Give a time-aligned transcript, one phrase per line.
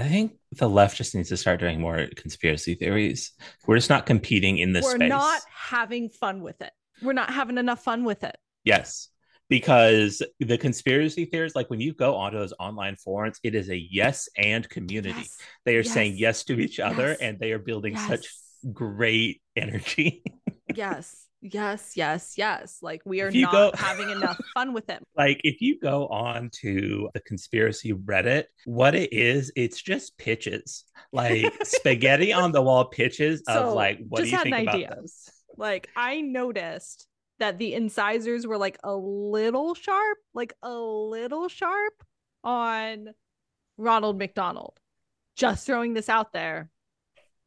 [0.00, 3.32] I think the left just needs to start doing more conspiracy theories.
[3.66, 5.08] We're just not competing in this We're space.
[5.10, 6.72] not having fun with it.
[7.02, 8.36] We're not having enough fun with it.
[8.64, 9.08] Yes.
[9.48, 13.76] Because the conspiracy theories, like when you go onto those online forums, it is a
[13.76, 15.18] yes and community.
[15.18, 15.36] Yes.
[15.64, 15.92] They are Yes.
[15.92, 17.18] saying yes to each other Yes.
[17.20, 18.26] and they are building such
[18.72, 20.22] great energy.
[20.74, 21.26] yes.
[21.42, 21.92] Yes.
[21.96, 22.34] Yes.
[22.36, 22.78] Yes.
[22.82, 25.02] Like we are not go- having enough fun with it.
[25.16, 30.84] like if you go on to the conspiracy Reddit, what it is, it's just pitches.
[31.12, 35.00] Like spaghetti on the wall pitches of like, what do you had think an about
[35.02, 35.30] this?
[35.56, 37.06] Like I noticed
[37.38, 41.94] that the incisors were like a little sharp, like a little sharp
[42.44, 43.08] on
[43.78, 44.78] Ronald McDonald.
[45.36, 46.68] Just throwing this out there.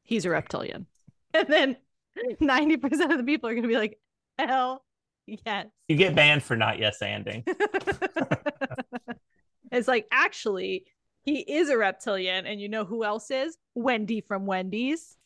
[0.01, 0.87] He's a reptilian.
[1.35, 1.77] And then
[2.41, 3.99] 90% of the people are going to be like,
[4.37, 4.83] hell
[5.25, 5.67] yes.
[5.87, 7.43] You get banned for not yes anding.
[9.71, 10.85] it's like, actually,
[11.23, 12.45] he is a reptilian.
[12.45, 13.57] And you know who else is?
[13.75, 15.17] Wendy from Wendy's.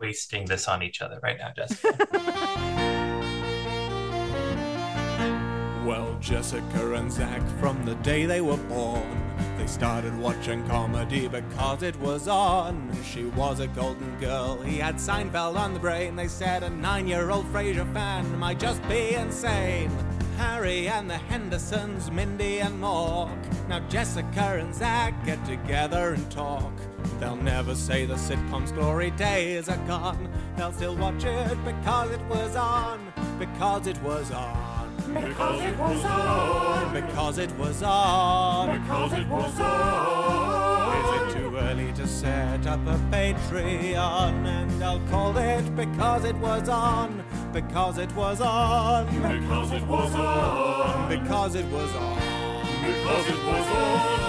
[0.00, 1.96] Wasting this on each other right now, Jessica.
[5.86, 9.33] Well, Jessica and Zach, from the day they were born,
[9.64, 12.90] they started watching comedy because it was on.
[13.02, 16.16] She was a golden girl, he had Seinfeld on the brain.
[16.16, 19.90] They said a nine year old Frasier fan might just be insane.
[20.36, 23.30] Harry and the Hendersons, Mindy and Mork.
[23.68, 26.72] Now Jessica and Zach get together and talk.
[27.18, 30.30] They'll never say the sitcom's glory days are gone.
[30.58, 33.00] They'll still watch it because it was on.
[33.38, 34.73] Because it was on.
[35.14, 36.92] Because it was on.
[36.92, 38.80] Because it was on.
[38.80, 40.96] Because it was on.
[40.98, 44.44] Is it too early to set up a Patreon?
[44.44, 47.22] And I'll call it because it was on.
[47.52, 49.06] Because it was on.
[49.06, 51.08] Because it was on.
[51.08, 52.18] Because it was on.
[52.84, 54.24] Because it was on.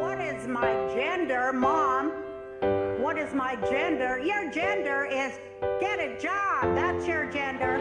[0.00, 1.95] What is my gender, Mom?
[3.16, 4.18] What is my gender?
[4.18, 5.32] Your gender is
[5.80, 6.74] get a job.
[6.74, 7.78] That's your gender.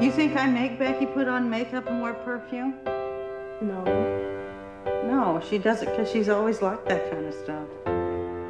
[0.00, 2.76] You think I make Becky put on makeup and wear perfume?
[3.60, 3.84] No.
[5.04, 7.68] No, she does it because she's always liked that kind of stuff.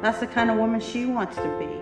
[0.01, 1.80] That's the kind of woman she wants to be.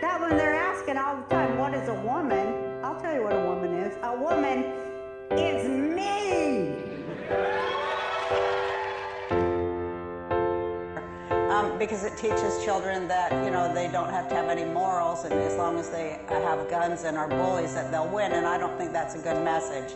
[0.00, 2.82] That one they're asking all the time, what is a woman?
[2.82, 3.96] I'll tell you what a woman is.
[4.02, 4.64] A woman
[5.38, 6.90] is me.
[11.60, 15.24] um, because it teaches children that you know they don't have to have any morals,
[15.24, 18.32] and as long as they have guns and are bullies, that they'll win.
[18.32, 19.94] And I don't think that's a good message.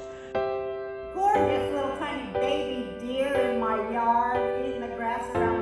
[1.14, 5.53] Gorgeous little tiny baby deer in my yard, eating the grass around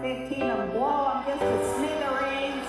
[0.00, 2.66] AR-15 and blow them just to smithereens.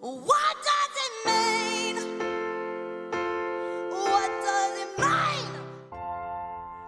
[0.00, 1.96] What does it mean?
[3.90, 5.50] What does it mean?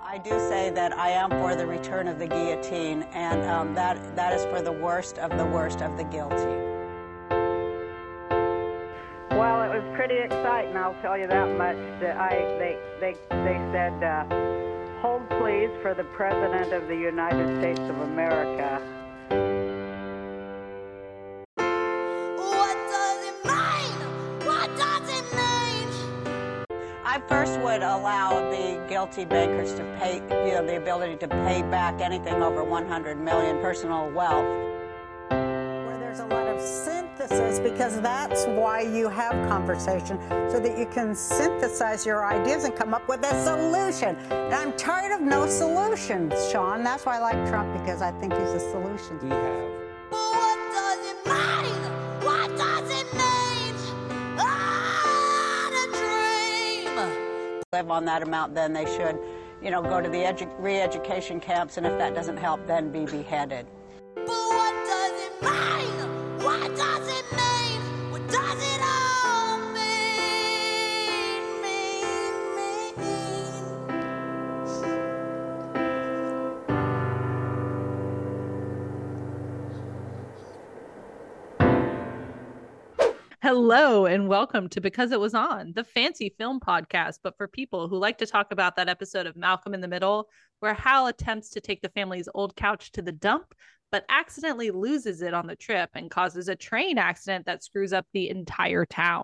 [0.05, 4.15] I do say that I am for the return of the guillotine, and um, that
[4.15, 6.70] that is for the worst of the worst of the guilty.
[9.95, 10.77] Pretty exciting.
[10.77, 11.77] I'll tell you that much.
[12.01, 14.25] That I they they they said, uh,
[15.01, 18.81] "Hold please for the President of the United States of America."
[22.37, 24.47] What does it mean?
[24.47, 26.67] What does it mean?
[27.05, 31.63] I first would allow the guilty bankers to pay, you know, the ability to pay
[31.63, 34.70] back anything over 100 million personal wealth.
[37.73, 40.19] Because that's why you have conversation
[40.51, 44.17] so that you can synthesize your ideas and come up with a solution.
[44.31, 46.83] And I'm tired of no solutions, Sean.
[46.85, 49.19] That's why I like Trump because I think he's a solution.
[49.23, 49.71] We have
[50.11, 51.83] What does it mean?
[52.23, 53.75] What does it mean?
[54.39, 57.63] On a dream.
[57.73, 59.19] Live on that amount, then they should,
[59.63, 63.07] you know, go to the edu- re-education camps, and if that doesn't help, then be
[63.07, 63.67] beheaded.
[83.73, 87.87] Hello and welcome to Because It Was On, the fancy film podcast, but for people
[87.87, 90.29] who like to talk about that episode of Malcolm in the Middle,
[90.59, 93.55] where Hal attempts to take the family's old couch to the dump,
[93.93, 98.05] but accidentally loses it on the trip and causes a train accident that screws up
[98.13, 99.23] the entire town.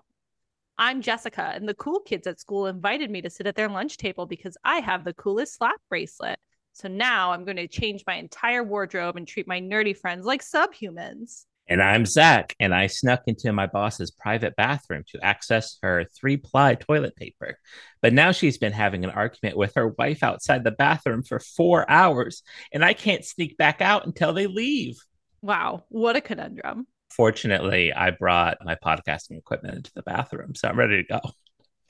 [0.77, 3.97] I'm Jessica, and the cool kids at school invited me to sit at their lunch
[3.97, 6.39] table because I have the coolest slap bracelet.
[6.71, 10.41] So now I'm going to change my entire wardrobe and treat my nerdy friends like
[10.41, 11.46] subhumans.
[11.69, 16.37] And I'm Zach, and I snuck into my boss's private bathroom to access her three
[16.37, 17.57] ply toilet paper.
[18.01, 21.89] But now she's been having an argument with her wife outside the bathroom for four
[21.89, 22.41] hours,
[22.71, 24.97] and I can't sneak back out until they leave.
[25.41, 26.87] Wow, what a conundrum.
[27.09, 31.19] Fortunately, I brought my podcasting equipment into the bathroom, so I'm ready to go.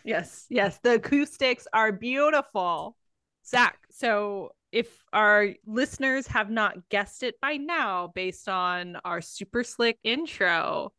[0.03, 2.95] Yes, yes, the acoustics are beautiful.
[3.45, 9.63] Zach, so if our listeners have not guessed it by now, based on our super
[9.63, 10.91] slick intro,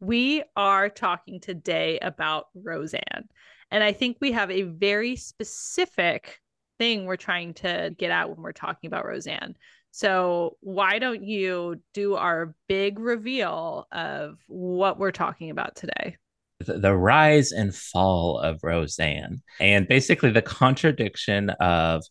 [0.00, 3.28] we are talking today about Roseanne.
[3.70, 6.40] And I think we have a very specific
[6.78, 9.56] thing we're trying to get at when we're talking about Roseanne.
[9.92, 16.16] So, why don't you do our big reveal of what we're talking about today?
[16.60, 22.04] The, rise and fall of Roseanne, and basically the contradiction of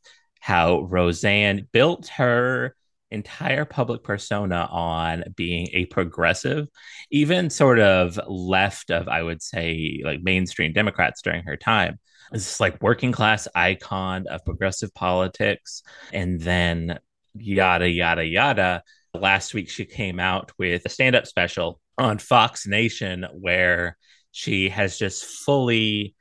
[0.45, 2.75] how Roseanne built her
[3.09, 6.67] entire public persona on being a progressive,
[7.09, 11.97] even sort of left of, I would say, like mainstream Democrats during her time.
[12.31, 15.81] This like working class icon of progressive politics.
[16.13, 16.99] And then
[17.33, 18.83] yada, yada, yada.
[19.15, 23.97] Last week, she came out with a stand up special on Fox Nation where
[24.31, 26.13] she has just fully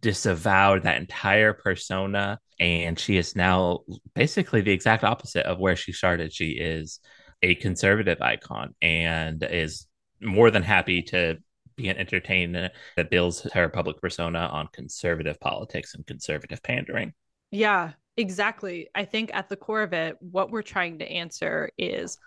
[0.00, 2.38] disavowed that entire persona.
[2.60, 3.80] And she is now
[4.14, 6.32] basically the exact opposite of where she started.
[6.32, 7.00] She is
[7.42, 9.86] a conservative icon and is
[10.20, 11.38] more than happy to
[11.76, 17.12] be an entertainer that builds her public persona on conservative politics and conservative pandering.
[17.50, 18.88] Yeah, exactly.
[18.94, 22.18] I think at the core of it, what we're trying to answer is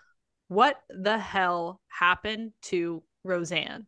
[0.48, 3.86] what the hell happened to Roseanne?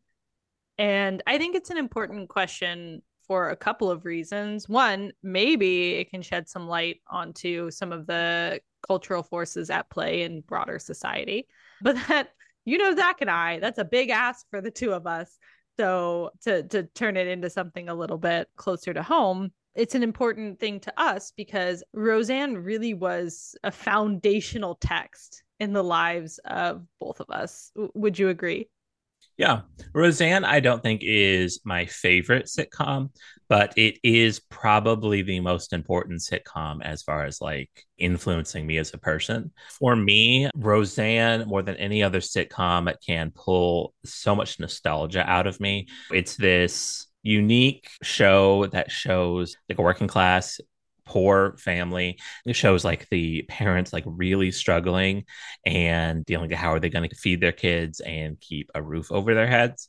[0.78, 4.68] And I think it's an important question for a couple of reasons.
[4.68, 10.22] One, maybe it can shed some light onto some of the cultural forces at play
[10.22, 11.46] in broader society.
[11.82, 12.28] But that,
[12.64, 15.36] you know, Zach and I, that's a big ask for the two of us.
[15.76, 20.02] So to to turn it into something a little bit closer to home, it's an
[20.02, 26.86] important thing to us because Roseanne really was a foundational text in the lives of
[27.00, 27.72] both of us.
[27.74, 28.68] W- would you agree?
[29.36, 29.62] Yeah.
[29.92, 33.10] Roseanne, I don't think is my favorite sitcom,
[33.48, 38.94] but it is probably the most important sitcom as far as like influencing me as
[38.94, 39.52] a person.
[39.78, 45.60] For me, Roseanne, more than any other sitcom, can pull so much nostalgia out of
[45.60, 45.88] me.
[46.12, 50.60] It's this unique show that shows like a working class
[51.06, 52.18] poor family.
[52.46, 55.24] It shows like the parents like really struggling
[55.64, 59.10] and dealing with how are they going to feed their kids and keep a roof
[59.12, 59.88] over their heads.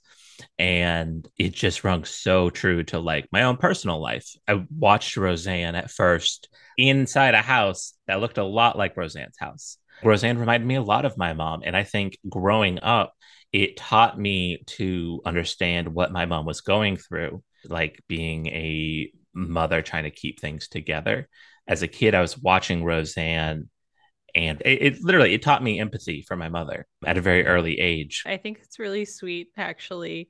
[0.59, 4.29] And it just rung so true to like my own personal life.
[4.47, 9.77] I watched Roseanne at first inside a house that looked a lot like Roseanne's house.
[10.03, 11.61] Roseanne reminded me a lot of my mom.
[11.63, 13.13] And I think growing up,
[13.53, 19.81] it taught me to understand what my mom was going through, like being a mother
[19.81, 21.27] trying to keep things together.
[21.67, 23.69] As a kid, I was watching Roseanne
[24.33, 27.79] and it, it, literally it taught me empathy for my mother at a very early
[27.79, 28.23] age.
[28.25, 30.29] I think it's really sweet actually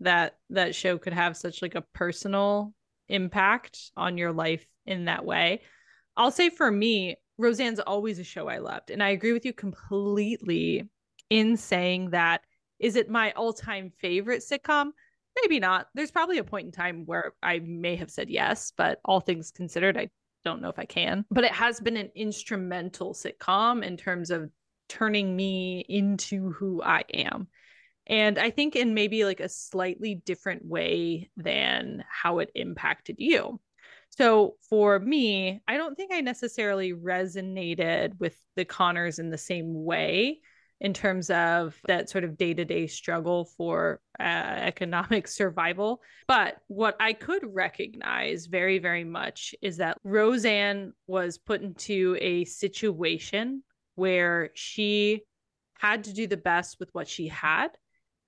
[0.00, 2.74] that that show could have such like a personal
[3.08, 5.62] impact on your life in that way.
[6.16, 9.52] I'll say for me, Roseanne's always a show I loved and I agree with you
[9.52, 10.88] completely
[11.30, 12.42] in saying that
[12.78, 14.90] is it my all-time favorite sitcom?
[15.42, 15.88] Maybe not.
[15.94, 19.50] There's probably a point in time where I may have said yes, but all things
[19.50, 20.08] considered, I
[20.44, 21.24] don't know if I can.
[21.30, 24.50] But it has been an instrumental sitcom in terms of
[24.88, 27.48] turning me into who I am.
[28.06, 33.60] And I think in maybe like a slightly different way than how it impacted you.
[34.10, 39.84] So for me, I don't think I necessarily resonated with the Connors in the same
[39.84, 40.40] way
[40.80, 46.00] in terms of that sort of day to day struggle for uh, economic survival.
[46.28, 52.44] But what I could recognize very, very much is that Roseanne was put into a
[52.44, 53.62] situation
[53.94, 55.22] where she
[55.78, 57.68] had to do the best with what she had.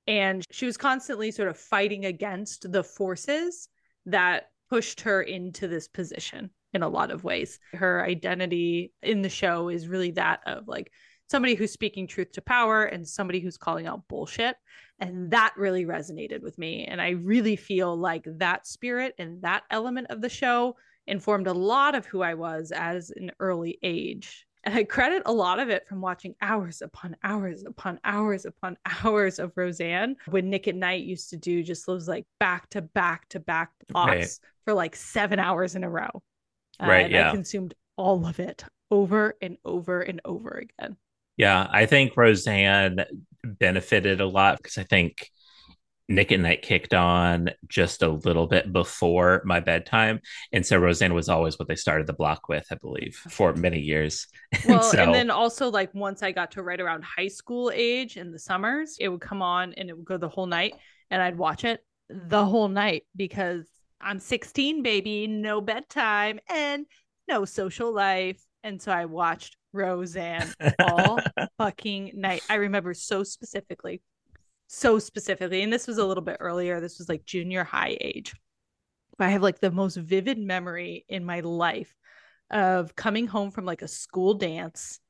[0.07, 3.69] And she was constantly sort of fighting against the forces
[4.07, 7.59] that pushed her into this position in a lot of ways.
[7.73, 10.93] Her identity in the show is really that of like,
[11.31, 14.57] somebody who's speaking truth to power and somebody who's calling out bullshit.
[14.99, 16.87] And that really resonated with me.
[16.87, 21.53] And I really feel like that spirit and that element of the show informed a
[21.53, 24.47] lot of who I was as an early age.
[24.65, 28.77] And I credit a lot of it from watching hours upon hours upon hours upon
[29.05, 32.81] hours of Roseanne when Nick at Night used to do just those like back to
[32.83, 34.39] back to back blocks Right.
[34.65, 36.23] for like seven hours in a row.
[36.81, 37.31] Right, And yeah.
[37.31, 40.97] I consumed all of it over and over and over again.
[41.37, 43.05] Yeah, I think Roseanne
[43.45, 45.29] benefited a lot because I think
[46.09, 50.21] Nick at Night kicked on just a little bit before my bedtime.
[50.53, 53.79] And so Roseanne was always what they started the block with, I believe, for many
[53.79, 54.27] years.
[54.53, 57.71] And Well, so, and then also like once I got to right around high school
[57.75, 60.75] age in the summers, it would come on and it would go the whole night
[61.11, 63.67] and I'd watch it the whole night because
[64.01, 66.87] I'm 16, baby, no bedtime and
[67.29, 68.43] no social life.
[68.63, 70.53] And so I watched Roseanne
[70.83, 71.21] all
[71.59, 72.43] fucking night.
[72.49, 74.03] I remember so specifically,
[74.67, 75.63] so specifically.
[75.63, 76.81] And this was a little bit earlier.
[76.81, 78.35] This was like junior high age.
[79.19, 81.93] I have like the most vivid memory in my life
[82.51, 85.01] of coming home from like a school dance.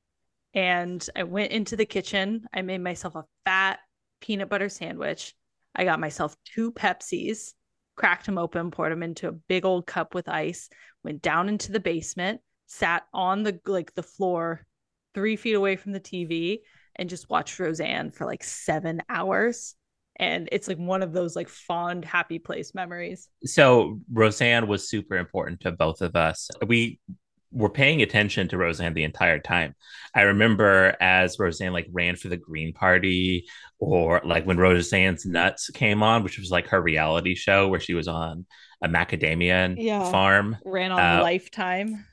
[0.55, 2.47] And I went into the kitchen.
[2.53, 3.81] I made myself a fat
[4.21, 5.35] peanut butter sandwich.
[5.75, 7.53] I got myself two Pepsis,
[7.99, 10.71] cracked them open, poured them into a big old cup with ice,
[11.05, 14.65] went down into the basement, sat on the like the floor
[15.15, 16.61] three feet away from the TV
[16.97, 19.75] and just watched Roseanne for like seven hours.
[20.17, 23.29] And it's like one of those like fond, happy place memories.
[23.45, 26.51] so Roseanne was super important to both of us.
[26.67, 27.01] We
[27.51, 29.75] were paying attention to Roseanne the entire time.
[30.15, 33.47] I remember as Roseanne like ran for the Green Party,
[33.79, 37.95] or like when Roseanne's Nuts came on, which was like her reality show where she
[37.95, 38.45] was on
[38.83, 40.11] a macadamia Yeah.
[40.11, 40.57] farm.
[40.65, 42.05] Ran on Uh, Lifetime.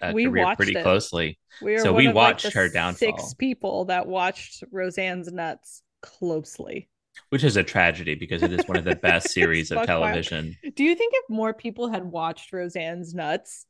[0.00, 0.82] uh, We watched pretty it.
[0.82, 1.38] closely.
[1.62, 2.96] We so we of, like, watched her downfall.
[3.18, 6.88] Six people that watched Roseanne's Nuts closely.
[7.28, 10.56] which is a tragedy because it is one of the best series of television.
[10.76, 13.66] Do you think if more people had watched Roseanne's Nuts,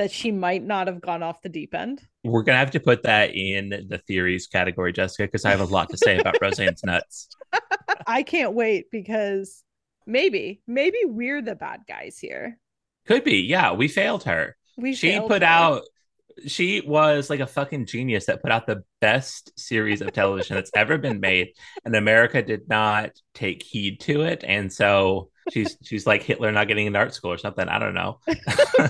[0.00, 2.00] that she might not have gone off the deep end?
[2.24, 5.66] We're gonna have to put that in the theories category, Jessica, because I have a
[5.66, 7.28] lot to say about Roseanne's nuts.
[8.06, 9.62] I can't wait because
[10.06, 12.58] maybe, maybe we're the bad guys here.
[13.06, 13.72] Could be, yeah.
[13.72, 14.56] We failed her.
[14.78, 15.48] We she put her.
[15.48, 15.82] out.
[16.46, 20.70] She was like a fucking genius that put out the best series of television that's
[20.74, 21.52] ever been made,
[21.84, 24.44] and America did not take heed to it.
[24.46, 27.68] And so she's she's like Hitler not getting into art school or something.
[27.68, 28.18] I don't know.
[28.78, 28.88] Oh,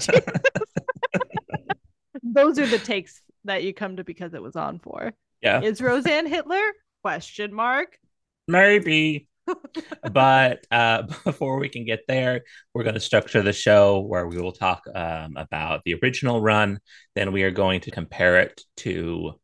[2.33, 5.13] Those are the takes that you come to because it was on for.
[5.43, 6.63] yeah, Is Roseanne Hitler?
[7.03, 7.99] Question mark.
[8.47, 9.27] maybe.
[10.13, 12.43] but uh, before we can get there,
[12.75, 16.79] we're going to structure the show where we will talk um, about the original run.
[17.15, 19.35] Then we are going to compare it to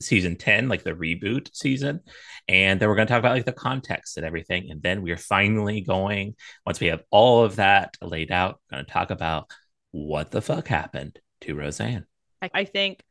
[0.00, 2.00] season 10, like the reboot season.
[2.46, 4.70] And then we're going to talk about like the context and everything.
[4.70, 8.86] And then we're finally going, once we have all of that laid out, we're going
[8.86, 9.50] to talk about
[9.90, 12.06] what the fuck happened to Roseanne.
[12.42, 13.02] I, think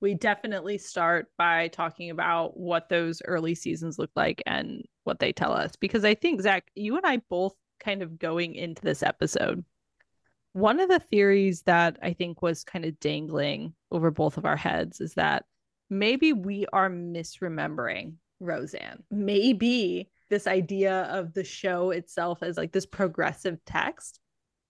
[0.00, 5.32] we definitely start by talking about what those early seasons look like and what they
[5.32, 5.76] tell us.
[5.76, 9.64] Because I think, Zach, you and I both kind of going into this episode,
[10.52, 14.56] one of the theories that I think was kind of dangling over both of our
[14.56, 15.44] heads is that
[15.88, 19.02] maybe we are misremembering Roseanne.
[19.10, 24.18] Maybe this idea of the show itself as like this progressive text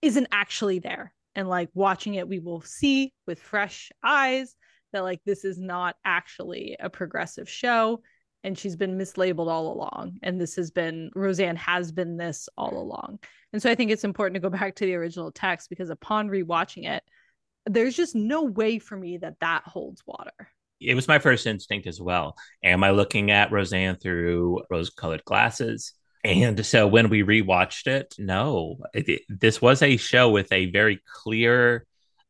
[0.03, 1.13] isn't actually there.
[1.35, 4.55] And like watching it, we will see with fresh eyes
[4.93, 8.03] that like this is not actually a progressive show.
[8.45, 10.19] And she's been mislabeled all along.
[10.23, 13.21] And this has been, Roseanne has been this all along.
[13.53, 16.29] And so I think it's important to go back to the original text because upon
[16.29, 17.03] rewatching it,
[17.67, 20.33] there's just no way for me that that holds water.
[20.81, 22.35] it was my first instinct as well.
[22.65, 25.95] Am I looking at Roseanne through rose colored glasses?
[26.25, 31.01] And so when we rewatched it, no, it, this was a show with a very
[31.23, 31.85] clear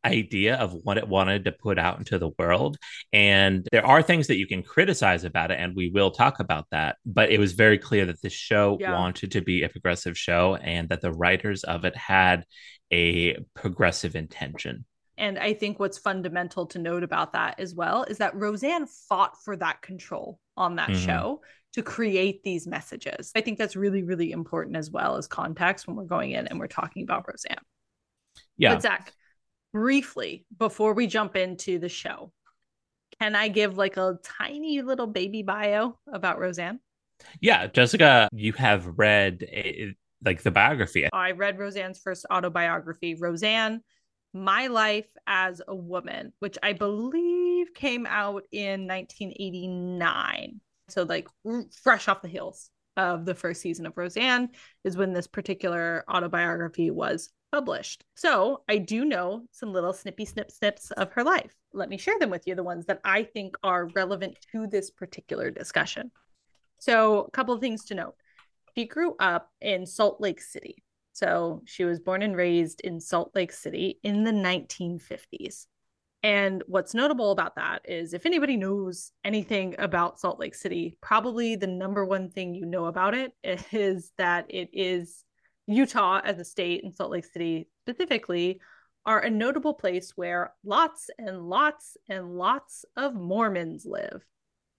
[0.04, 2.76] idea of what it wanted to put out into the world.
[3.12, 6.66] And there are things that you can criticize about it, and we will talk about
[6.70, 6.96] that.
[7.06, 8.98] But it was very clear that this show Yeah.
[8.98, 12.44] wanted to be a progressive show and that the writers of it had
[12.92, 14.84] a progressive intention.
[15.18, 19.36] And I think what's fundamental to note about that as well is that Roseanne fought
[19.44, 21.04] for that control on that Mhm.
[21.04, 21.42] show
[21.74, 23.32] to create these messages.
[23.34, 26.58] I think that's really, really important as well as context when we're going in and
[26.58, 27.64] we're talking about Roseanne.
[28.56, 28.74] Yeah.
[28.74, 29.12] But Zach,
[29.72, 32.32] briefly before we jump into the show,
[33.20, 36.80] can I give like a tiny little baby bio about Roseanne?
[37.40, 39.94] Yeah, Jessica, you have read a,
[40.24, 41.08] like the biography.
[41.12, 43.82] I read Roseanne's first autobiography, Roseanne,
[44.32, 50.60] My Life as a Woman, which I believe came out in 1989.
[50.88, 51.28] So, like,
[51.82, 54.50] fresh off the heels of the first season of Roseanne
[54.84, 58.04] is when this particular autobiography was published.
[58.14, 61.54] So I do know some little snippy snip snips of her life.
[61.72, 64.90] Let me share them with you, the ones that I think are relevant to this
[64.90, 66.10] particular discussion.
[66.78, 68.14] So, a couple of things to note.
[68.76, 70.82] She grew up in Salt Lake City.
[71.12, 75.66] So, she was born and raised in Salt Lake City in the 1950s.
[76.22, 81.56] And what's notable about that is if anybody knows anything about Salt Lake City, probably
[81.56, 83.32] the number one thing you know about it
[83.72, 85.24] is that it is
[85.66, 88.60] Utah as a state and Salt Lake City specifically
[89.04, 94.24] are a notable place where lots and lots and lots of Mormons live.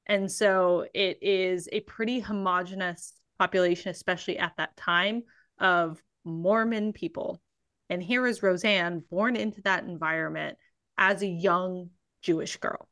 [0.06, 5.24] And so it is a pretty homogenous population, especially at that time,
[5.60, 7.42] of Mormon people.
[7.89, 10.58] And here is Roseanne, born into that environment
[10.98, 11.89] as a young
[12.22, 12.88] Jewish girl.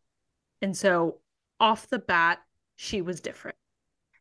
[0.61, 1.19] And so
[1.59, 2.39] off the bat,
[2.75, 3.57] she was different.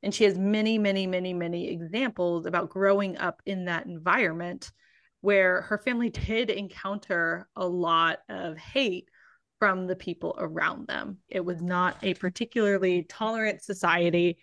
[0.02, 4.72] And she has many, many, many, many examples about growing up in that environment
[5.20, 9.08] where her family did encounter a lot of hate
[9.58, 11.18] from the people around them.
[11.28, 14.38] It was not a particularly tolerant society.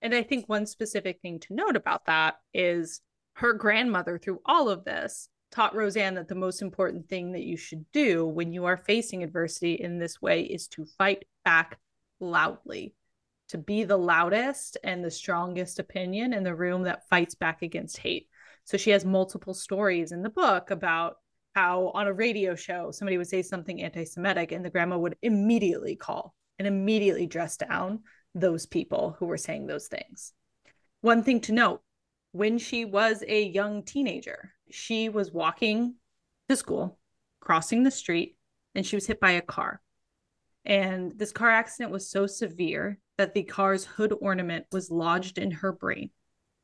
[0.00, 3.02] And I think one specific thing to note about that is
[3.34, 7.56] her grandmother, through all of this, taught Roseanne that the most important thing that you
[7.56, 11.78] should do when you are facing adversity in this way is to fight back
[12.20, 12.94] loudly,
[13.48, 17.98] to be the loudest and the strongest opinion in the room that fights back against
[17.98, 18.28] hate.
[18.64, 21.16] So she has multiple stories in the book about
[21.54, 25.96] how on a radio show somebody would say something anti-Semitic and the grandma would immediately
[25.96, 28.00] call and immediately dress down
[28.34, 30.32] those people who were saying those things.
[31.02, 31.82] One thing to note
[32.32, 35.96] when she was a young teenager, she was walking
[36.48, 36.98] to school,
[37.40, 38.36] crossing the street,
[38.74, 39.80] and she was hit by a car.
[40.64, 45.50] And this car accident was so severe that the car's hood ornament was lodged in
[45.50, 46.10] her brain.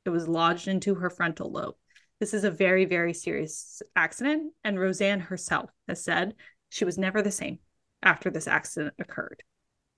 [0.05, 1.75] It was lodged into her frontal lobe.
[2.19, 4.53] This is a very, very serious accident.
[4.65, 6.35] And Roseanne herself has said
[6.71, 7.59] she was never the same
[8.03, 9.43] after this accident occurred.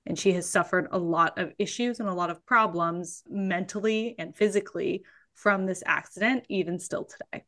[0.07, 4.35] And she has suffered a lot of issues and a lot of problems mentally and
[4.35, 5.05] physically
[5.41, 7.45] from this accident, even still today.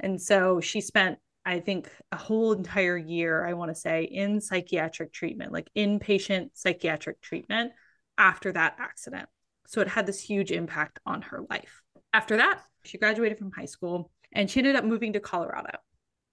[0.00, 4.40] And so she spent, I think, a whole entire year, I want to say, in
[4.40, 7.72] psychiatric treatment, like inpatient psychiatric treatment
[8.16, 9.28] after that accident.
[9.66, 11.82] So it had this huge impact on her life.
[12.14, 15.78] After that, she graduated from high school and she ended up moving to Colorado.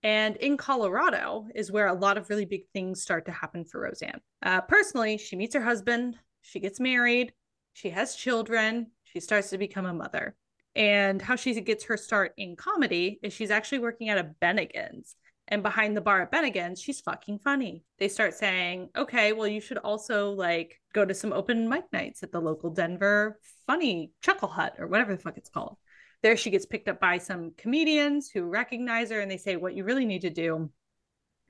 [0.02, 3.82] And in Colorado is where a lot of really big things start to happen for
[3.82, 4.22] Roseanne.
[4.42, 7.34] Uh, personally, she meets her husband, she gets married,
[7.74, 10.36] she has children, she starts to become a mother.
[10.76, 15.16] And how she gets her start in comedy is she's actually working at a Bennigan's.
[15.48, 17.84] And behind the bar at Bennigan's, she's fucking funny.
[18.00, 22.24] They start saying, okay, well, you should also like go to some open mic nights
[22.24, 25.78] at the local Denver funny chuckle hut or whatever the fuck it's called.
[26.24, 29.76] There she gets picked up by some comedians who recognize her and they say, what
[29.76, 30.72] you really need to do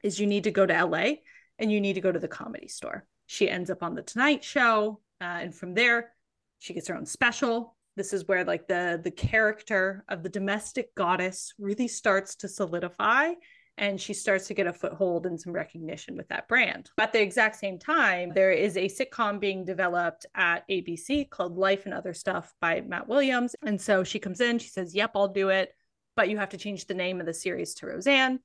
[0.04, 1.14] is you need to go to LA
[1.58, 3.06] and you need to go to the comedy store.
[3.28, 5.00] She ends up on the Tonight Show.
[5.22, 6.12] Uh, and from there,
[6.60, 7.75] she gets her own special.
[7.96, 13.34] This is where like the the character of the domestic goddess really starts to solidify
[13.78, 16.90] and she starts to get a foothold and some recognition with that brand.
[16.98, 21.86] At the exact same time, there is a sitcom being developed at ABC called Life
[21.86, 23.56] and Other Stuff by Matt Williams.
[23.66, 25.76] And so she comes in, she says, Yep, I'll do it,
[26.16, 28.40] but you have to change the name of the series to Roseanne.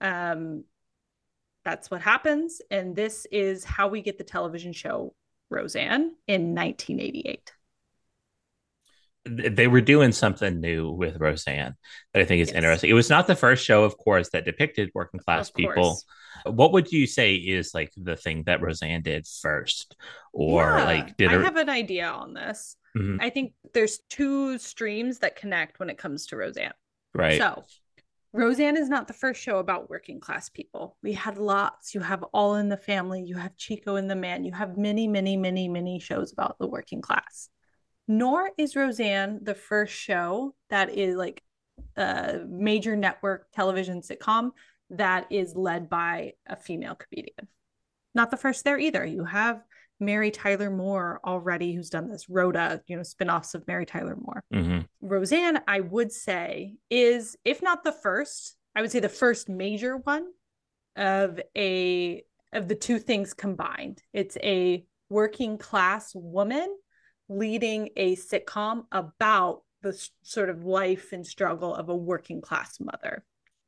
[0.00, 0.64] Um,
[1.64, 2.60] that's what happens.
[2.70, 5.14] And this is how we get the television show
[5.48, 7.52] Roseanne in 1988
[9.26, 11.74] they were doing something new with Roseanne
[12.12, 12.56] that I think is Yes.
[12.56, 12.90] interesting.
[12.90, 15.98] It was not the first show, of course, that depicted working class people.
[16.44, 19.96] What would you say is like the thing that Roseanne did first,
[20.32, 22.76] or Yeah, like did I have an idea on this.
[22.96, 23.16] Mhm.
[23.20, 26.74] I think there's two streams that connect when it comes to Roseanne.
[27.14, 27.38] right?
[27.38, 27.64] So,
[28.32, 30.96] Roseanne is not the first show about working class people.
[31.02, 31.94] We had lots.
[31.94, 35.06] You have All in the Family, you have Chico and the Man, you have many,
[35.06, 37.48] many, many, many shows about the working class.
[38.06, 41.42] Nor is Roseanne the first show that is like
[41.96, 44.50] a major network television sitcom
[44.90, 47.48] that is led by a female comedian.
[48.14, 49.04] Not the first there either.
[49.04, 49.62] You have
[50.00, 52.28] Mary Tyler Moore already, who's done this.
[52.28, 54.44] Rhoda, you know, spin-offs of Mary Tyler Moore.
[54.52, 59.48] hmm Roseanne, I would say, is if not the first, I would say the first
[59.48, 60.26] major one
[60.96, 64.02] of a of the two things combined.
[64.12, 66.76] It's a working class woman
[67.28, 73.24] leading a sitcom about the sort of life and struggle of a working class mother.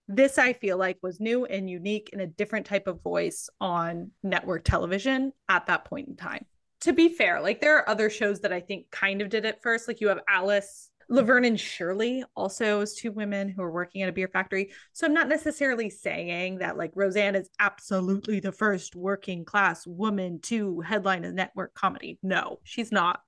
[0.09, 4.13] This I feel like was new and unique in a different type of voice on
[4.23, 6.47] network television at that point in time
[6.81, 9.61] to be fair, like there are other shows that I think kind of did it
[9.63, 9.89] first.
[9.89, 14.09] Like you have Alice Laverne and Shirley also as two women who are working at
[14.09, 14.71] a beer factory.
[14.93, 20.41] So I'm not necessarily saying that like Roseanne is absolutely the first working class woman
[20.43, 22.19] to headline a network comedy.
[22.23, 23.21] No, she's not.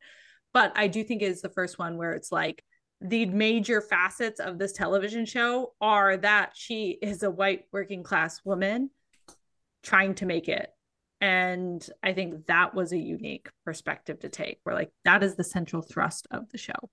[0.59, 2.65] But I do think it is the first one where it's like
[3.01, 8.41] the major facets of this television show are that she is a white working class
[8.45, 8.91] woman
[9.85, 10.69] trying to make it.
[11.21, 15.45] And I think that was a unique perspective to take, where like that is the
[15.45, 16.91] central thrust of the show.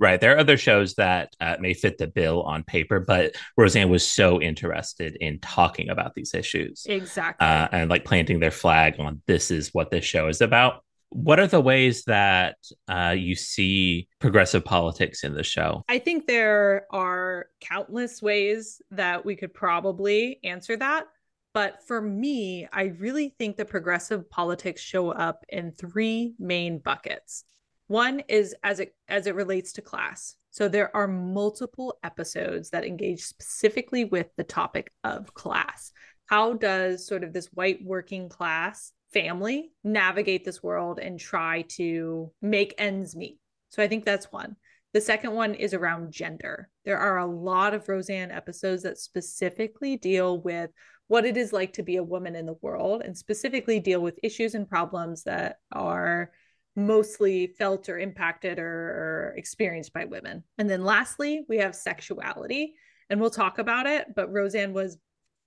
[0.00, 0.20] Right.
[0.20, 4.04] There are other shows that uh, may fit the bill on paper, but Roseanne was
[4.04, 7.46] so interested in talking about these issues Exactly.
[7.46, 10.82] uh, and like planting their flag on this is what this show is about.
[11.10, 12.56] What are the ways that
[12.88, 15.84] uh, you see progressive politics in the show?
[15.88, 21.06] I think there are countless ways that we could probably answer that.
[21.52, 27.44] But for me, I really think the progressive politics show up in three main buckets.
[27.88, 30.36] One is as it as it relates to class.
[30.52, 35.92] So there are multiple episodes that engage specifically with the topic of class.
[36.26, 42.32] How does sort of this white working class family navigate this world and try to
[42.40, 43.38] make ends meet?
[43.70, 44.56] So I think that's one.
[44.92, 46.68] The second one is around gender.
[46.84, 50.70] There are a lot of Roseanne episodes that specifically deal with
[51.06, 54.18] what it is like to be a woman in the world and specifically deal with
[54.22, 56.30] issues and problems that are
[56.76, 60.42] mostly felt or impacted or, or experienced by women.
[60.58, 62.74] And then lastly, we have sexuality,
[63.08, 64.06] and we'll talk about it.
[64.14, 64.98] But Roseanne was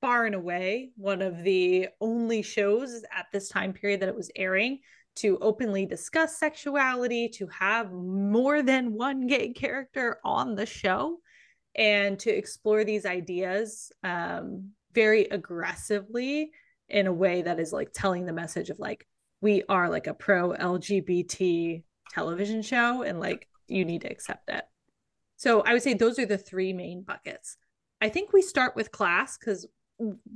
[0.03, 4.29] far and away one of the only shows at this time period that it was
[4.35, 4.77] airing
[5.15, 11.19] to openly discuss sexuality, to have more than one gay character on the show,
[11.75, 16.51] and to explore these ideas um, very aggressively
[16.89, 19.07] in a way that is like telling the message of like,
[19.39, 24.65] we are like a pro LGBT television show and like you need to accept it.
[25.37, 27.55] So I would say those are the three main buckets.
[28.01, 29.65] I think we start with class because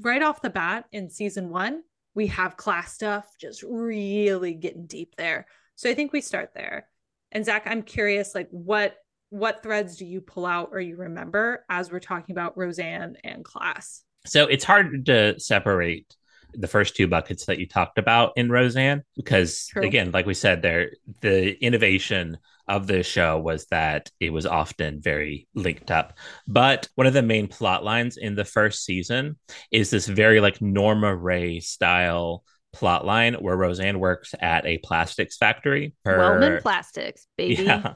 [0.01, 1.83] right off the bat in season one,
[2.15, 5.45] we have class stuff just really getting deep there.
[5.75, 6.87] So I think we start there.
[7.31, 8.97] And Zach, I'm curious, like what
[9.29, 13.43] what threads do you pull out or you remember as we're talking about Roseanne and
[13.43, 14.03] class?
[14.25, 16.15] So it's hard to separate
[16.53, 19.83] the first two buckets that you talked about in Roseanne because True.
[19.83, 25.01] again, like we said, there the innovation of the show was that it was often
[25.01, 26.17] very linked up.
[26.47, 29.37] But one of the main plot lines in the first season
[29.71, 35.37] is this very like Norma Rae style plot line where Roseanne works at a plastics
[35.37, 35.95] factory.
[36.05, 37.63] Her- Wellman Plastics, baby.
[37.63, 37.93] yeah.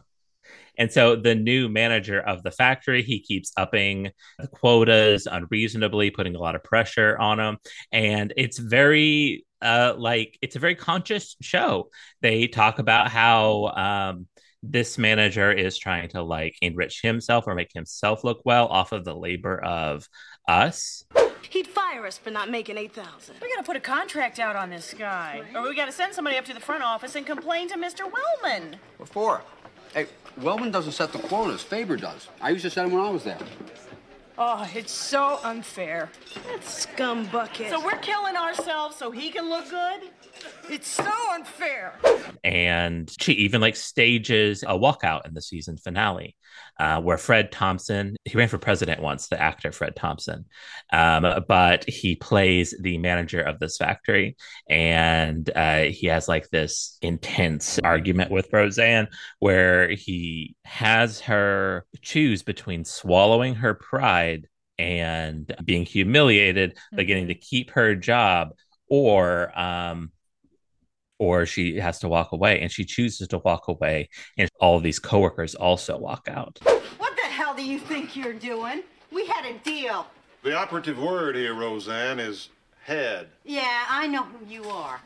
[0.78, 6.36] And so the new manager of the factory, he keeps upping the quotas unreasonably, putting
[6.36, 7.58] a lot of pressure on them.
[7.92, 11.90] And it's very uh like it's a very conscious show.
[12.22, 14.28] They talk about how um
[14.64, 19.06] this manager is trying to like enrich himself or make himself look well off of
[19.06, 20.08] the labor of
[20.48, 21.06] us.
[21.50, 23.36] He'd fire us for not making 8,000.
[23.42, 25.42] We gotta put a contract out on this guy.
[25.56, 28.10] Or we gotta send somebody up to the front office and complain to Mr.
[28.10, 28.78] Wellman.
[28.98, 29.42] What for?
[29.94, 30.06] Hey,
[30.38, 31.62] Wellman doesn't set the quotas.
[31.62, 32.30] Faber does.
[32.40, 33.40] I used to set them when I was there.
[34.38, 36.10] Oh, it's so unfair.
[36.48, 37.70] That scum bucket.
[37.70, 40.10] So we're killing ourselves so he can look good?
[40.70, 41.94] It's so unfair.
[42.44, 46.36] and she even like stages a walkout in the season finale
[46.80, 50.46] uh, where fred thompson he ran for president once the actor fred thompson
[50.92, 54.36] um, but he plays the manager of this factory
[54.70, 59.08] and uh, he has like this intense argument with roseanne
[59.40, 64.48] where he has her choose between swallowing her pride
[64.80, 68.50] and being humiliated but getting to keep her job
[68.88, 70.12] or um,
[71.22, 74.82] or she has to walk away and she chooses to walk away and all of
[74.82, 76.58] these coworkers also walk out
[76.98, 78.82] What the hell do you think you're doing?
[79.12, 80.08] We had a deal.
[80.42, 82.50] The operative word here, Roseanne, is
[82.84, 83.28] head.
[83.44, 85.00] Yeah, I know who you are.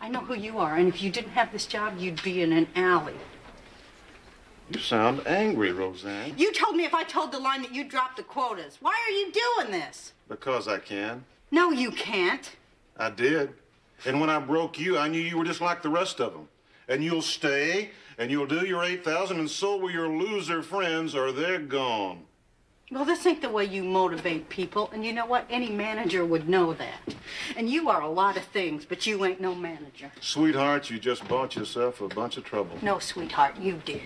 [0.00, 0.76] I know who you are.
[0.76, 3.18] And if you didn't have this job, you'd be in an alley.
[4.70, 6.34] You sound angry, Roseanne.
[6.38, 8.78] You told me if I told the line that you dropped the quotas.
[8.80, 10.12] Why are you doing this?
[10.28, 11.24] Because I can.
[11.50, 12.56] No, you can't.
[12.96, 13.52] I did.
[14.06, 16.48] And when I broke you, I knew you were just like the rest of them.
[16.88, 21.32] And you'll stay, and you'll do your 8,000, and so will your loser friends, or
[21.32, 22.24] they're gone.
[22.90, 24.88] Well, this ain't the way you motivate people.
[24.94, 25.44] And you know what?
[25.50, 27.14] Any manager would know that.
[27.54, 30.10] And you are a lot of things, but you ain't no manager.
[30.20, 32.78] Sweetheart, you just bought yourself a bunch of trouble.
[32.80, 34.00] No, sweetheart, you did.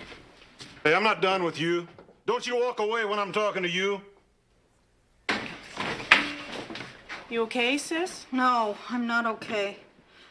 [0.83, 1.87] Hey, I'm not done with you.
[2.25, 4.01] Don't you walk away when I'm talking to you.
[7.29, 8.25] You okay, sis?
[8.31, 9.77] No, I'm not okay.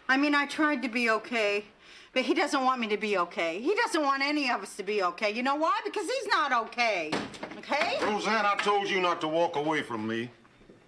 [0.09, 1.65] I mean, I tried to be okay,
[2.13, 3.61] but he doesn't want me to be okay.
[3.61, 5.31] He doesn't want any of us to be okay.
[5.31, 5.81] You know why?
[5.85, 7.11] Because he's not okay.
[7.59, 7.97] Okay?
[8.03, 10.31] Roseanne, I told you not to walk away from me.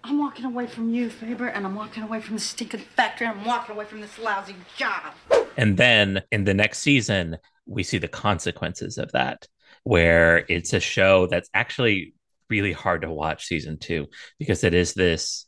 [0.03, 3.39] I'm walking away from you, Faber, and I'm walking away from the stinking factory, and
[3.39, 5.13] I'm walking away from this lousy job.
[5.57, 9.47] And then in the next season, we see the consequences of that,
[9.83, 12.13] where it's a show that's actually
[12.49, 15.44] really hard to watch season two because it is this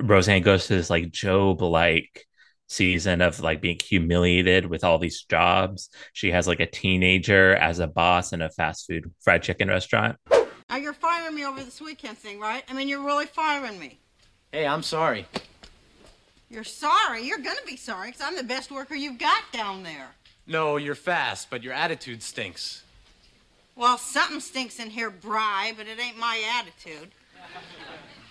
[0.00, 2.26] Roseanne goes to this like Job like
[2.68, 5.88] season of like being humiliated with all these jobs.
[6.12, 10.16] She has like a teenager as a boss in a fast food fried chicken restaurant.
[10.68, 12.62] Now you're firing me over this weekend thing, right?
[12.68, 13.98] I mean, you're really firing me.
[14.52, 15.26] Hey, I'm sorry.
[16.50, 17.22] You're sorry.
[17.24, 20.08] You're gonna be sorry, because I'm the best worker you've got down there.
[20.46, 22.82] No, you're fast, but your attitude stinks.
[23.76, 27.10] Well, something stinks in here, Bry, but it ain't my attitude.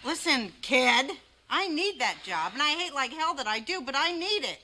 [0.03, 1.12] Listen, kid,
[1.50, 4.44] I need that job, and I hate like hell that I do, but I need
[4.44, 4.60] it.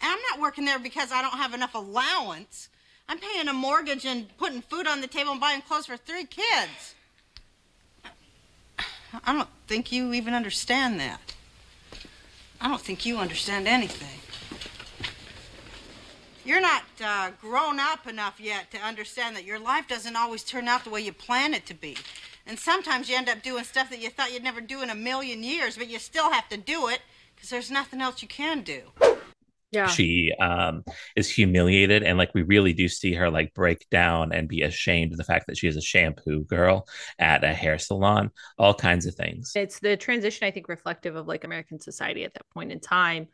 [0.00, 2.68] And I'm not working there because I don't have enough allowance.
[3.08, 6.24] I'm paying a mortgage and putting food on the table and buying clothes for three
[6.24, 6.94] kids.
[9.24, 11.20] I don't think you even understand that.
[12.60, 14.20] I don't think you understand anything.
[16.44, 20.68] You're not uh, grown up enough yet to understand that your life doesn't always turn
[20.68, 21.96] out the way you plan it to be.
[22.46, 24.94] And sometimes you end up doing stuff that you thought you'd never do in a
[24.94, 27.00] million years, but you still have to do it
[27.34, 28.82] because there's nothing else you can do.
[29.70, 29.86] Yeah.
[29.88, 30.84] She um,
[31.16, 35.10] is humiliated, and like we really do see her like break down and be ashamed
[35.10, 36.86] of the fact that she is a shampoo girl
[37.18, 39.52] at a hair salon, all kinds of things.
[39.56, 43.26] It's the transition, I think, reflective of like American society at that point in time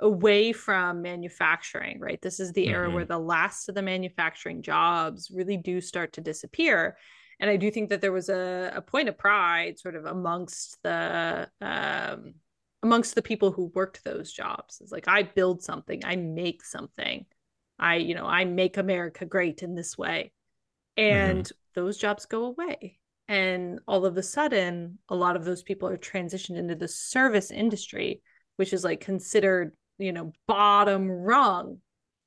[0.00, 2.20] away from manufacturing, right?
[2.20, 2.94] This is the era Mhm.
[2.94, 6.96] where the last of the manufacturing jobs really do start to disappear.
[7.40, 10.78] And I do think that there was a, a point of pride sort of amongst
[10.82, 12.34] the um
[12.82, 14.80] amongst the people who worked those jobs.
[14.80, 17.24] It's like I build something, I make something.
[17.78, 20.32] I, you know, I make America great in this way.
[20.96, 23.00] And those jobs go away.
[23.26, 27.50] And all of a sudden, a lot of those people are transitioned into the service
[27.50, 28.22] industry,
[28.56, 31.78] which is like considered, you know, bottom rung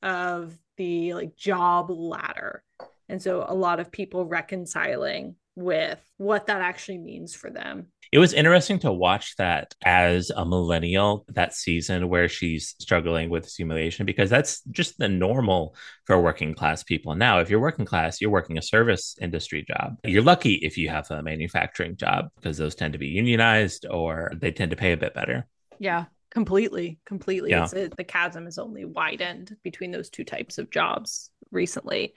[0.02, 2.64] of the like job ladder.
[3.10, 7.88] And so a lot of people reconciling with what that actually means for them.
[8.12, 13.54] It was interesting to watch that as a millennial, that season where she's struggling with
[13.54, 17.16] humiliation, because that's just the normal for working class people.
[17.16, 19.98] Now, if you're working class, you're working a service industry job.
[20.06, 24.32] You're lucky if you have a manufacturing job because those tend to be unionized or
[24.38, 25.46] they tend to pay a bit better.
[25.80, 27.50] Yeah, completely, completely.
[27.50, 27.64] Yeah.
[27.64, 32.14] It's it, the chasm has only widened between those two types of jobs recently.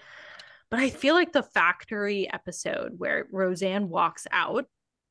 [0.71, 4.67] But I feel like the factory episode where Roseanne walks out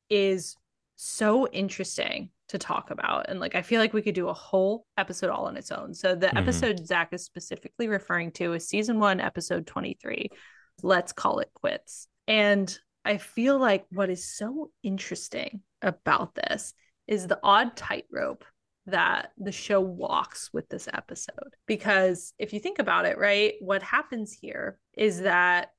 [0.10, 0.56] is
[0.96, 3.30] so interesting to talk about.
[3.30, 5.94] And like, I feel like we could do a whole episode all on its own.
[5.94, 6.38] So, the Mhm.
[6.38, 10.30] episode Zach is specifically referring to is season one, episode 23.
[10.82, 12.08] Let's call it quits.
[12.28, 16.74] And I feel like what is so interesting about this
[17.08, 18.44] is the odd tightrope
[18.90, 21.56] that the show walks with this episode.
[21.66, 25.70] Because if you think about it, right, what happens here is that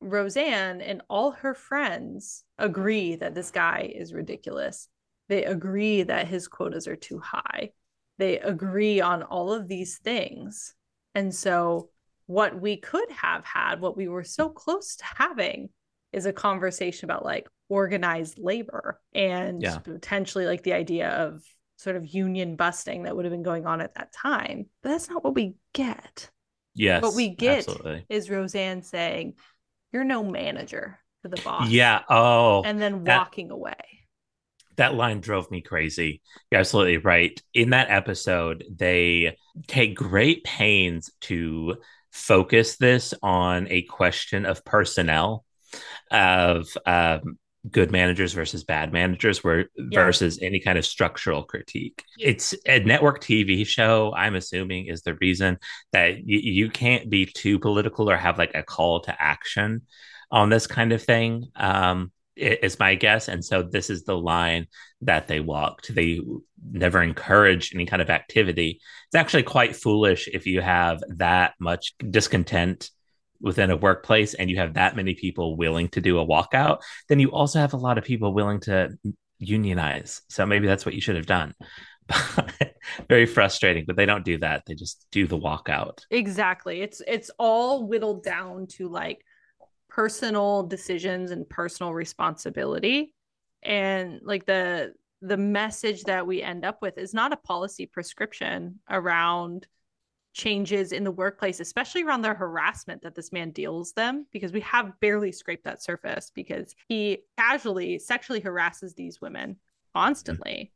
[0.00, 4.88] Roseanne and all her friends agree that this guy is ridiculous.
[5.28, 7.70] They agree that his quotas are too high.
[8.18, 10.74] They agree on all of these things.
[11.14, 11.90] And so,
[12.26, 15.68] what we could have had, what we were so close to having,
[16.12, 19.78] is a conversation about like organized labor and Yeah.
[19.78, 21.42] potentially like the idea of
[21.76, 24.66] sort of union busting that would have been going on at that time.
[24.82, 26.30] But that's not what we get.
[26.74, 27.02] Yes.
[27.02, 28.04] what we get absolutely.
[28.08, 29.34] is Roseanne saying,
[29.92, 31.68] You're no manager to the boss.
[31.68, 32.02] Yeah.
[32.08, 33.74] Oh, And then that- walking away.
[34.76, 36.20] that line drove me crazy.
[36.50, 37.40] You're absolutely right.
[37.54, 39.36] In that episode, they
[39.68, 41.76] take great pains to
[42.10, 45.44] focus this on a question of personnel,
[46.10, 47.38] of um,
[47.70, 50.04] good managers versus bad managers, where Yeah.
[50.04, 52.04] versus any kind of structural critique.
[52.18, 54.12] It's a network TV show.
[54.14, 55.58] I'm assuming is the reason
[55.92, 59.82] that y- you can't be too political or have like a call to action
[60.30, 61.46] on this kind of thing.
[61.56, 63.28] Um, is my guess.
[63.28, 64.66] And so this is the line
[65.02, 65.94] that they walked.
[65.94, 66.20] They
[66.68, 68.80] never encourage any kind of activity.
[69.06, 72.90] It's actually quite foolish if you have that much discontent
[73.40, 77.18] within a workplace and you have that many people willing to do a walkout, then
[77.18, 78.90] you also have a lot of people willing to
[79.38, 80.22] unionize.
[80.28, 81.54] So maybe that's what you should have done.
[83.08, 84.64] Very frustrating, but they don't do that.
[84.66, 86.00] They just do the walkout.
[86.10, 86.80] Exactly.
[86.82, 89.24] It's it's all whittled down to like
[89.88, 93.14] personal decisions and personal responsibility.
[93.62, 94.92] And like the
[95.22, 99.66] the message that we end up with is not a policy prescription around
[100.34, 104.60] changes in the workplace, especially around the harassment that this man deals them, because we
[104.60, 109.56] have barely scraped that surface because he casually sexually harasses these women
[109.94, 110.72] constantly.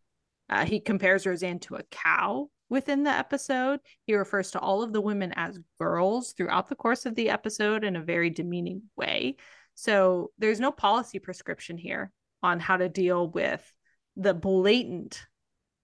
[0.49, 3.81] Uh, he compares Roseanne to a cow within the episode.
[4.07, 7.85] He refers to all of the women as girls throughout the course of the episode
[7.85, 9.37] in a very demeaning way.
[9.75, 13.63] So there's no policy prescription here on how to deal with
[14.17, 15.27] the blatant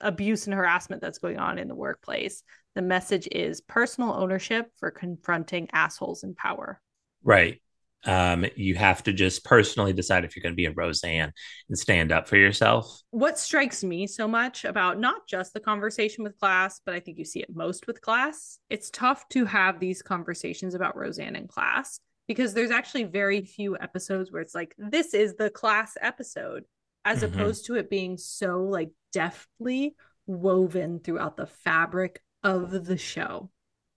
[0.01, 2.43] abuse and harassment that's going on in the workplace.
[2.75, 6.81] The message is personal ownership for confronting assholes in power.
[7.23, 7.61] Right.
[8.07, 11.33] Um, you have to just personally decide if you're going to be a Roseanne
[11.69, 13.01] and stand up for yourself.
[13.11, 17.17] What strikes me so much about not just the conversation with class, but I think
[17.17, 21.49] you see it most with class, it's tough to have these conversations about Roseanne in
[21.49, 26.65] class because there's actually very few episodes where it's like, this is the class episode,
[27.07, 27.33] as Mhm.
[27.33, 29.95] opposed to it being so like deftly
[30.27, 33.51] woven throughout the fabric of the show.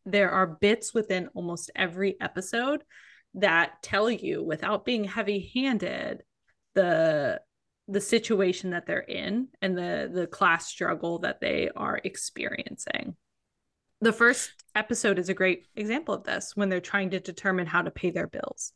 [0.06, 2.84] There are bits within almost every episode
[3.36, 6.24] that tell you without being heavy-handed
[6.74, 7.42] the
[7.90, 13.16] the situation that they're in and the the class struggle that they are experiencing.
[14.02, 17.82] The first episode is a great example of this when they're trying to determine how
[17.82, 18.72] to pay their bills.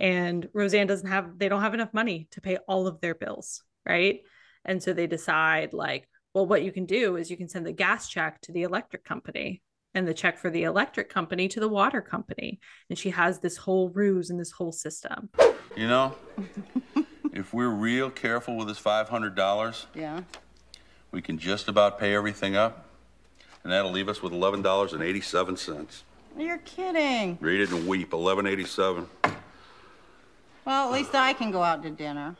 [0.00, 3.62] And Roseanne doesn't have they don't have enough money to pay all of their bills,
[3.86, 4.20] right?
[4.64, 7.72] And so they decide like, well what you can do is you can send the
[7.72, 9.62] gas check to the electric company
[9.94, 12.60] and the check for the electric company to the water company.
[12.90, 15.30] And she has this whole ruse and this whole system.
[15.76, 16.14] You know,
[17.32, 20.20] if we're real careful with this $500, Yeah.
[21.10, 22.84] we can just about pay everything up.
[23.64, 26.02] And that'll leave us with $11.87.
[26.38, 27.38] You're kidding.
[27.40, 28.10] Read it and weep.
[28.10, 29.06] 11.87.
[30.64, 32.36] Well, at least I can go out to dinner.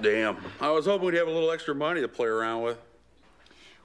[0.00, 0.36] Damn.
[0.60, 2.78] I was hoping we'd have a little extra money to play around with.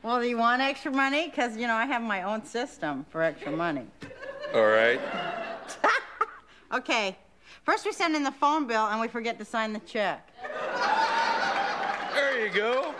[0.03, 1.27] Well, do you want extra money?
[1.27, 3.85] Because, you know, I have my own system for extra money.
[4.53, 4.99] All right.
[6.73, 7.17] Okay.
[7.65, 10.29] First, we send in the phone bill and we forget to sign the check.
[12.13, 12.95] There you go.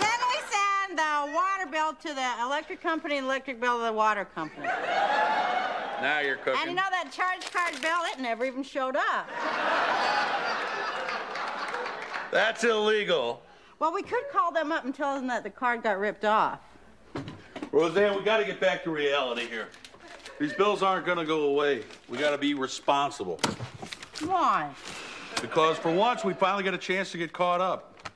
[0.00, 3.92] Then we send the water bill to the electric company, and electric bill to the
[3.92, 4.66] water company.
[4.66, 6.60] Now you're cooking.
[6.60, 8.00] And you know that charge card bill?
[8.12, 9.28] It never even showed up.
[12.32, 13.42] That's illegal.
[13.78, 16.60] Well, we could call them up and tell them that the card got ripped off.
[17.70, 19.68] Roseanne, we got to get back to reality here.
[20.40, 21.84] These bills aren't going to go away.
[22.08, 23.38] We got to be responsible.
[24.24, 24.70] Why?
[25.42, 28.10] Because for once, we finally get a chance to get caught up.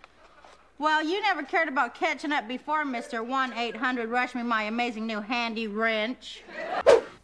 [0.78, 3.24] Well, you never cared about catching up before, Mr.
[3.24, 6.42] 1 800 Rush Me My Amazing New Handy Wrench.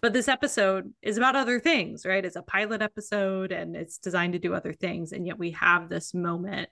[0.02, 2.24] But this episode is about other things, right?
[2.24, 5.12] It's a pilot episode and it's designed to do other things.
[5.12, 6.68] And yet we have this moment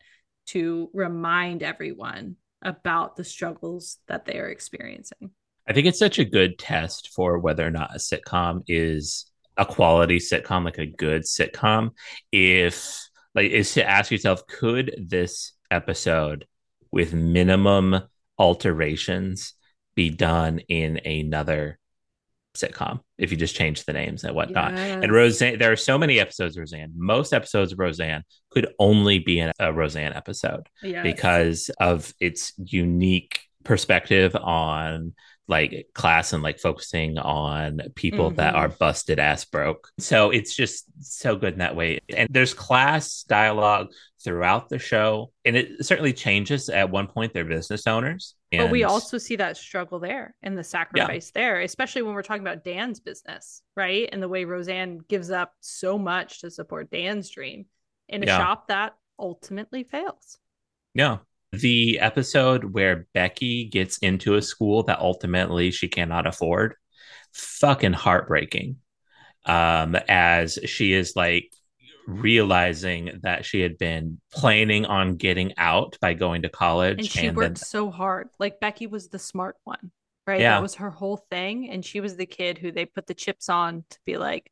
[0.48, 5.30] to remind everyone about the struggles that they are experiencing.
[5.68, 9.64] I think it's such a good test for whether or not a sitcom is a
[9.64, 11.90] quality sitcom, like a good sitcom.
[12.32, 16.46] If like is to ask yourself, could this episode
[16.90, 18.00] with minimum
[18.36, 19.54] alterations
[19.94, 21.78] be done in another
[22.56, 24.72] sitcom if you just change the names and whatnot.
[24.72, 25.02] Yes.
[25.02, 26.92] And Roseanne, there are so many episodes of Roseanne.
[26.96, 31.02] Most episodes of Roseanne could only be in a Roseanne episode Yes.
[31.02, 35.14] because of its unique perspective on
[35.46, 38.58] like class and like focusing on people that Mhm.
[38.58, 39.88] are busted ass broke.
[39.98, 42.00] So it's just so good in that way.
[42.16, 43.88] And there's class dialogue
[44.22, 45.32] throughout the show.
[45.44, 48.34] And it certainly changes at one point they're business owners.
[48.52, 52.42] But we also see that struggle there and the sacrifice there, especially when we're talking
[52.42, 54.08] about Dan's business, right?
[54.12, 57.66] And the way Roseanne gives up so much to support Dan's dream
[58.08, 58.38] in a Yeah.
[58.38, 60.38] shop that ultimately fails.
[60.94, 61.18] Yeah.
[61.52, 66.74] The episode where Becky gets into a school that ultimately she cannot afford,
[67.32, 68.76] fucking heartbreaking.
[69.46, 71.50] Um, as she is like
[72.18, 77.26] realizing that she had been planning on getting out by going to college And she
[77.26, 78.28] and worked then so hard.
[78.38, 79.90] Like Becky was the smart one,
[80.26, 80.40] right?
[80.40, 80.56] Yeah.
[80.56, 81.70] That was her whole thing.
[81.70, 84.50] And she was the kid who they put the chips on to be like,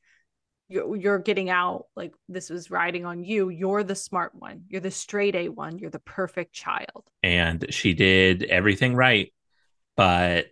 [0.69, 1.87] you're, you're getting out.
[1.97, 3.49] Like this was riding on you.
[3.49, 4.65] You're the smart one.
[4.69, 5.79] You're the straight A one.
[5.79, 7.05] You're the perfect child.
[7.23, 9.33] and she did everything right,
[9.97, 10.47] but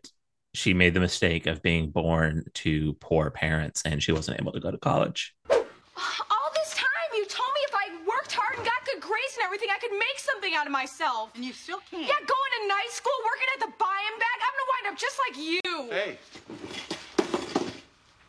[0.55, 4.61] she made the mistake of being born to poor parents and she wasn't able to
[4.61, 5.35] go to college.
[5.99, 9.33] Oh, All this time, you told me if I worked hard and got good grades
[9.37, 11.31] and everything, I could make something out of myself.
[11.35, 12.03] And you still can't.
[12.03, 14.39] Yeah, going to night school, working at the buy and bag.
[14.43, 15.61] I'm gonna wind up just like you.
[15.91, 16.19] Hey.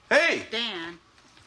[0.10, 0.44] Hey!
[0.52, 0.98] Dan.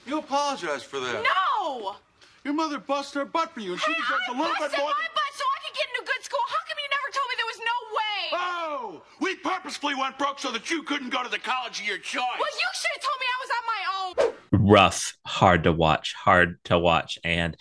[0.07, 1.23] You apologize for that.
[1.25, 1.97] No!
[2.45, 4.89] Your mother busted her butt for you, and she deserves a little bit Busted more.
[4.89, 6.41] my butt so I could get into good school.
[6.49, 8.21] How come you never told me there was no way?
[8.33, 9.03] Oh!
[9.21, 12.39] We purposefully went broke so that you couldn't go to the college of your choice.
[12.39, 14.30] Well, you should have told me I was on my own.
[14.53, 17.19] Rough, hard to watch, hard to watch.
[17.25, 17.57] And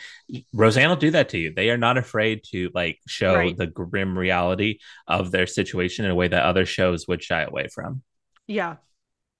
[0.53, 1.53] Roseanne will do that to you.
[1.53, 3.55] They are not afraid to like show Right.
[3.55, 7.67] the grim reality of their situation in a way that other shows would shy away
[7.67, 8.01] from.
[8.47, 8.77] Yeah,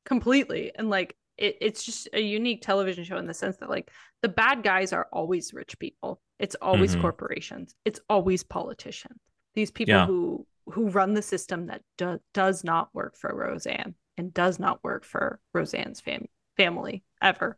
[0.05, 0.71] completely.
[0.75, 3.89] And like it, it's just a unique television show in the sense that like
[4.21, 6.21] the bad guys are always rich people.
[6.37, 7.01] It's always Mhm.
[7.01, 7.75] corporations.
[7.85, 9.19] It's always politicians.
[9.55, 10.05] These people Yeah.
[10.05, 14.83] who who run the system that do, does not work for Roseanne and does not
[14.83, 16.27] work for Roseanne's fam-
[16.59, 17.57] family ever.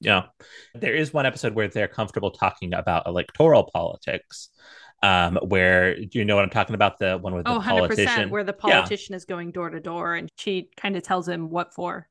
[0.00, 0.24] Yeah.
[0.74, 4.48] There is one episode where they're comfortable talking about electoral politics.
[5.02, 6.98] Um, where do you know what I'm talking about?
[6.98, 8.30] The one with the Oh, 100%, politician.
[8.30, 8.72] where the Yeah.
[8.80, 12.08] politician is going door to door and she kind of tells him what for.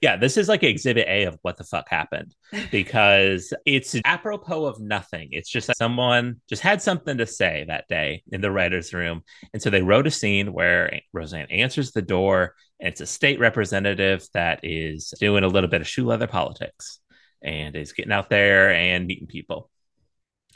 [0.00, 2.34] Yeah, this is like exhibit A of what the fuck happened
[2.70, 5.30] because it's apropos of nothing.
[5.32, 9.22] It's just that someone just had something to say that day in the writer's room.
[9.52, 12.54] And so they wrote a scene where Roseanne answers the door
[12.84, 17.00] and it's a state representative that is doing a little bit of shoe leather politics
[17.40, 19.70] and is getting out there and meeting people.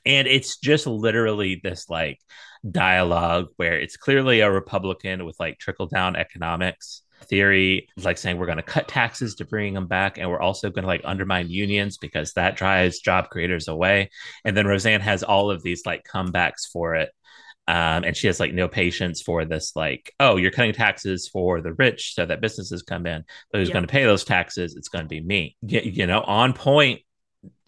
[0.04, 2.20] And it's just literally this like
[2.70, 8.44] dialogue where it's clearly a Republican with like trickle down economics theory, like saying we're
[8.44, 11.48] going to cut taxes to bring them back, and we're also going to like undermine
[11.48, 14.10] unions because that drives job creators away.
[14.44, 17.10] And then Roseanne has all of these like comebacks for it.
[17.68, 21.60] Um, and she has like no patience for this, like, oh, you're cutting taxes for
[21.60, 23.24] the rich so that businesses come in.
[23.52, 23.74] But who's Yeah.
[23.74, 24.74] going to pay those taxes?
[24.74, 25.54] It's going to be me.
[25.60, 27.02] Y- you know, on point.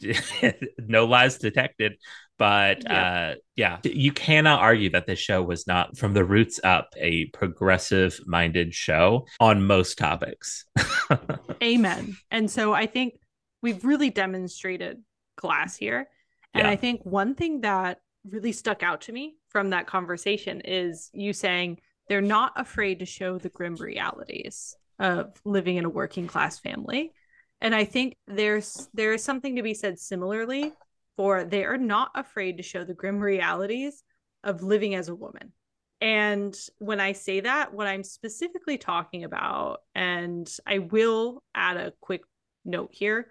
[0.79, 1.93] no lies detected.
[2.39, 3.33] But Yeah.
[3.33, 7.27] uh, yeah, you cannot argue that this show was not from the roots up a
[7.27, 10.65] progressive minded show on most topics.
[11.63, 12.17] Amen.
[12.31, 13.15] And so I think
[13.63, 15.03] we've really demonstrated
[15.37, 16.09] glass here.
[16.55, 16.71] And Yeah.
[16.71, 17.99] I think one thing that
[18.29, 23.07] really stuck out to me from that conversation is you saying they're not afraid to
[23.07, 27.13] show the grim realities of living in a working class family.
[27.61, 30.73] And I think there's there is something to be said similarly
[31.17, 34.03] for they are not afraid to show the grim realities
[34.43, 35.53] of living as a woman.
[36.01, 41.93] And when I say that, what I'm specifically talking about, and I will add a
[42.01, 42.23] quick
[42.65, 43.29] note here,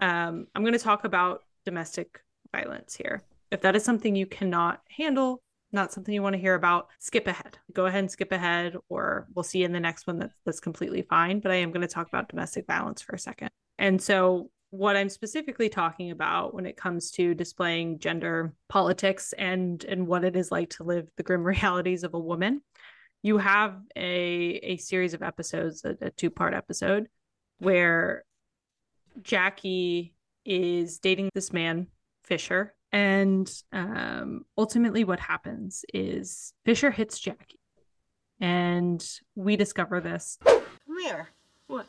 [0.00, 2.20] um, I'm going to talk about domestic
[2.52, 3.22] violence here.
[3.52, 5.42] If that is something you cannot handle,
[5.72, 7.58] not something you want to hear about, skip ahead.
[7.74, 11.02] Go ahead and skip ahead, or we'll see in the next one that's, that's completely
[11.02, 11.38] fine.
[11.38, 13.50] But I am going to talk about domestic violence for a second.
[13.78, 19.84] And so, what I'm specifically talking about when it comes to displaying gender politics and
[19.84, 22.62] and what it is like to live the grim realities of a woman,
[23.22, 27.08] you have a a series of episodes, a, a two part episode,
[27.58, 28.24] where
[29.20, 30.14] Jackie
[30.46, 31.88] is dating this man
[32.24, 37.60] Fisher, and um, ultimately what happens is Fisher hits Jackie,
[38.40, 40.38] and we discover this.
[40.44, 41.28] Come here.
[41.66, 41.86] What?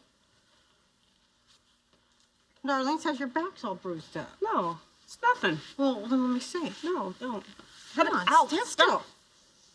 [2.66, 4.30] Darlene says your back's all bruised up.
[4.42, 5.60] No, it's nothing.
[5.78, 6.72] Well, then let me see.
[6.84, 7.44] No, don't.
[7.96, 8.48] Come on, out.
[8.48, 9.04] stand still.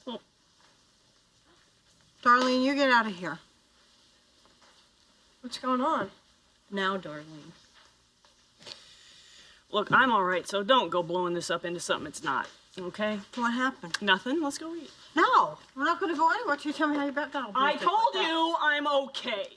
[0.06, 0.22] Well-
[2.24, 3.38] Darlene, you get out of here.
[5.42, 6.10] What's going on?
[6.70, 7.52] Now, Darlene.
[9.70, 12.48] Look, I'm all right, so don't go blowing this up into something it's not.
[12.78, 13.18] Okay?
[13.34, 13.98] What happened?
[14.00, 14.40] Nothing.
[14.42, 14.90] Let's go eat.
[15.14, 17.46] No, we're not going to go anywhere till you tell me how your back got
[17.46, 19.48] all I told like you I'm okay.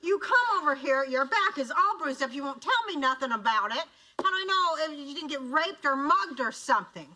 [0.00, 2.32] You come over here, your back is all bruised up.
[2.32, 3.84] You won't tell me nothing about it.
[4.18, 7.08] How do I know if you didn't get raped or mugged or something?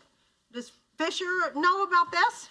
[0.51, 2.49] Does Fisher know about this?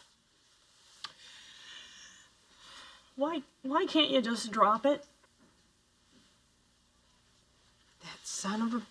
[3.16, 5.04] Why why can't you just drop it?
[8.02, 8.82] That son of a.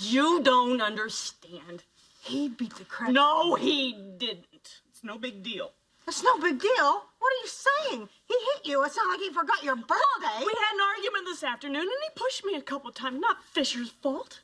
[0.00, 1.82] You don't understand.
[2.20, 3.10] He beat the crap.
[3.10, 4.46] No, he didn't.
[4.52, 5.72] It's no big deal.
[6.06, 7.02] It's no big deal.
[7.18, 8.08] What are you saying?
[8.26, 8.84] He hit you.
[8.84, 10.38] It's not like he forgot your birthday.
[10.40, 13.20] We had an argument this afternoon and he pushed me a couple times.
[13.20, 14.40] Not Fisher's fault.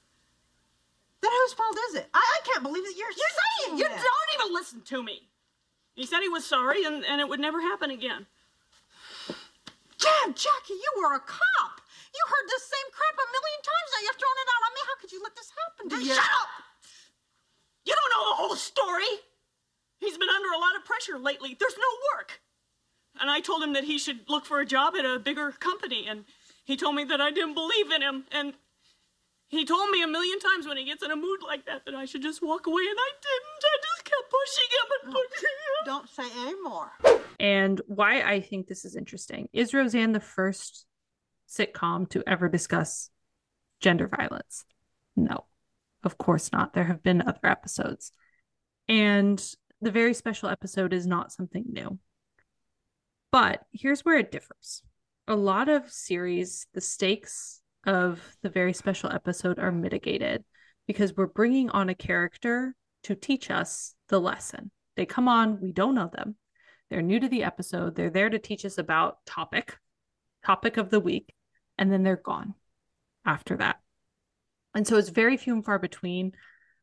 [1.20, 2.08] Then whose fault is it?
[2.14, 4.02] I, I can't believe that you're, you're saying You this.
[4.02, 5.22] don't even listen to me.
[5.94, 8.26] He said he was sorry and, and it would never happen again.
[9.98, 11.38] Damn, Jackie, you were a cop.
[12.18, 13.88] You heard the same crap a million times.
[13.94, 14.82] Now you're throwing it out on me.
[14.90, 16.14] How could you let this happen to you?
[16.18, 16.50] Shut up!
[17.86, 19.12] You don't know the whole story.
[20.02, 21.54] He's been under a lot of pressure lately.
[21.54, 22.42] There's no work.
[23.20, 26.06] And I told him that he should look for a job at a bigger company.
[26.08, 26.24] And
[26.64, 28.24] he told me that I didn't believe in him.
[28.30, 28.54] And
[29.48, 31.94] he told me a million times when he gets in a mood like that that
[31.94, 32.82] I should just walk away.
[32.82, 33.62] And I didn't.
[33.64, 35.82] I just kept pushing him and oh, pushing him.
[35.86, 37.24] Don't say any more.
[37.40, 40.84] And why I think this is interesting is Roseanne the first
[41.48, 43.10] sitcom to ever discuss
[43.80, 44.64] gender violence?
[45.16, 45.44] No,
[46.04, 46.74] of course not.
[46.74, 48.12] There have been other episodes.
[48.88, 49.42] And
[49.80, 51.98] the very special episode is not something new.
[53.30, 54.82] But here's where it differs.
[55.26, 60.44] A lot of series, the stakes of the very special episode are mitigated
[60.86, 62.74] because we're bringing on a character
[63.04, 64.70] to teach us the lesson.
[64.96, 66.36] They come on, we don't know them.
[66.90, 67.94] They're new to the episode.
[67.94, 69.76] They're there to teach us about topic,
[70.44, 71.34] topic of the week,
[71.78, 72.54] and then they're gone
[73.24, 73.76] after that.
[74.74, 76.32] And so it's very few and far between.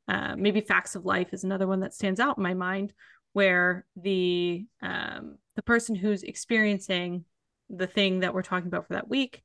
[0.07, 2.93] Uh, maybe Facts of Life is another one that stands out in my mind,
[3.33, 7.25] where the um, the person who's experiencing
[7.69, 9.43] the thing that we're talking about for that week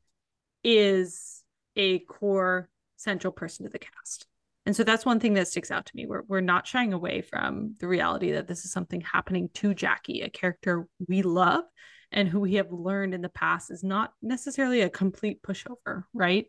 [0.63, 1.43] is
[1.77, 4.27] a core central person to the cast.
[4.67, 6.07] And so that's one thing that sticks out to me.
[6.07, 10.21] We're we're not shying away from the reality that this is something happening to Jackie,
[10.21, 11.65] a character we love
[12.13, 16.47] and who we have learned in the past is not necessarily a complete pushover, right?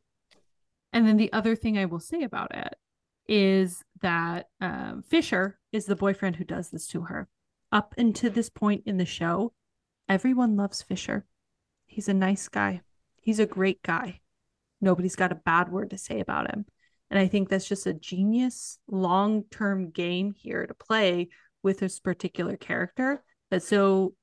[0.94, 2.76] And then the other thing I will say about it
[3.28, 7.30] is that um, Fisher is the boyfriend who does this to her.
[7.72, 9.54] Up until this point in the show,
[10.10, 11.26] everyone loves Fisher.
[11.86, 12.82] He's a nice guy.
[13.22, 14.20] He's a great guy.
[14.82, 16.66] Nobody's got a bad word to say about him.
[17.10, 21.30] And I think that's just a genius long term game here to play
[21.62, 24.16] with this particular character that so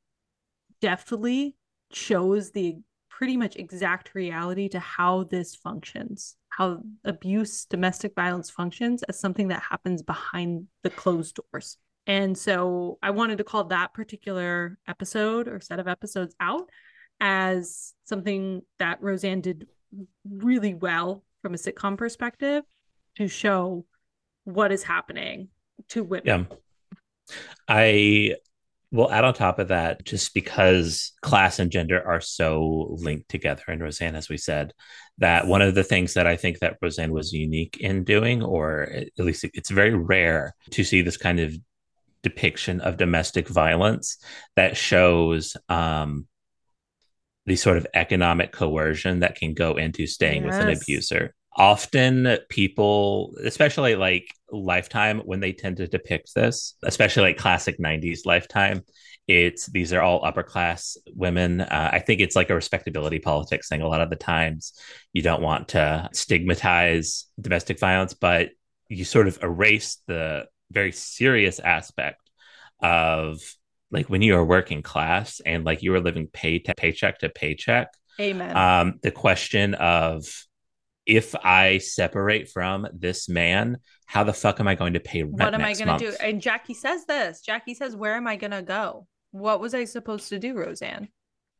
[0.81, 1.57] deftly
[1.93, 2.77] shows the
[3.09, 9.49] pretty much exact reality to how this functions, how abuse, domestic violence functions as something
[9.49, 11.79] that happens behind the closed doors.
[12.07, 16.69] And so I wanted to call that particular episode or set of episodes out
[17.21, 19.67] as something that Roseanne did
[20.31, 22.63] really well from a sitcom perspective
[23.17, 23.85] to show
[24.45, 25.49] what is happening
[25.89, 26.47] to women.
[26.49, 26.57] Yeah.
[27.67, 28.37] I
[28.91, 33.65] will add on top of that, just because class and gender are so linked together
[33.69, 34.73] in Roseanne, as we said,
[35.19, 38.83] that one of the things that I think that Roseanne was unique in doing, or
[38.83, 41.55] at least it's very rare to see this kind of
[42.23, 44.17] depiction of domestic violence
[44.57, 46.27] that shows um,
[47.47, 51.35] the sort of economic coercion that can go into staying with an abuser.
[51.59, 58.25] Often, people, especially like Lifetime, when they tend to depict this, especially like classic 90s
[58.25, 58.85] Lifetime,
[59.27, 61.61] it's these are all upper class women.
[61.61, 63.83] Uh, I think it's like a respectability politics thing.
[63.83, 64.73] A lot of the times,
[65.13, 68.51] you don't want to stigmatize domestic violence, but
[68.89, 72.31] you sort of erase the very serious aspect
[72.81, 73.41] of
[73.91, 77.29] like when you are working class and like you are living pay to paycheck to
[77.29, 77.89] paycheck
[78.21, 78.57] Amen.
[78.57, 80.25] um the question of
[81.09, 85.49] if i separate from this man how the fuck am i going to pay rent
[85.49, 86.17] what am I going to do?
[86.21, 87.41] And Jackie says this.
[87.41, 89.07] Jackie says, Where am I going to go?
[89.31, 91.09] What was I supposed to do, Roseanne?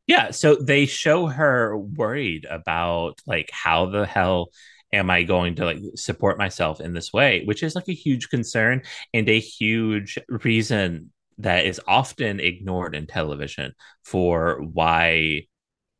[0.07, 4.49] Yeah, so they show her worried about like how the hell
[4.91, 8.29] am I going to like support myself in this way, which is like a huge
[8.29, 8.81] concern
[9.13, 13.73] and a huge reason that is often ignored in television
[14.03, 15.43] for why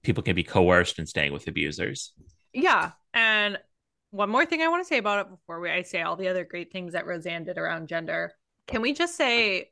[0.01, 2.13] people can be coerced in staying with abusers.
[2.51, 2.91] Yeah.
[3.13, 3.57] And
[4.11, 6.27] one more thing I want to say about it before we, I say all the
[6.27, 8.33] other great things that Roseanne did around gender.
[8.67, 9.71] Can we just say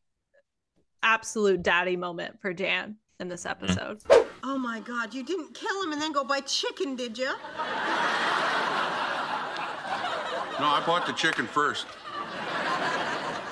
[1.04, 3.64] absolute daddy moment for Dan in this mm-hmm.
[3.66, 4.02] episode?
[4.44, 7.26] Oh my God, you didn't kill him and then go buy chicken, did you?
[10.60, 11.86] No, I bought the chicken first.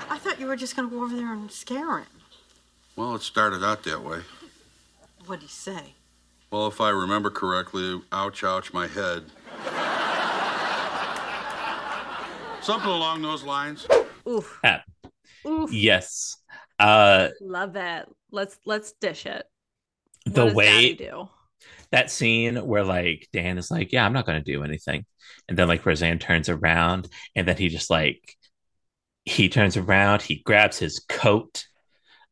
[0.09, 2.07] I thought you were just gonna go over there and scare him.
[2.95, 4.21] Well, it started out that way.
[5.25, 5.93] What'd he say?
[6.55, 9.25] Well, if I remember correctly, ouch, ouch, my head.
[12.61, 13.85] Something along those lines.
[14.25, 14.57] Oof.
[14.63, 14.79] Yeah.
[15.45, 15.73] Oof.
[15.73, 16.37] Yes.
[16.79, 18.07] Uh Love it.
[18.31, 19.43] Let's let's dish it.
[20.25, 21.29] the what does way Daddy do?
[21.91, 25.05] that scene where like Dan is like, "Yeah, I'm not going to do anything,"
[25.49, 28.33] and then like Roseanne turns around, and then he just like
[29.25, 31.65] he turns around, he grabs his coat,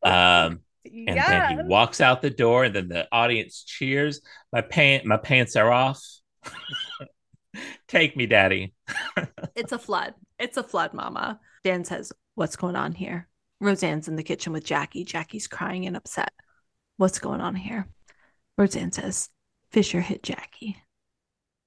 [0.02, 4.22] um, and then he walks out the door, and then the audience cheers.
[4.52, 6.04] My pant, my pants are off.
[7.88, 8.74] Take me, Daddy.
[9.56, 10.16] It's a flood.
[10.40, 11.40] It's a flood, Mama.
[11.64, 13.28] Dan says, What's going on here?
[13.60, 15.04] Roseanne's in the kitchen with Jackie.
[15.04, 16.34] Jackie's crying and upset.
[16.98, 17.88] What's going on here?
[18.58, 19.30] Roseanne says,
[19.72, 20.78] Fisher hit Jackie.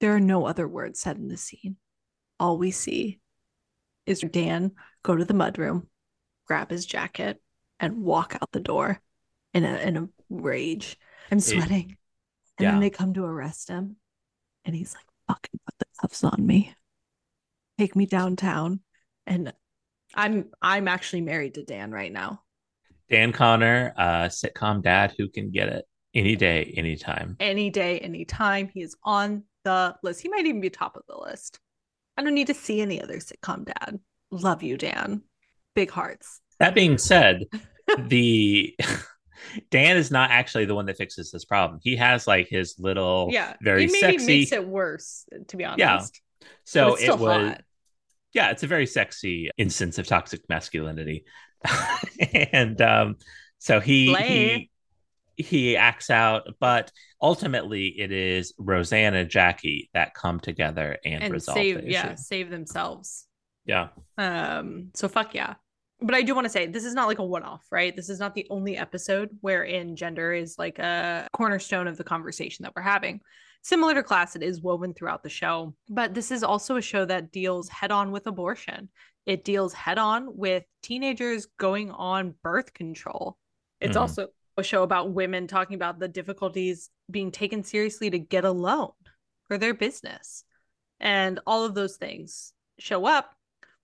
[0.00, 1.76] There are no other words said in the scene.
[2.40, 3.20] All we see
[4.04, 4.72] is Dan
[5.04, 5.86] go to the mudroom,
[6.46, 7.40] grab his jacket,
[7.78, 9.00] and walk out the door
[9.56, 10.96] in a in a rage.
[11.30, 11.96] I'm It- sweating.
[12.58, 12.70] and yeah.
[12.72, 13.96] then they come to arrest him.
[14.64, 16.74] And he's like, fucking put the cuffs on me.
[17.78, 18.80] Take me downtown.
[19.26, 19.52] And
[20.14, 22.42] I'm I'm actually married to Dan right now.
[23.08, 25.84] Dan Connor, uh, sitcom dad who can get it
[26.14, 27.36] any day, anytime.
[27.38, 28.68] Any day, anytime.
[28.68, 30.22] He is on the list.
[30.22, 31.60] He might even be top of the list.
[32.16, 34.00] I don't need to see any other sitcom dad.
[34.30, 35.22] Love you, Dan.
[35.74, 36.40] Big hearts.
[36.58, 37.44] That being said,
[37.98, 38.74] the
[39.70, 41.80] Dan is not actually the one that fixes this problem.
[41.82, 45.64] He has like his little yeah, very he maybe sexy makes it worse, to be
[45.64, 46.20] honest.
[46.40, 46.48] Yeah.
[46.64, 47.62] So it was hot.
[48.32, 51.24] yeah, it's a very sexy instance of toxic masculinity.
[52.52, 53.16] and um
[53.58, 54.70] so he he
[55.36, 61.32] he acts out, but ultimately it is Roseanne and Jackie that come together and, and
[61.32, 63.26] resolve save yeah save themselves.
[63.64, 63.88] Yeah.
[64.16, 65.54] Um, so fuck yeah.
[66.00, 67.94] But I do want to say this is not like a one-off, right?
[67.96, 72.64] This is not the only episode wherein gender is like a cornerstone of the conversation
[72.64, 73.20] that we're having.
[73.62, 75.74] Similar to class, it is woven throughout the show.
[75.88, 78.90] But this is also a show that deals head on with abortion.
[79.24, 83.38] It deals head on with teenagers going on birth control.
[83.80, 84.00] It's Mhm.
[84.00, 88.52] also a show about women talking about the difficulties being taken seriously to get a
[88.52, 88.92] loan
[89.48, 90.44] for their business.
[91.00, 93.34] And all of those things show up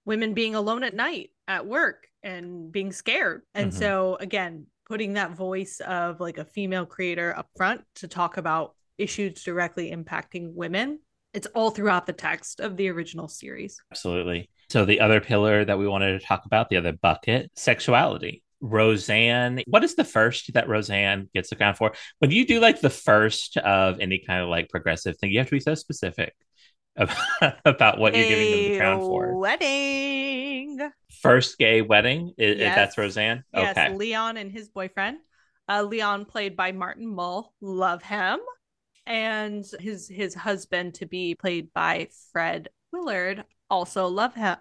[0.05, 3.43] women being alone at night at work and being scared.
[3.55, 3.75] And Mhm.
[3.75, 8.75] so again, putting that voice of like a female creator up front to talk about
[8.99, 11.01] issues directly impacting women.
[11.33, 13.81] It's all throughout the text of the original series.
[13.91, 14.51] Absolutely.
[14.69, 18.43] So the other pillar that we wanted to talk about, the other bucket, sexuality.
[18.61, 21.95] Roseanne, what is the first that Roseanne gets the crown for?
[22.21, 25.49] When you do like the first of any kind of like progressive thing, you have
[25.49, 26.35] to be so specific
[26.97, 27.17] about,
[27.65, 29.37] about what you're giving them the crown for.
[29.39, 30.22] Wedding.
[31.21, 32.75] First gay wedding, i- i- Yes.
[32.77, 33.45] that's Roseanne.
[33.55, 33.95] Yes, Okay.
[33.95, 35.19] Leon and his boyfriend.
[35.69, 37.55] Uh, Leon played by Martin Mull.
[37.61, 38.39] Love him.
[39.07, 43.45] And his his husband to be played by Fred Willard.
[43.69, 44.59] Also love him.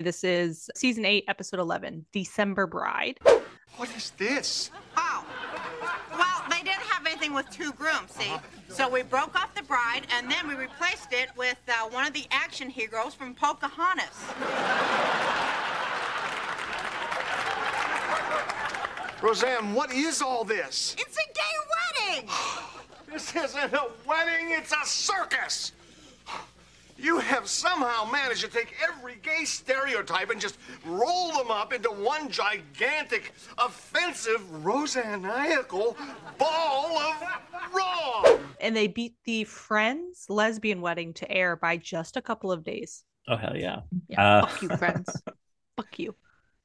[0.00, 3.18] This is season eight, episode eleven, December Bride.
[3.76, 4.70] What is this?
[4.96, 5.51] Well, they
[7.22, 8.32] didn't have anything with two grooms, see?
[8.68, 12.12] So we broke off the bride and then we replaced it with uh, one of
[12.12, 14.06] the action heroes from Pocahontas.
[19.22, 20.96] Roseanne, what is all this?
[20.98, 22.28] It's a gay wedding!
[23.12, 25.72] This isn't a wedding, it's a circus!
[27.02, 31.90] You have somehow managed to take every gay stereotype and just roll them up into
[31.90, 35.96] one gigantic, offensive, Roseanniacal
[36.38, 37.16] ball of
[37.74, 38.38] wrong!
[38.60, 43.02] And they beat the Friends lesbian wedding to air by just a couple of days.
[43.26, 43.80] Oh hell yeah.
[44.08, 45.22] Yeah, Uh, fuck you, Friends.
[45.76, 46.14] fuck you.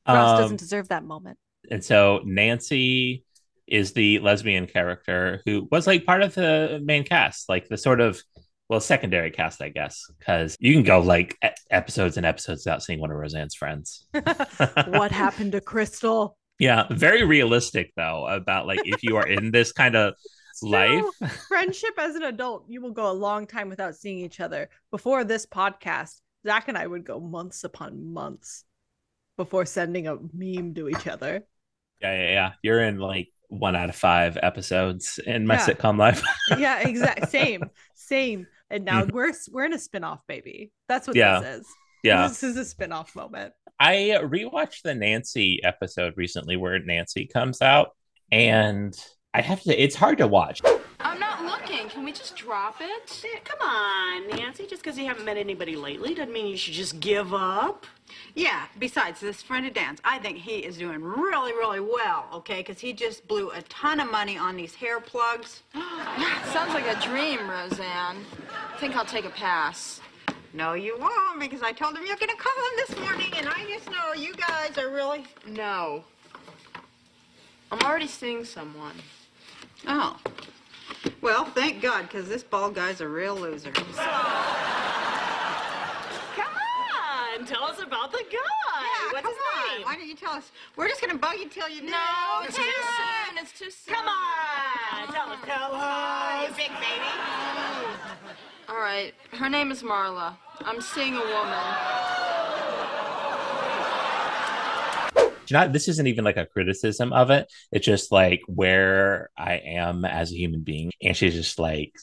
[0.08, 1.40] Ross Um, doesn't deserve that moment.
[1.72, 3.26] And so Nancy
[3.66, 8.00] is the lesbian character who was like part of the main cast, like the sort
[8.00, 8.22] of
[8.70, 11.38] well secondary cast, I guess, because you can go like
[11.72, 14.06] episodes and episodes without seeing one of Roseanne's friends.
[14.88, 16.38] what happened to Crystal?
[16.60, 20.16] Yeah, very realistic though about like if you are in this kind of
[20.62, 21.04] life.
[21.48, 24.70] Friendship as an adult, you will go a long time without seeing each other.
[24.92, 28.64] Before this podcast, Zach and I would go months upon months
[29.38, 31.44] before sending a meme to each other.
[32.02, 32.52] Yeah, yeah, yeah.
[32.64, 35.66] You're in like one out of five episodes in my Yeah.
[35.68, 36.22] sitcom life.
[36.58, 37.64] yeah, exact same,
[37.96, 38.48] same.
[38.70, 39.12] And now Mhm.
[39.12, 40.72] we're we're in a spin-off, baby.
[40.88, 41.40] That's what Yeah.
[41.40, 41.68] this is.
[42.04, 42.28] Yeah.
[42.28, 43.54] This is a spin-off moment.
[43.80, 47.96] I rewatched the Nancy episode recently where Nancy comes out,
[48.32, 48.94] and
[49.38, 50.64] I have to it's hard to watch.
[51.00, 51.90] I'm not looking.
[51.90, 53.24] Can we just drop it?
[53.44, 54.66] come on, Nancy.
[54.66, 57.86] Just because you haven't met anybody lately doesn't mean you should just give up.
[58.34, 62.58] Yeah, besides, this friend of Dan's, I think he is doing really, really well, okay?
[62.58, 65.62] Because he just blew a ton of money on these hair plugs.
[66.46, 68.18] Sounds like a dream, Roseanne.
[68.74, 70.02] I think I'll take a pass.
[70.54, 73.48] No, you won't, because I told him you're going to call him this morning, and
[73.48, 75.26] I just know you guys are really.
[75.46, 76.06] No.
[77.72, 78.96] I'm already seeing someone.
[79.88, 80.18] Oh.
[81.22, 83.72] Well, thank God, because this bald guy's a real loser.
[83.72, 83.86] Come
[87.40, 88.34] on, tell us about the guy.
[88.34, 89.78] Yeah, What's come his on.
[89.78, 89.86] name?
[89.86, 90.52] Why don't you tell us?
[90.76, 91.88] We're just going to bug you till you do.
[91.88, 91.98] No,
[92.44, 92.68] Come too on.
[93.30, 93.38] soon.
[93.44, 93.96] It's too soon.
[93.96, 95.08] Come on.
[95.14, 96.50] Tell us, tell us.
[96.50, 97.12] you big baby.
[98.70, 99.14] All right.
[99.34, 100.36] Her name is Marla.
[100.62, 101.64] I'm seeing a woman.
[105.50, 107.52] You know, this isn't even like a criticism of it.
[107.72, 110.92] It's just like where I am as a human being.
[111.02, 111.94] And she's just like,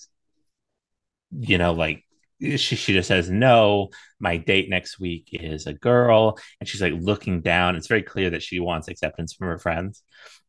[1.30, 2.05] you know, like
[2.40, 3.88] she, she just says, no,
[4.20, 6.38] my date next week is a girl.
[6.61, 7.76] And she's like looking down.
[7.76, 10.03] It's very clear that she wants acceptance from her friends.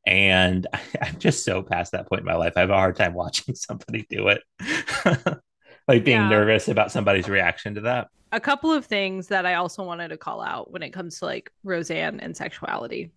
[0.05, 2.53] And I, I'm just so past that point in my life.
[2.55, 4.41] I have a hard time watching somebody do it.
[5.87, 6.29] like being Yeah.
[6.29, 8.07] nervous about somebody's reaction to that.
[8.35, 11.25] A couple of things that I also wanted to call out when it comes to
[11.25, 13.11] like Roseanne and sexuality.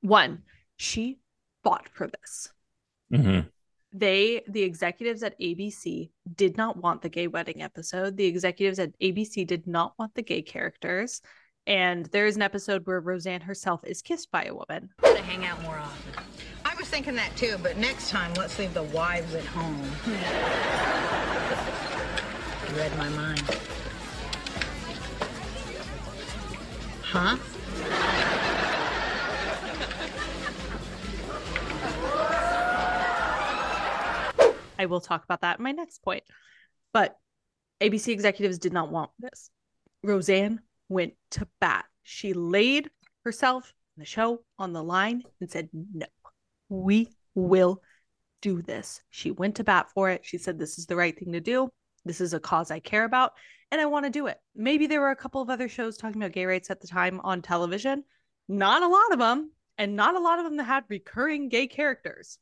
[0.00, 0.42] One,
[0.76, 1.20] she
[1.62, 2.52] fought for this.
[3.12, 3.48] Mhm.
[3.92, 8.16] They, the executives at ABC, did not want the gay wedding episode.
[8.16, 11.22] The executives at ABC did not want the gay characters.
[11.68, 14.90] And there is an episode where Roseanne herself is kissed by a woman.
[15.00, 16.24] Gotta hang out more often.
[16.64, 19.80] I was thinking that too, but next time let's leave the wives at home.
[22.68, 23.73] You read my mind.
[27.16, 27.36] Huh?
[34.76, 36.24] I will talk about that in my next point.
[36.92, 37.16] But
[37.80, 39.50] ABC executives did not want this.
[40.02, 40.58] Roseanne
[40.88, 41.84] went to bat.
[42.02, 42.90] She laid
[43.24, 46.06] herself and the show on the line and said, No,
[46.68, 47.80] we will
[48.42, 49.00] do this.
[49.10, 50.26] She went to bat for it.
[50.26, 51.68] She said, This is the right thing to do.
[52.04, 53.34] This is a cause I care about
[53.74, 54.38] and I want to do it.
[54.54, 57.20] Maybe there were a couple of other shows talking about gay rights at the time
[57.24, 58.04] on television.
[58.46, 61.66] Not a lot of them, and not a lot of them that had recurring gay
[61.66, 62.38] characters.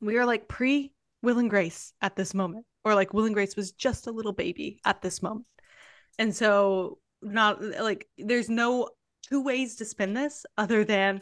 [0.00, 3.56] We are like pre Will and Grace at this moment, or like Will and Grace
[3.56, 5.46] was just a little baby at this moment.
[6.20, 8.90] And so, not like there's no
[9.28, 11.20] two ways to spin this other than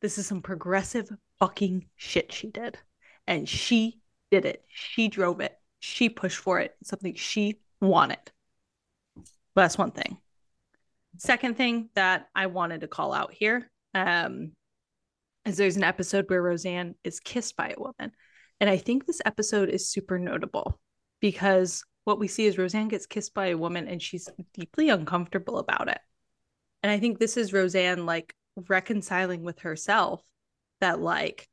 [0.00, 2.78] this is some progressive fucking shit she did.
[3.26, 4.00] And she
[4.30, 4.64] did it.
[4.68, 5.58] She drove it.
[5.80, 6.74] She pushed for it.
[6.82, 8.32] Something she wanted.
[9.56, 10.18] That's one thing.
[11.16, 14.52] Second thing that I wanted to call out here um,
[15.46, 18.12] is there's an episode where Roseanne is kissed by a woman.
[18.60, 20.78] And I think this episode is super notable
[21.20, 25.58] because what we see is Roseanne gets kissed by a woman and she's deeply uncomfortable
[25.58, 25.98] about it.
[26.82, 28.34] And I think this is Roseanne like
[28.68, 30.22] reconciling with herself
[30.80, 31.48] that, like,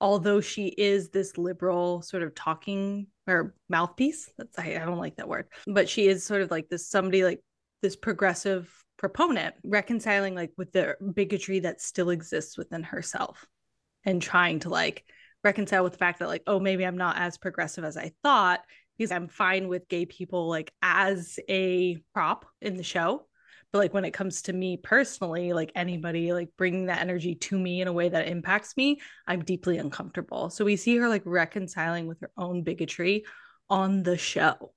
[0.00, 5.16] although she is this liberal sort of talking or mouthpiece, that's I, I don't like
[5.16, 7.40] that word, but she is sort of like this somebody like
[7.82, 13.46] this progressive proponent, reconciling like with the bigotry that still exists within herself
[14.04, 15.04] and trying to like
[15.44, 18.60] reconcile with the fact that like oh maybe i'm not as progressive as i thought
[18.98, 23.26] because i'm fine with gay people like as a prop in the show
[23.72, 27.58] but like when it comes to me personally like anybody like bringing that energy to
[27.58, 30.50] me in a way that impacts me i'm deeply uncomfortable.
[30.50, 33.24] So we see her like reconciling with her own bigotry
[33.68, 34.72] on the show.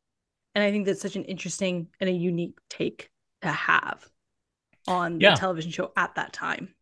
[0.56, 3.10] And i think that's such an interesting and a unique take
[3.41, 4.08] to have
[4.88, 5.32] on Yeah.
[5.32, 6.74] the television show at that time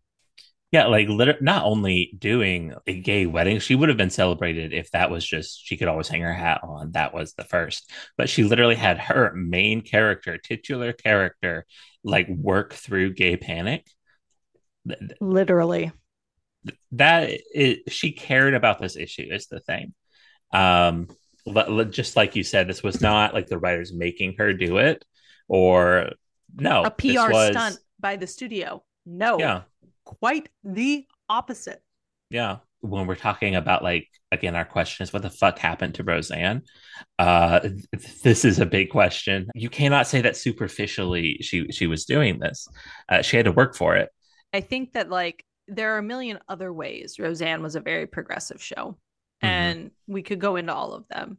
[0.71, 4.89] Yeah, like liter- not only doing a gay wedding, she would have been celebrated if
[4.91, 6.93] that was just she could always hang her hat on.
[6.93, 11.65] That was the first, but she literally had her main character, titular character,
[12.05, 13.85] like work through gay panic.
[15.19, 15.91] Literally
[16.93, 17.31] That
[17.89, 19.93] she cared about this issue is the thing.
[20.53, 21.07] Um,
[21.89, 25.03] just like you said, this was not like the writers making her do it,
[25.47, 26.11] or
[26.55, 28.83] no, a PR was- stunt by the studio.
[29.05, 29.61] No, Yeah.
[30.05, 31.81] Quite the opposite.
[32.29, 32.57] Yeah.
[32.81, 36.63] When we're talking about like again, our question is what the fuck happened to Roseanne?
[37.19, 39.47] Uh th- this is a big question.
[39.53, 42.67] You cannot say that superficially she she was doing this.
[43.07, 44.09] Uh, she had to work for it.
[44.53, 48.61] I think that like there are a million other ways Roseanne was a very progressive
[48.63, 48.97] show,
[49.43, 49.47] Mhm.
[49.47, 51.37] and we could go into all of them.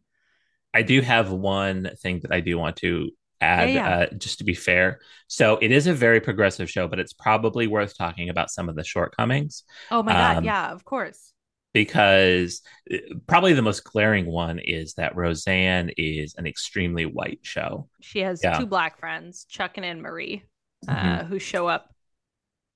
[0.72, 3.10] I do have one thing that I do want to
[3.42, 3.96] add, Yeah, yeah.
[4.06, 5.00] Uh, just to be fair.
[5.28, 8.76] So it is a very progressive show, but it's probably worth talking about some of
[8.76, 9.64] the shortcomings.
[9.90, 11.32] Oh my god, Um, yeah, of course.
[11.74, 12.60] because
[12.92, 17.88] uh, probably the most glaring one is that Roseanne is an extremely white show.
[18.00, 18.58] She has yeah.
[18.58, 20.44] two black friends, Chuck and Anne Marie,
[20.88, 21.26] uh, Mhm.
[21.28, 21.94] who show up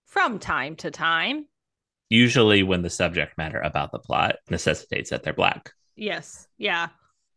[0.06, 1.46] from time to time.
[2.08, 5.72] Usually, when the subject matter about the plot necessitates that they're black.
[5.96, 6.88] Yes, yeah.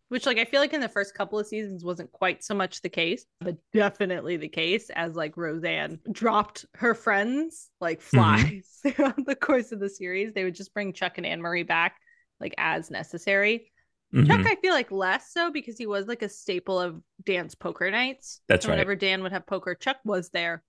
[0.09, 2.81] Which, like, I feel like in the first couple of seasons wasn't quite so much
[2.81, 9.23] the case, but definitely the case as like Roseanne dropped her friends like flies throughout
[9.25, 10.33] the course of the series.
[10.33, 11.95] They would just bring Chuck and Anne Marie back
[12.39, 13.71] like as necessary.
[14.15, 14.47] Chuck, Mhm.
[14.47, 18.41] I feel like less so because he was like a staple of Dan's poker nights.
[18.47, 18.73] That's right.
[18.73, 20.63] Whenever Dan would have poker, Chuck was there.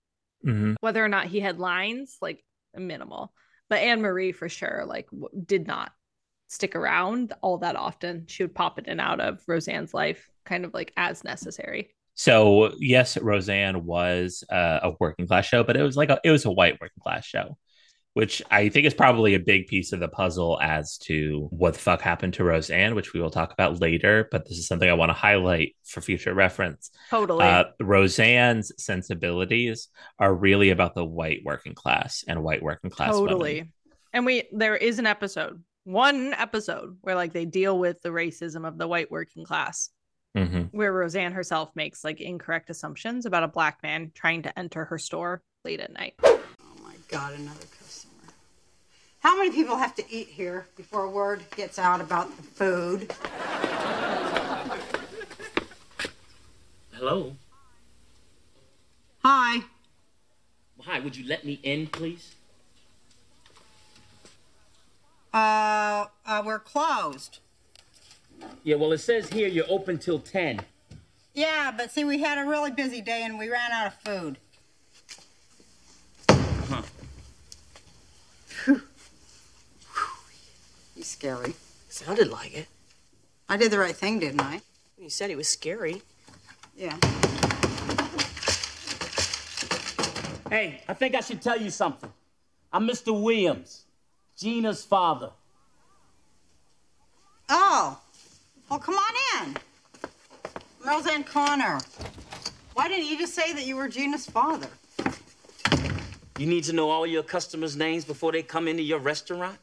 [0.45, 0.75] Mhm.
[0.81, 2.43] Whether or not he had lines, like
[2.75, 3.33] minimal.
[3.69, 5.91] But Anne Marie for sure, like w- did not
[6.51, 8.25] stick around all that often.
[8.27, 11.95] She would pop it in and out of Roseanne's life, kind of like as necessary.
[12.13, 16.29] So yes, Roseanne was uh, a working class show, but it was like a, it
[16.29, 17.57] was a white working class show,
[18.15, 21.79] which I think is probably a big piece of the puzzle as to what the
[21.79, 24.27] fuck happened to Roseanne, which we will talk about later.
[24.29, 26.91] But this is something I want to highlight for future reference.
[27.09, 27.45] Totally.
[27.45, 29.87] Uh, Roseanne's sensibilities
[30.19, 33.53] are really about the white working class and white working class totally.
[33.53, 33.73] women.
[34.13, 38.67] And we there is an episode, one episode where like they deal with the racism
[38.67, 39.89] of the white working class.
[40.35, 40.69] Mhm.
[40.71, 44.97] Where Roseanne herself makes like incorrect assumptions about a black man trying to enter her
[44.97, 46.13] store late at night.
[46.23, 46.39] Oh
[46.83, 48.13] my god, another customer.
[49.19, 53.13] How many people have to eat here before a word gets out about the food?
[56.93, 57.35] Hello.
[59.23, 59.63] Hi.
[60.83, 62.35] Hi, would you let me in, please?
[65.33, 67.39] Uh, uh, we're closed.
[68.63, 70.61] Yeah, well, it says here you're open till 10.
[71.33, 74.37] Yeah, but see, we had a really busy day and we ran out of food.
[76.69, 76.81] Huh.
[80.95, 81.53] He's scary.
[81.89, 82.67] Sounded like it.
[83.47, 84.61] I did the right thing, didn't I?
[84.97, 86.01] You said he was scary.
[86.75, 86.97] Yeah.
[90.49, 92.11] Hey, I think I should tell you something.
[92.73, 93.19] I'm Mr.
[93.19, 93.85] Williams,
[94.41, 95.29] Gina's father.
[97.47, 97.99] Oh,
[98.67, 99.55] well, come on in.
[100.83, 101.79] Roseanne Connor.
[102.73, 104.69] Why didn't you just say that you were Gina's father?
[106.39, 109.59] You need to know all your customers' names before they come into your restaurant?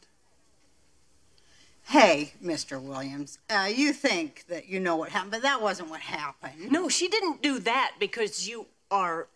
[1.86, 2.80] Hey, Mr.
[2.80, 6.70] Williams, uh, you think that you know what happened, but that wasn't what happened.
[6.70, 9.26] No, she didn't do that because you are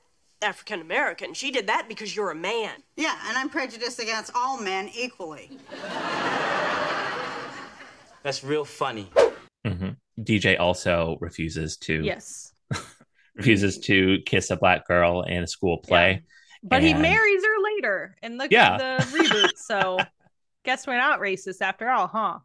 [0.43, 1.35] African American.
[1.35, 2.83] She did that because you're a man.
[2.97, 5.51] Yeah, and I'm prejudiced against all men equally.
[8.23, 9.09] That's real funny.
[9.67, 9.97] Mhm.
[10.21, 12.53] DJ also refuses to Yes.
[13.35, 16.23] refuses to kiss a black girl in a school play.
[16.63, 18.77] But he marries her later in the, Yeah.
[18.79, 19.57] the reboot.
[19.57, 19.99] So
[20.65, 22.39] guess we're not racist after all, huh?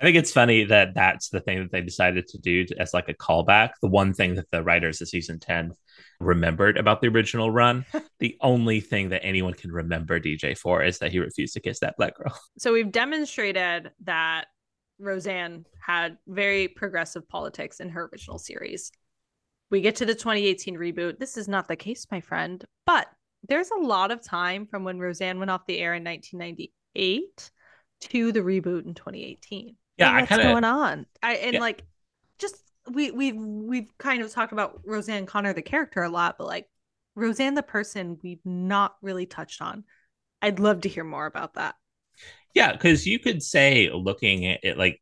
[0.00, 3.08] I think it's funny that that's the thing that they decided to do as like
[3.08, 3.70] a callback.
[3.82, 5.72] The one thing that the writers of season 10
[6.20, 7.84] remembered about the original run,
[8.20, 11.80] the only thing that anyone can remember DJ for is that he refused to kiss
[11.80, 12.38] that black girl.
[12.58, 14.46] So we've demonstrated that
[14.98, 18.92] Roseanne had very progressive politics in her original series.
[19.70, 21.18] We get to the 2018 reboot.
[21.18, 23.06] This is not the case, my friend, but
[23.48, 27.50] there's a lot of time from when Roseanne went off the air in 1998
[28.00, 29.76] to the reboot in 2018.
[29.96, 31.06] Yeah, what's kinda- going on?
[31.22, 31.60] I and Yeah.
[31.60, 31.82] like
[32.88, 36.68] we we've we've kind of talked about Roseanne Connor the character a lot, but like
[37.14, 39.84] Roseanne the person we've not really touched on.
[40.42, 41.74] I'd love to hear more about that.
[42.54, 45.00] Yeah, because you could say, looking at it, like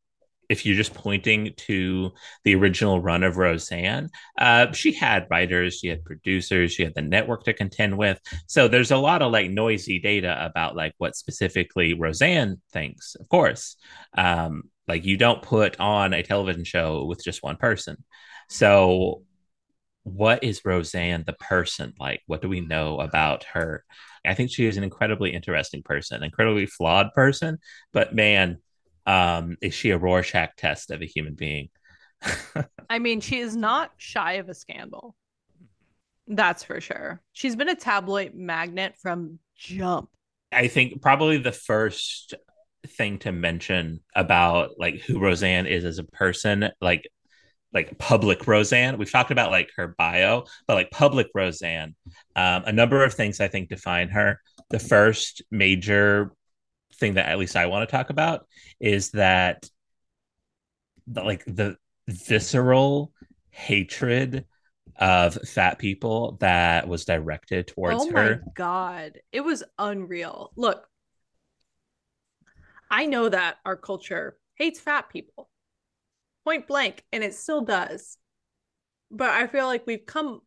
[0.48, 2.10] if you're just pointing to
[2.44, 4.08] the original run of Roseanne,
[4.38, 8.18] uh, she had writers, she had producers, she had the network to contend with.
[8.46, 13.28] So there's a lot of like noisy data about like what specifically Roseanne thinks, of
[13.28, 13.76] course.
[14.16, 18.02] Um, like you don't put on a television show with just one person.
[18.48, 19.22] So
[20.04, 22.22] what is Roseanne the person like?
[22.26, 23.84] What do we know about her?
[24.24, 27.58] I think she is an incredibly interesting person, incredibly flawed person,
[27.92, 28.58] but man,
[29.06, 31.68] um, is she a Rorschach test of a human being?
[32.90, 35.14] I mean, she is not shy of a scandal.
[36.26, 37.22] That's for sure.
[37.32, 40.10] She's been a tabloid magnet from jump.
[40.52, 42.34] I think probably the first
[42.86, 47.08] thing to mention about like who Roseanne is as a person, like
[47.72, 48.98] like public Roseanne.
[48.98, 51.94] We've talked about like her bio, but like public Roseanne,
[52.34, 54.40] um, a number of things I think define her.
[54.70, 56.32] The first major
[56.94, 58.46] thing that at least I want to talk about
[58.80, 59.68] is that
[61.06, 61.76] the, like the
[62.06, 63.12] visceral
[63.50, 64.46] hatred
[64.98, 68.42] of fat people that was directed towards oh her.
[68.54, 70.50] god, it was unreal.
[70.56, 70.87] Look,
[72.90, 75.48] I know that our culture hates fat people,
[76.44, 78.18] point blank, and it still does.
[79.10, 80.40] But I feel like we've come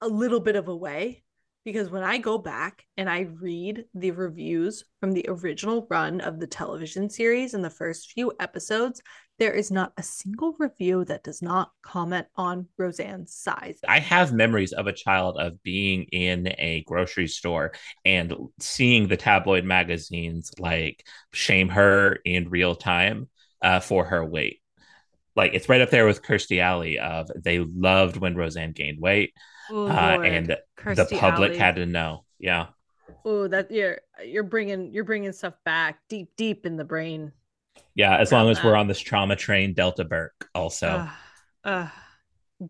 [0.00, 1.24] a little bit of a way
[1.64, 6.40] because when I go back and I read the reviews from the original run of
[6.40, 9.00] the television series in the first few episodes,
[9.38, 13.78] there is not a single review that does not comment on Roseanne's size.
[13.86, 17.72] I have memories of a child of being in a grocery store
[18.04, 23.28] and seeing the tabloid magazines like shame her in real time
[23.62, 24.60] uh, for her weight.
[25.34, 29.32] Like it's right up there with Kirstie Alley of they loved when Roseanne gained weight,
[29.74, 31.58] Oh, uh, and the public Alley.
[31.58, 32.24] had to know.
[32.38, 32.66] Yeah,
[33.24, 37.32] Oh, that you're you're bringing you're bringing stuff back deep deep in the brain.
[37.94, 38.16] yeah.
[38.18, 40.88] As long as we're on this trauma train, Delta Burke also.
[40.88, 41.10] Ugh,
[41.64, 41.90] ugh.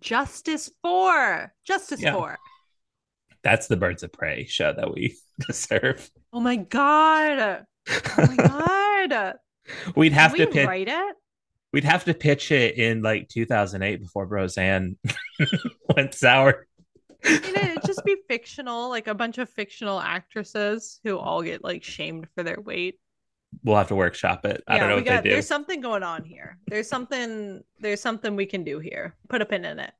[0.00, 2.14] Justice for Justice Yeah.
[2.14, 2.38] for.
[3.42, 6.08] That's the Birds of Prey show that we deserve.
[6.32, 7.64] Oh my god.
[7.90, 8.36] Oh my
[9.10, 9.34] god.
[9.96, 10.66] We'd have Can to we pitch.
[10.66, 11.16] write it?
[11.72, 14.96] We'd have to pitch it in like 2008 before Roseanne
[15.96, 16.66] went sour.
[17.24, 21.62] You know, it'd just be fictional, like a bunch of fictional actresses who all get
[21.62, 22.98] like shamed for their weight.
[23.64, 24.64] We'll have to workshop it.
[24.66, 25.34] I yeah, don't know what got they do.
[25.34, 26.58] there's something going on here.
[26.66, 29.14] There's something there's something we can do here.
[29.28, 29.92] Put a pin in it.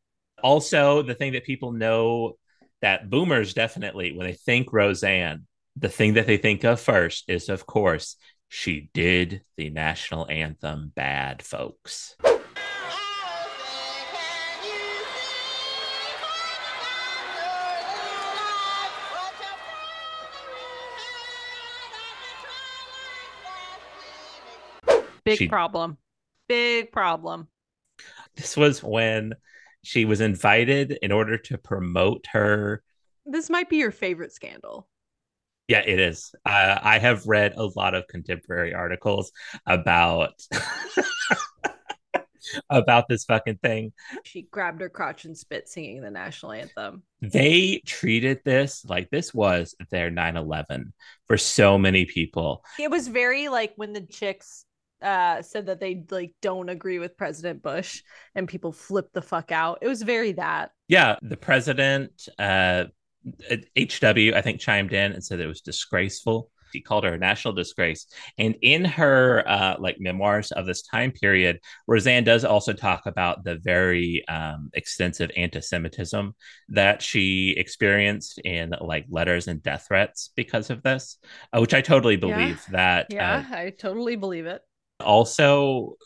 [0.43, 2.39] Also, the thing that people know
[2.81, 5.47] that boomers definitely, when they think Roseanne,
[5.77, 8.17] the thing that they think of first is, of course,
[8.49, 12.17] she did the national anthem bad, folks.
[25.25, 25.99] Big She- problem.
[26.49, 27.49] Big problem.
[28.37, 29.35] This was when
[29.85, 32.83] she was invited in order to promote her.
[33.27, 34.89] This might be your favorite scandal.
[35.69, 36.35] Yeah, it is.
[36.45, 39.33] Uh, I have read a lot of contemporary articles
[39.67, 40.35] about
[42.69, 43.93] about this fucking thing.
[44.25, 47.05] She grabbed her crotch and spit singing the national anthem.
[47.21, 50.93] They treated this like this was their 9/11
[51.29, 52.65] for so many people.
[52.79, 54.65] It was very like when the chicks
[55.03, 58.03] uh said that they like don't agree with President Bush
[58.35, 59.79] and people flipped the fuck out.
[59.83, 60.71] It was very that.
[60.89, 62.85] Yeah, the president, uh,
[63.79, 66.51] HW, I think, chimed in and said it was disgraceful.
[66.73, 68.07] He called her a national disgrace.
[68.39, 73.45] And in her uh, like memoirs of this time period, Roseanne does also talk about
[73.45, 76.35] the very um, extensive anti-Semitism
[76.71, 81.19] that she experienced in like letters and death threats because of this,
[81.53, 83.07] uh, which I totally believe that.
[83.11, 84.63] Yeah, uh, I totally believe it.
[85.03, 85.97] Also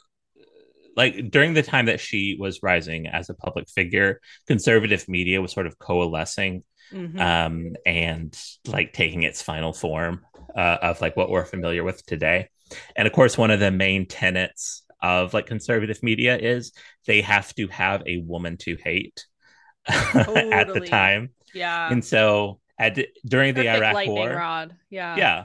[0.97, 5.53] like during the time that she was rising as a public figure conservative media was
[5.53, 7.19] sort of coalescing Mhm.
[7.21, 10.25] um and like taking its final form
[10.57, 12.49] uh, of like what we're familiar with today
[12.95, 16.73] and of course one of the main tenets of like conservative media is
[17.07, 19.27] they have to have a woman to hate
[19.89, 21.91] at the time Yeah.
[21.91, 24.77] and so at during the iraq war rod.
[24.91, 25.17] Yeah.
[25.17, 25.45] yeah.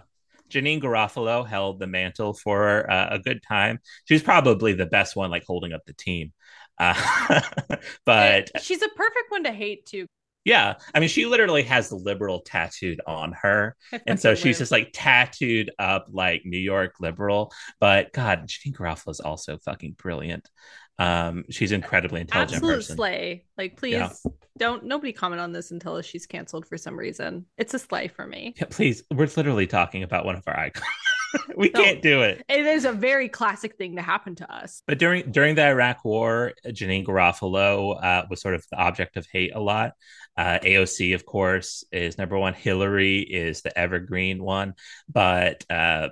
[0.51, 3.79] Janeane Garofalo held the mantle for uh, a good time.
[4.05, 6.33] She's probably the best one, like holding up the team.
[6.77, 7.41] Uh,
[8.05, 10.07] but She's a perfect one to hate too.
[10.43, 13.75] Yeah, I mean, she literally has the liberal tattooed on her.
[14.07, 17.53] And so she's just like tattooed up like New York liberal.
[17.79, 20.49] But God, Janeane Garofalo is also fucking brilliant.
[20.97, 22.95] Um, she's incredibly intelligent Absolute person.
[22.95, 23.45] slay.
[23.57, 24.09] Like, please Yeah.
[24.57, 27.45] don't nobody comment on this until she's canceled for some reason.
[27.57, 28.55] It's a slay for me.
[28.57, 30.85] Yeah, please, we're literally talking about one of our icons.
[31.55, 32.43] we can't do it.
[32.49, 34.84] It is a very classic thing to happen to us.
[34.88, 39.25] But during during the Iraq War, Janeane Garofalo uh, was sort of the object of
[39.32, 39.93] hate a lot.
[40.38, 42.53] Uh, AOC, of course, is number one.
[42.53, 44.75] Hillary is the evergreen one,
[45.09, 46.09] but uh,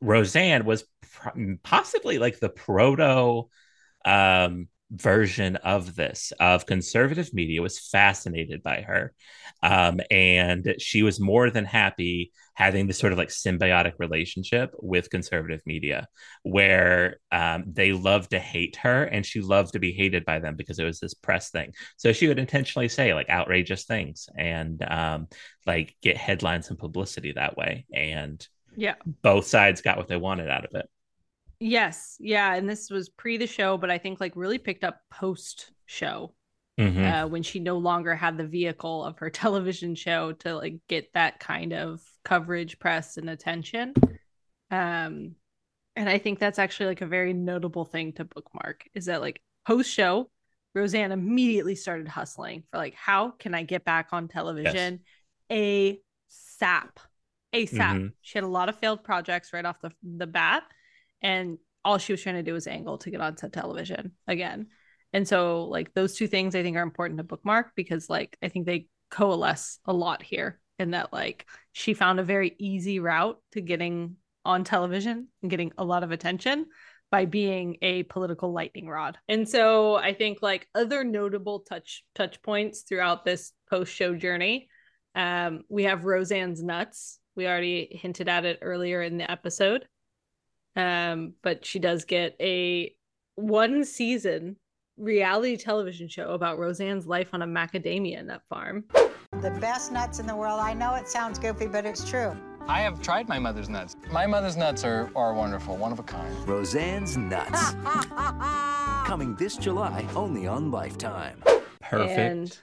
[0.00, 3.48] Roseanne was pr- possibly like the proto
[4.04, 6.32] um, version of this.
[6.40, 9.12] Of conservative media was fascinated by her,
[9.62, 15.10] um, and she was more than happy having this sort of like symbiotic relationship with
[15.10, 16.06] conservative media
[16.44, 20.54] where um, they loved to hate her and she loved to be hated by them
[20.54, 24.82] because it was this press thing so she would intentionally say like outrageous things and
[24.88, 25.26] um,
[25.66, 28.94] like get headlines and publicity that way and Yeah.
[29.22, 30.88] both sides got what they wanted out of it
[31.66, 32.16] Yes.
[32.20, 32.54] Yeah.
[32.54, 36.34] And this was pre the show, but I think like really picked up post show.
[36.78, 37.24] Mhm.
[37.24, 41.12] Uh, when she no longer had the vehicle of her television show to like get
[41.14, 43.94] that kind of coverage, press, and attention.
[44.70, 45.36] Um,
[45.96, 49.40] and I think that's actually like a very notable thing to bookmark is that like
[49.66, 50.30] post show,
[50.74, 55.00] Roseanne immediately started hustling for like, how can I get back on television?
[55.50, 56.98] A sap,
[57.52, 57.96] a sap.
[57.96, 58.12] Mhm.
[58.20, 60.64] She had a lot of failed projects right off the the bat,
[61.24, 64.68] and all she was trying to do was angle to get onto television again.
[65.12, 68.48] And so, like those two things, I think are important to bookmark because, like, I
[68.48, 70.60] think they coalesce a lot here.
[70.80, 75.72] In that, like, she found a very easy route to getting on television and getting
[75.78, 76.66] a lot of attention
[77.12, 79.16] by being a political lightning rod.
[79.28, 84.68] And so I think like other notable touch touch points throughout this post show journey,
[85.14, 87.20] um, we have Roseanne's nuts.
[87.36, 89.86] We already hinted at it earlier in the episode.
[90.76, 92.94] Um, but she does get a
[93.36, 94.56] one season
[94.96, 98.84] reality television show about Roseanne's life on a macadamia nut farm.
[99.42, 100.60] The best nuts in the world.
[100.60, 102.36] I know it sounds goofy, but it's true.
[102.66, 103.96] I have tried my mother's nuts.
[104.10, 106.34] My mother's nuts are, are wonderful, one of a kind.
[106.48, 107.74] Roseanne's Nuts.
[109.06, 111.42] Coming this July only on Lifetime.
[111.80, 112.58] perfect And-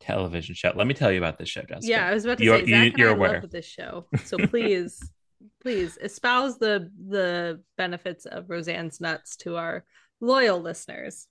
[0.00, 1.86] television show let me tell you about this show Jessica.
[1.86, 3.64] Yeah, I was about to you're, say you, Zach and you're I aware love this
[3.64, 4.04] show.
[4.24, 5.00] So please,
[5.64, 9.84] please espouse the the benefits of Roseanne's nuts to our
[10.20, 11.26] loyal listeners.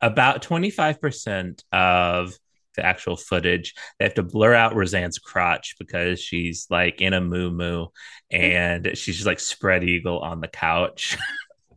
[0.00, 2.32] about 25% of
[2.74, 7.20] the actual footage they have to blur out roseanne's crotch because she's like in a
[7.20, 7.86] moo moo
[8.30, 11.16] and she's just like spread eagle on the couch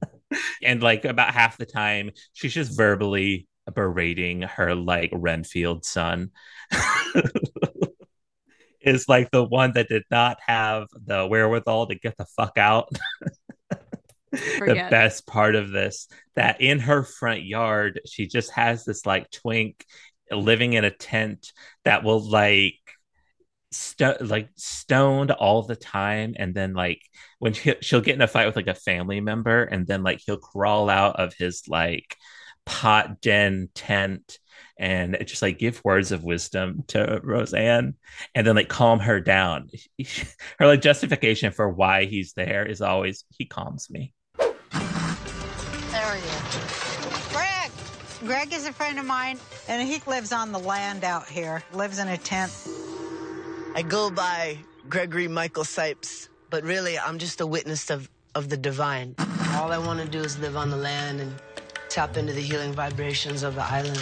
[0.64, 6.32] and like about half the time she's just verbally berating her like renfield son
[8.90, 12.90] is like the one that did not have the wherewithal to get the fuck out.
[14.32, 19.32] The best part of this that in her front yard she just has this like
[19.32, 19.84] twink
[20.30, 21.52] living in a tent
[21.84, 22.76] that will like
[23.72, 26.36] sto- like stoned all the time.
[26.38, 27.02] And then like
[27.40, 30.22] when she, she'll get in a fight with like a family member and then like
[30.26, 32.16] he'll crawl out of his like
[32.66, 34.40] pot den tent
[34.78, 37.96] and just like give words of wisdom to Roseanne
[38.34, 39.70] and then like calm her down.
[40.60, 44.14] Her like justification for why he's there is always he calms me.
[44.38, 47.28] There he is.
[47.32, 47.72] Greg!
[48.26, 52.00] Greg is a friend of mine, and he lives on the land out here, lives
[52.00, 52.52] in a tent.
[53.76, 54.58] I go by
[54.88, 59.16] Gregory Michael Cipes, but really I'm just a witness of, of the divine.
[59.56, 61.36] All I want to do is live on the land and
[61.90, 63.98] tap into the healing vibrations of the island.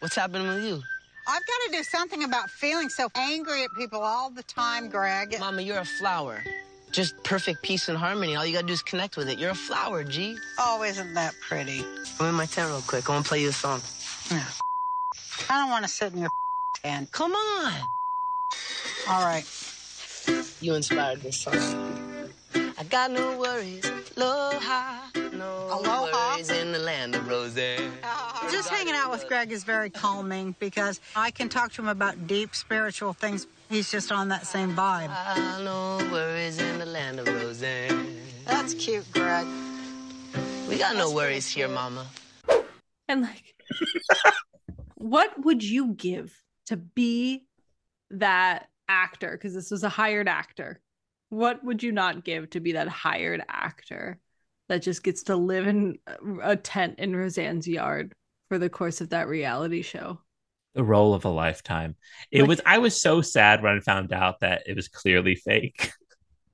[0.00, 0.82] What's happening with you?
[1.26, 5.36] I've got to do something about feeling so angry at people all the time, Greg.
[5.38, 6.44] Mama, you're a flower.
[6.90, 8.36] Just perfect peace and harmony.
[8.36, 9.38] All you gotta do is connect with it.
[9.38, 10.36] You're a flower, G.
[10.58, 11.82] Oh, isn't that pretty?
[12.20, 13.08] I'm in my tent real quick.
[13.08, 13.80] I wanna play you a song.
[14.30, 14.44] Yeah.
[15.48, 16.30] I don't want to sit in your
[16.74, 17.10] tent.
[17.12, 17.72] Come on.
[19.08, 19.44] All right.
[20.60, 22.28] You inspired this song.
[22.54, 23.90] I got no worries.
[24.16, 25.21] Aloha.
[25.42, 26.36] No Aloha.
[26.36, 27.90] in the land of Roseanne.
[28.52, 32.28] Just hanging out with Greg is very calming because I can talk to him about
[32.28, 33.48] deep spiritual things.
[33.68, 35.08] He's just on that same vibe.
[35.64, 38.18] No worries in the land of Roseanne.
[38.44, 39.46] That's cute, Greg.
[40.68, 42.06] We got no worries here, Mama.
[43.08, 43.54] And like,
[44.94, 47.46] what would you give to be
[48.10, 49.32] that actor?
[49.32, 50.80] Because this was a hired actor.
[51.30, 54.20] What would you not give to be that hired actor
[54.72, 55.98] that just gets to live in
[56.42, 58.14] a tent in Roseanne's yard
[58.48, 60.18] for the course of that reality show?
[60.74, 61.94] The role of a lifetime.
[62.30, 65.92] It was I was so sad when I found out that it was clearly fake.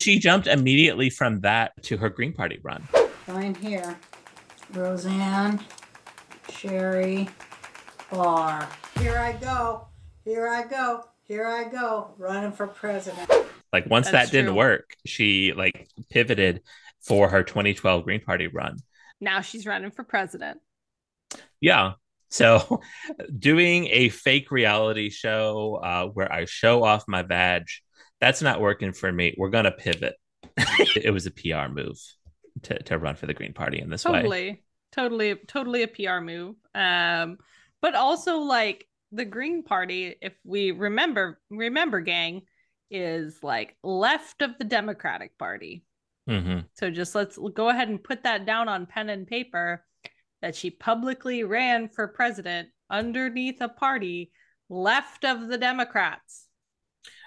[0.01, 2.87] She jumped immediately from that to her Green Party run.
[3.27, 3.99] Sign here.
[4.73, 5.59] Roseanne,
[6.51, 7.29] Cherie,
[8.09, 8.69] Barr.
[9.01, 9.89] Here I go.
[10.25, 11.05] Here I go.
[11.25, 12.15] Here I go.
[12.17, 13.29] Running for president.
[13.73, 14.59] Like once That's that didn't true.
[14.59, 16.63] work, she like pivoted
[17.09, 18.77] for her 2012 Green Party run.
[19.21, 20.61] Now she's running for president.
[21.61, 21.93] Yeah.
[22.31, 22.83] So
[23.39, 27.83] doing a fake reality show uh, where I show off my badge,
[28.21, 29.35] that's not working for me.
[29.37, 30.15] We're going to pivot.
[30.57, 31.99] it was a PR move
[32.65, 34.13] to, to run for the Green Party in this way.
[34.13, 37.37] totally totally totally a pr move um
[37.81, 42.43] but also like the green party if we remember remember gang
[42.91, 45.85] is like left of the democratic party
[46.29, 49.85] hmm so just let's go ahead and put that down on pen and paper
[50.43, 54.31] that she publicly ran for president underneath a party
[54.69, 56.45] left of the democrats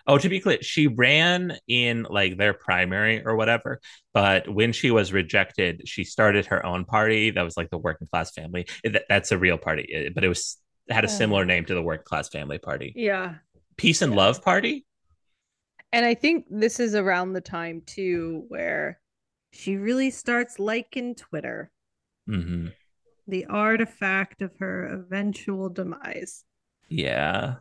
[0.08, 3.80] Oh, to be clear, she ran in like their primary or whatever.
[4.16, 8.08] But when she was rejected, she started her own party that was like the working
[8.08, 8.66] class family.
[8.84, 11.84] That- That's a real party, but it was it had a similar name to the
[11.84, 12.94] working class family party.
[12.96, 13.36] yeah
[13.78, 14.86] Peace and Love Party.
[15.94, 19.00] And I think this is around the time too where
[19.52, 21.72] she really starts liking Twitter,
[22.28, 22.68] hmm
[23.28, 26.44] the artifact of her eventual demise.
[26.90, 27.56] Yeah.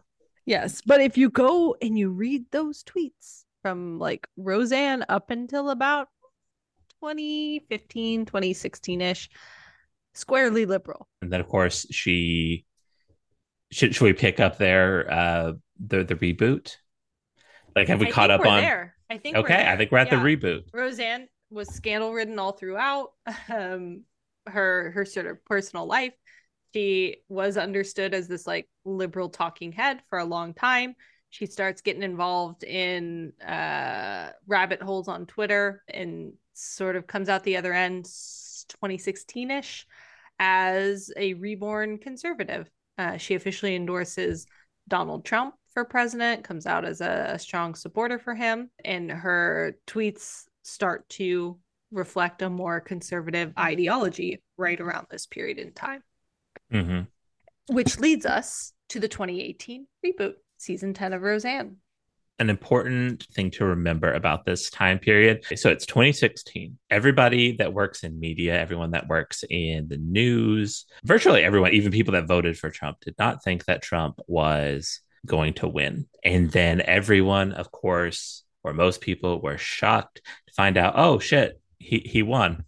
[0.47, 5.71] Yes, but if you go and you read those tweets from like Roseanne up until
[5.71, 6.09] about
[7.03, 9.31] 2015, 2016-ish,
[10.15, 11.07] squarely liberal.
[11.23, 12.65] And then of course she
[13.71, 16.77] should should we pick up there uh the the reboot?
[17.77, 18.95] Like have we I caught up on there.
[19.09, 20.23] I think we're Okay, I think we're at Yeah.
[20.23, 20.65] the reboot.
[20.73, 23.13] Roseanne was scandal ridden all throughout
[23.49, 24.05] um
[24.47, 26.15] her her sort of personal life.
[26.75, 30.95] She was understood as this like liberal talking head for a long time.
[31.31, 37.45] She starts getting involved in uh rabbit holes on Twitter and sort of comes out
[37.45, 39.85] the other end 2016ish
[40.39, 42.69] as a reborn conservative.
[42.99, 44.47] Uh, she officially endorses
[44.89, 49.77] Donald Trump for president, comes out as a, a strong supporter for him, and her
[49.87, 51.59] tweets start to
[51.91, 56.03] reflect a more conservative ideology right around this period in time,
[56.71, 57.01] hmm
[57.69, 61.77] which leads us to the 2018 reboot, season 10 of Roseanne.
[62.41, 65.45] an important thing to remember about this time period.
[65.55, 66.79] So it's 2016.
[66.91, 72.13] Everybody that works in media, everyone that works in the news, virtually everyone, even people
[72.13, 76.07] that voted for Trump, did not think that Trump was going to win.
[76.25, 81.61] And then everyone, of course, or most people were shocked to find out, oh shit,
[81.79, 82.65] he, he won.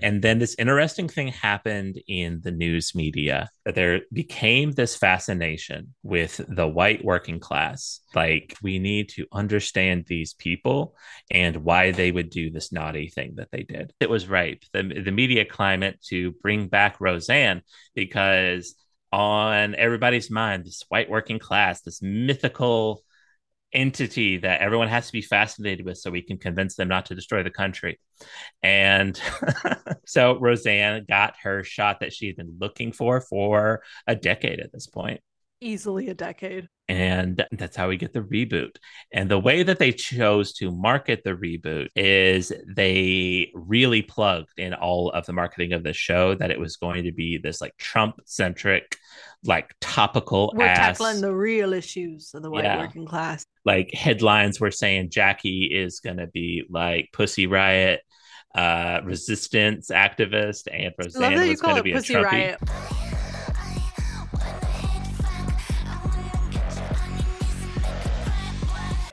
[0.00, 5.94] And then this interesting thing happened in the news media that there became this fascination
[6.02, 8.00] with the white working class.
[8.14, 10.96] Like, we need to understand these people
[11.30, 13.92] and why they would do this naughty thing that they did.
[14.00, 17.62] It was ripe, the, the media climate to bring back Roseanne
[17.94, 18.74] because
[19.12, 23.02] on everybody's mind, this white working class, this mythical
[23.72, 27.14] entity that everyone has to be fascinated with so we can convince them not to
[27.14, 27.98] destroy the country.
[28.62, 29.20] And
[30.06, 34.86] so Roseanne got her shot that she'd been looking for for a decade at this
[34.86, 35.20] point.
[35.60, 36.68] Easily a decade.
[36.92, 38.76] And that's how we get the reboot.
[39.14, 44.74] And the way that they chose to market the reboot is they really plugged in
[44.74, 47.74] all of the marketing of the show that it was going to be this like
[47.78, 48.98] Trump centric,
[49.42, 52.78] like topical We're ass tackling the real issues of the white Yeah.
[52.78, 53.46] working class.
[53.64, 58.00] like headlines were saying Jackie is going to be like Pussy Riot
[58.54, 62.58] uh resistance activist and Roseanne was going to be Pussy a Trumpy.
[62.60, 63.11] Riot.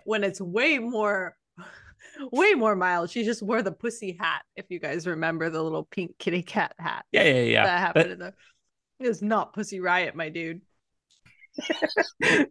[0.09, 1.35] When it's way more,
[2.31, 3.11] way more mild.
[3.11, 4.41] She just wore the pussy hat.
[4.55, 7.05] If you guys remember the little pink kitty cat hat.
[7.11, 7.63] Yeah, yeah, yeah.
[7.65, 8.33] That happened But- in the.
[8.99, 10.61] It was not Pussy Riot, my dude.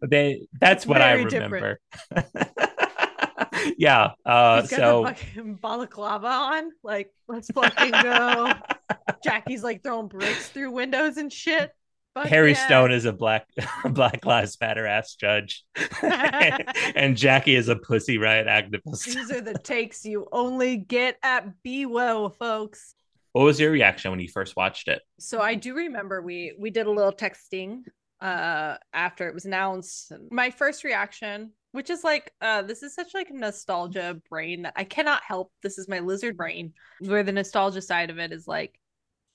[0.09, 1.81] They that's what I remember.
[3.77, 4.13] yeah.
[4.25, 6.71] Uh He's got so fucking balaclava on.
[6.85, 8.53] Like, let's fucking go.
[9.25, 11.71] Jackie's like throwing bricks through windows and shit.
[12.19, 12.67] Fuck Harry yeah.
[12.67, 13.47] Stone is a black
[13.91, 15.65] Black Lives Matter ass judge,
[16.03, 19.05] and Jackie is a Pussy Riot activist.
[19.05, 22.97] These are the takes you only get at Well, folks.
[23.33, 25.01] What was your reaction when you first watched it?
[25.21, 27.83] So I do remember we we did a little texting
[28.21, 30.11] uh after it was announced.
[30.33, 34.73] My first reaction, which is like uh this is such like a nostalgia brain that
[34.75, 35.53] I cannot help.
[35.63, 38.77] This is my lizard brain where the nostalgia side of it is like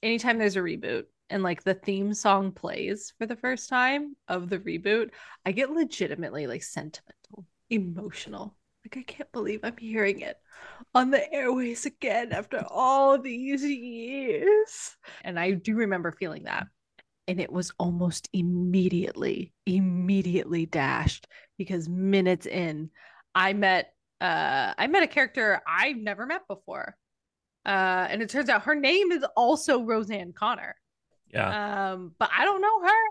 [0.02, 4.50] anytime there's a reboot and like the theme song plays for the first time of
[4.50, 5.10] the reboot,
[5.44, 8.56] I get legitimately like sentimental, emotional.
[8.86, 10.38] Like I can't believe I'm hearing it
[10.94, 14.96] on the airways again after all these years.
[15.24, 16.68] And I do remember feeling that.
[17.28, 21.26] And it was almost immediately, immediately dashed
[21.58, 22.92] because minutes in,
[23.34, 23.92] I met
[24.22, 26.96] uh I met a character I've never met before.
[27.66, 30.76] Uh and it turns out her name is also Roseanne Conner.
[31.34, 31.94] Yeah.
[31.94, 33.02] Um, but I don't know her.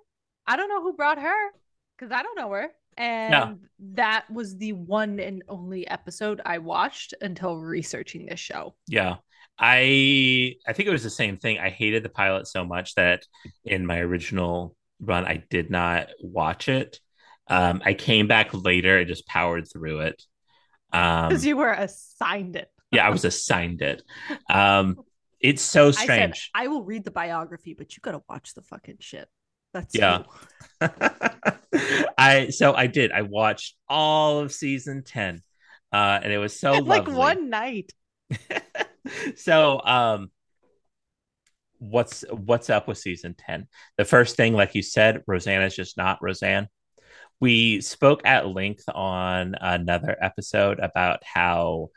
[0.47, 1.51] I don't know who brought her
[1.99, 2.69] because I don't know her.
[2.97, 3.61] And
[3.95, 8.75] that was the one and only episode I watched until researching this show.
[8.87, 9.17] Yeah.
[9.59, 11.59] I I think it was the same thing.
[11.59, 13.25] I hated the pilot so much that
[13.65, 17.01] in my original run I did not watch it.
[17.49, 20.23] Um I came back later and just powered through it.
[20.93, 22.71] Um Because you were assigned it.
[22.91, 24.03] yeah, I was assigned it.
[24.51, 24.99] Um
[25.43, 26.51] it's so I said, strange.
[26.55, 29.29] I will read the biography, but you gotta watch the fucking shit.
[29.75, 30.23] That's Yeah.
[32.19, 33.13] I so I did.
[33.13, 35.43] I watched all of season 10.
[35.93, 37.93] Uh and it was so like one night.
[39.37, 40.31] so um
[41.79, 43.67] what's what's up with season 10
[43.99, 46.69] the first thing like you said roseanne is just not roseanne
[47.41, 51.89] we spoke at length on another episode about how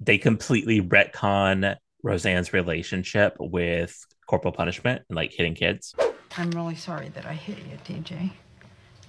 [0.00, 1.74] they completely retcon
[2.06, 5.94] roseanne's relationship with corporal punishment and like hitting kids
[6.38, 8.12] I'm really sorry that I hit you, DJ.
[8.14, 8.20] I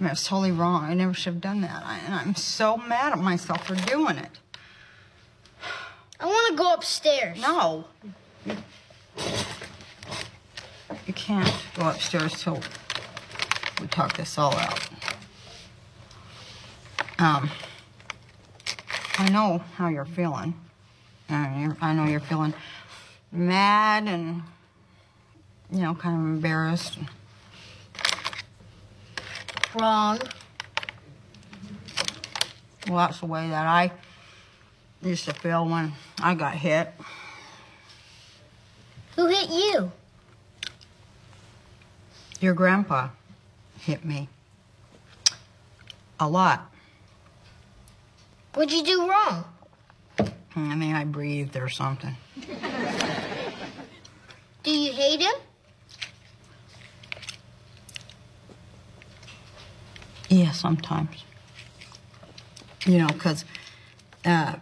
[0.00, 0.84] mean, it was totally wrong.
[0.84, 1.82] I never should have done that.
[1.84, 4.30] I, and I'm so mad at myself for doing it.
[6.18, 7.40] I want to go upstairs.
[7.40, 7.84] No.
[11.06, 12.62] You can't go upstairs till
[13.80, 14.88] we talk this all out.
[17.18, 17.50] Um,
[19.18, 20.54] I know how you're feeling.
[21.28, 22.54] And you're, I know you're feeling
[23.32, 24.42] mad and,
[25.70, 26.98] you know, kind of embarrassed.
[29.78, 30.18] Wrong.
[32.88, 33.92] Well, that's the way that I
[35.02, 36.92] used to feel when I got hit.
[39.16, 39.92] Who hit you?
[42.40, 43.08] Your grandpa
[43.80, 44.28] hit me.
[46.20, 46.72] A lot.
[48.54, 49.44] What'd you do wrong?
[50.58, 52.16] I mean, I breathed or something.
[54.62, 55.34] Do you hate him?
[60.28, 61.24] Yeah, sometimes.
[62.84, 63.44] You know, because
[64.24, 64.56] uh,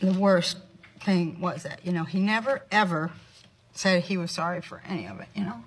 [0.00, 0.58] the worst
[1.00, 3.12] thing was that, you know, he never ever
[3.72, 5.64] said he was sorry for any of it, you know?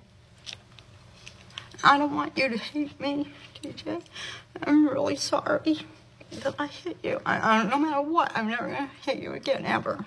[1.82, 3.28] I don't want you to hate me,
[3.62, 4.02] DJ.
[4.62, 5.86] I'm really sorry
[6.42, 7.20] that I hit you.
[7.26, 10.04] I, I, no matter what, I'm never going to hit you again, ever.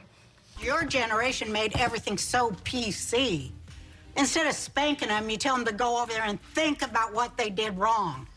[0.61, 3.51] Your generation made everything so PC.
[4.15, 7.37] Instead of spanking them, you tell them to go over there and think about what
[7.37, 8.27] they did wrong.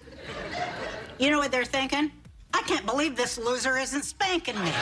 [1.18, 2.12] You know what they're thinking?
[2.52, 4.72] I can't believe this loser isn't spanking me.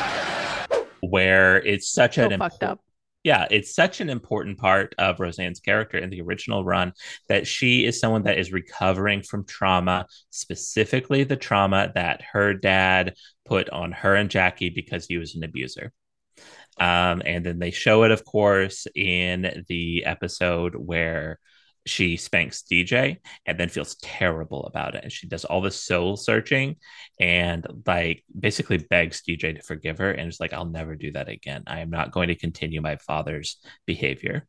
[1.01, 2.81] where it's such So an fucked impor- up.
[3.25, 6.93] Yeah, it's such an important part of Roseanne's character in the original run
[7.29, 13.15] that she is someone that is recovering from trauma, specifically the trauma that her dad
[13.45, 15.93] put on her and Jackie because he was an abuser.
[16.79, 21.41] Um, and then they show it, of course, in the episode where
[21.89, 25.03] she spanks DJ and then feels terrible about it.
[25.05, 26.77] And she does all this soul searching
[27.21, 31.29] and like basically begs DJ to forgive her and is like, I'll never do that
[31.29, 31.65] again.
[31.67, 34.47] I am not going to continue my father's behavior.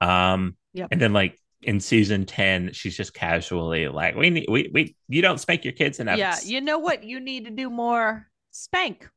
[0.00, 0.88] Um Yep.
[0.92, 5.22] and then like in season 10, she's just casually like, We need we we you
[5.22, 6.18] don't spank your kids enough.
[6.18, 7.02] Yeah, you know what?
[7.02, 9.08] You need to do more spank.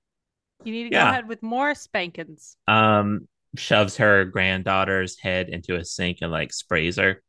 [0.64, 1.04] You need to Yeah.
[1.06, 2.56] go ahead with more spankings.
[2.68, 7.22] Um shoves her granddaughter's head into a sink and like sprays her.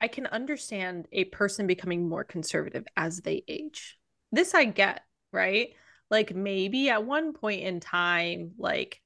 [0.00, 3.98] I can understand a person becoming more conservative as they age.
[4.32, 5.02] This I get,
[5.32, 5.70] right?
[6.10, 9.00] Like maybe at one point in time, like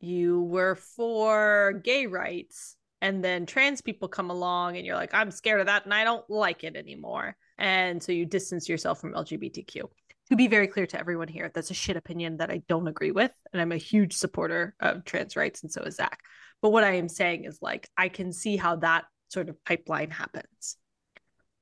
[0.00, 5.30] you were for gay rights, and then trans people come along and you're like, I'm
[5.30, 7.36] scared of that and I don't like it anymore.
[7.58, 9.82] And so you distance yourself from LGBTQ.
[10.30, 13.10] To be very clear to everyone here, that's a shit opinion that I don't agree
[13.10, 13.30] with.
[13.52, 16.20] And I'm a huge supporter of trans rights, and so is Zach.
[16.62, 19.04] But what I am saying is like, I can see how that
[19.34, 20.78] sort of pipeline happens.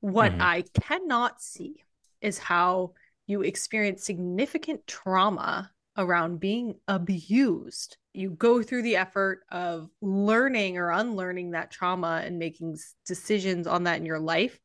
[0.00, 0.40] What Mhm.
[0.40, 1.84] I cannot see
[2.20, 2.94] is how
[3.26, 7.96] you experience significant trauma around being abused.
[8.12, 13.84] You go through the effort of learning or unlearning that trauma and making decisions on
[13.84, 14.58] that in your life,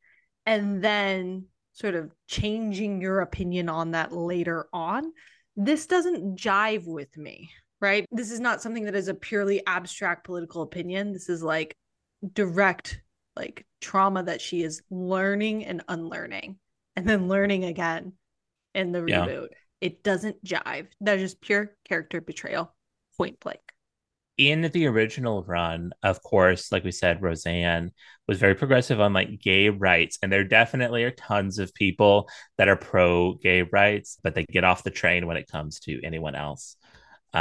[0.46, 5.12] and then sort of changing your opinion on that later on.
[5.56, 8.06] This doesn't jive with me, right?
[8.10, 11.12] This is not something that is a purely abstract political opinion.
[11.12, 11.76] This is like
[12.34, 13.00] direct
[13.36, 16.58] like trauma that she is learning and unlearning
[16.96, 18.12] and then learning again
[18.74, 19.26] in the Yeah.
[19.26, 19.48] reboot.
[19.80, 20.88] It doesn't jive.
[21.00, 22.74] That's just pure character betrayal,
[23.18, 23.60] point blank.
[24.36, 27.90] in the original run, of course, like we said, Roseanne
[28.28, 30.18] was very progressive on like gay rights.
[30.22, 34.62] And there definitely are tons of people that are pro gay rights, but they get
[34.62, 36.76] off the train when it comes to anyone else.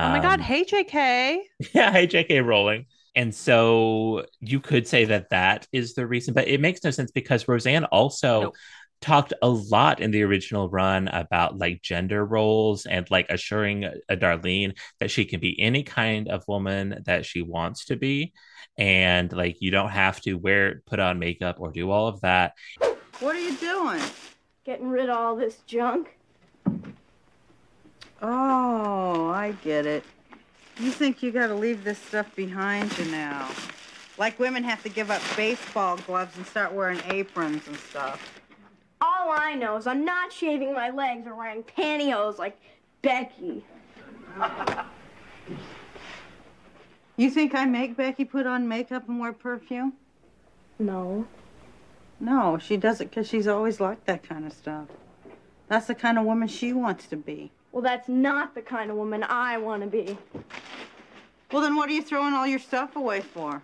[0.01, 1.43] oh my god, Um, hey JK.
[1.73, 2.85] yeah, hey, JK Rowling.
[3.18, 7.10] And so you could say that that is the reason, but it makes no sense
[7.10, 8.53] because Roseanne also
[9.02, 14.15] talked a lot in the original run about like gender roles and like assuring a
[14.15, 18.34] Darlene that she can be any kind of woman that she wants to be.
[18.77, 22.53] And like you don't have to wear, put on makeup or do all of that.
[23.19, 24.02] What are you doing?
[24.64, 26.15] Getting rid of all this junk.
[28.22, 30.03] Oh, I get it.
[30.79, 33.49] You think you gotta leave this stuff behind you now.
[34.17, 38.41] Like women have to give up baseball gloves and start wearing aprons and stuff.
[39.01, 42.59] All I know is I'm not shaving my legs or wearing pantyhose like
[43.01, 43.63] Becky.
[47.19, 49.93] You think I make Becky put on makeup and wear perfume?
[50.77, 51.25] No.
[52.19, 54.85] No, she does it because she's always liked that kind of stuff.
[55.67, 57.51] That's the kind of woman she wants to be.
[57.77, 60.17] Well, that's not the kind of woman I want to be.
[61.51, 63.61] Well, then what are you throwing all your stuff away for?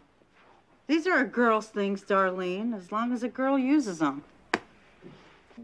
[0.85, 4.23] These are a girl's things, Darlene, as long as a girl uses them.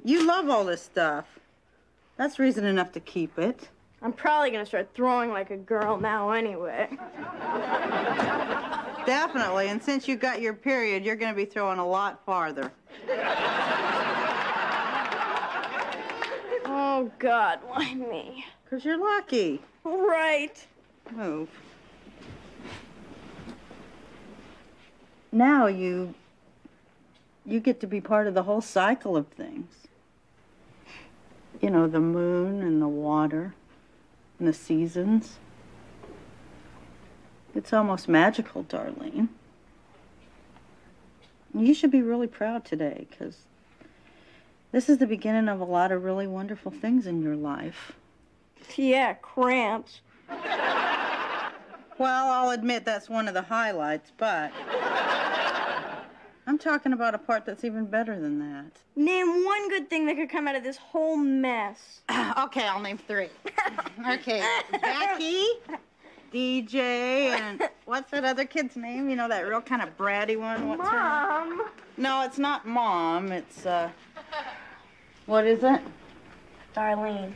[0.03, 1.27] You love all this stuff.
[2.17, 3.69] That's reason enough to keep it.
[4.01, 6.89] I'm probably gonna start throwing like a girl now anyway.
[9.05, 12.71] Definitely, and since you got your period, you're going to be throwing a lot farther.
[16.81, 18.45] Oh God, why me?
[18.63, 19.61] Because you're lucky.
[19.83, 20.65] Right.
[21.11, 21.49] Move.
[25.29, 26.13] Now you
[27.45, 29.87] you get to be part of the whole cycle of things.
[31.59, 33.53] You know, the moon and the water
[34.39, 35.37] and the seasons.
[37.53, 39.27] It's almost magical, Darlene.
[41.53, 43.39] You should be really proud today because
[44.71, 47.93] this is the beginning of a lot of really wonderful things in your life.
[48.75, 50.01] Yeah, cramps.
[51.97, 54.53] Well, I'll admit that's one of the highlights, but
[56.47, 58.71] I'm talking about a part that's even better than that.
[58.95, 62.01] Name one good thing that could come out of this whole mess.
[62.39, 63.27] okay, I'll name three.
[64.09, 64.41] okay,
[64.71, 65.45] Jackie,
[66.33, 69.09] DJ, and what's that other kid's name?
[69.09, 70.69] You know, that real kind of bratty one?
[70.69, 71.57] What's her name?
[71.57, 71.69] Mom.
[71.97, 73.33] No, it's not Mom.
[73.33, 73.89] It's, uh,
[75.25, 75.81] what is it?
[76.75, 77.33] Darlene.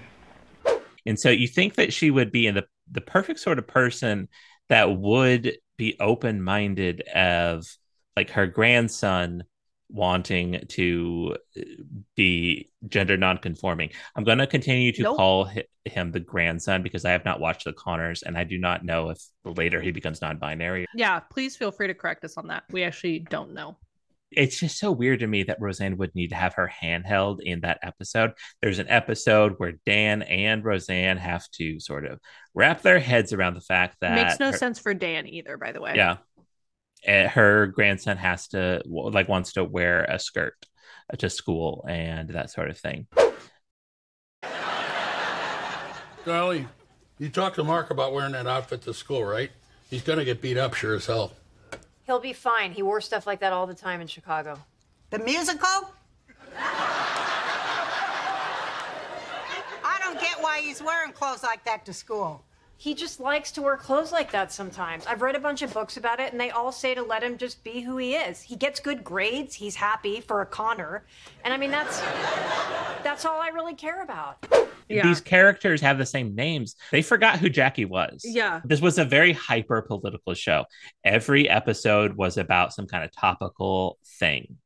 [1.05, 4.29] And so you think that she would be in the, the perfect sort of person
[4.69, 7.65] that would be open minded of
[8.15, 9.43] like her grandson
[9.89, 11.61] wanting to uh,
[12.15, 13.89] be gender non-conforming.
[14.15, 15.17] I'm going to continue to Nope.
[15.17, 15.49] call
[15.85, 19.09] him the grandson because I have not watched the Conners and I do not know
[19.09, 20.87] if later he becomes non-binary.
[20.95, 22.63] Yeah, please feel free to correct us on that.
[22.71, 23.77] We actually don't know.
[24.35, 27.41] It's just so weird to me that Roseanne would need to have her hand held
[27.41, 28.33] in that episode.
[28.61, 32.19] There's an episode where Dan and Roseanne have to sort of
[32.53, 35.71] wrap their heads around the fact that Makes no her- sense for Dan either, by
[35.71, 35.93] the way.
[35.95, 36.17] Yeah.
[37.07, 40.55] Uh, her grandson has to like wants to wear a skirt
[41.17, 43.07] to school and that sort of thing.
[46.25, 46.69] Darling,
[47.19, 49.51] you talked to Mark about wearing that outfit to school, right?
[49.89, 51.33] He's gonna get beat up, sure as hell.
[52.13, 52.73] He'll be fine.
[52.73, 54.59] He wore stuff like that all the time in Chicago.
[55.09, 55.95] The musical?
[59.83, 62.45] I don't get why he's wearing clothes like that to school.
[62.83, 65.05] He just likes to wear clothes like that sometimes.
[65.07, 67.37] I've read a bunch of books about it, and they all say to let him
[67.37, 68.41] just be who he is.
[68.41, 69.55] He gets good grades.
[69.55, 71.05] He's happy for a Conner,
[71.45, 72.01] and I mean that's
[73.01, 74.45] that's all I really care about.
[74.89, 75.07] Yeah.
[75.07, 76.75] These characters have the same names.
[76.91, 78.21] They forgot who Jackie was.
[78.25, 78.59] Yeah.
[78.65, 80.65] This was a very hyper political show.
[81.05, 84.57] Every episode was about some kind of topical thing.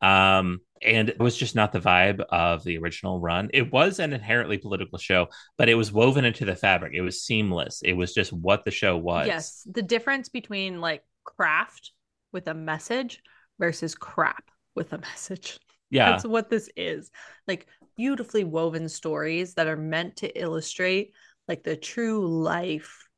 [0.00, 3.50] Um, and it was just not the vibe of the original run.
[3.52, 5.28] It was an inherently political show,
[5.58, 6.94] but it was woven into the fabric.
[6.94, 7.82] It was seamless.
[7.82, 9.26] It was just what the show was.
[9.26, 11.92] Yes, the difference between like craft
[12.32, 13.22] with a message
[13.58, 15.58] versus crap with a message.
[15.90, 16.10] Yeah.
[16.10, 17.10] That's what this is.
[17.46, 17.66] Like
[17.96, 21.12] beautifully woven stories that are meant to illustrate
[21.48, 23.08] like the true life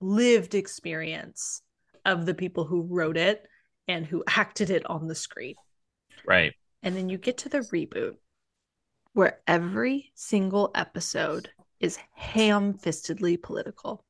[0.00, 1.62] lived experience
[2.04, 3.46] of the people who wrote it
[3.88, 5.54] and who acted it on the screen.
[6.26, 6.52] Right.
[6.82, 8.16] And then you get to the reboot
[9.12, 11.50] where every single episode
[11.80, 14.04] is ham fistedly political.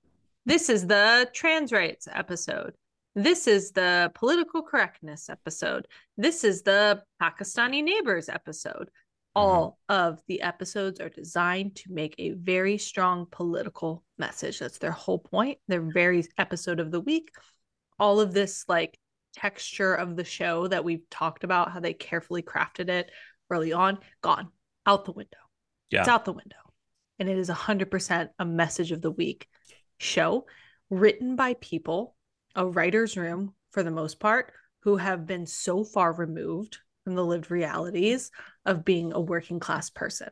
[0.46, 2.74] This is the trans rights episode.
[3.14, 5.86] This is the political correctness episode.
[6.16, 8.90] This is the Pakistani neighbors episode.
[9.36, 9.48] Mm-hmm.
[9.48, 14.58] All of the episodes are designed to make a very strong political message.
[14.58, 15.58] That's their whole point.
[15.68, 17.30] Their very episode of the week.
[17.98, 18.98] All of this, like,
[19.34, 23.10] texture of the show that we've talked about, how they carefully crafted it
[23.50, 24.50] early on, gone
[24.86, 25.38] out the window.
[25.90, 26.00] Yeah.
[26.00, 26.56] It's out the window.
[27.18, 29.46] And it is 100% a message of the week
[29.98, 30.46] show
[30.90, 32.16] written by people,
[32.54, 37.24] a writer's room for the most part, who have been so far removed from the
[37.24, 38.30] lived realities
[38.66, 40.28] of being a working class person.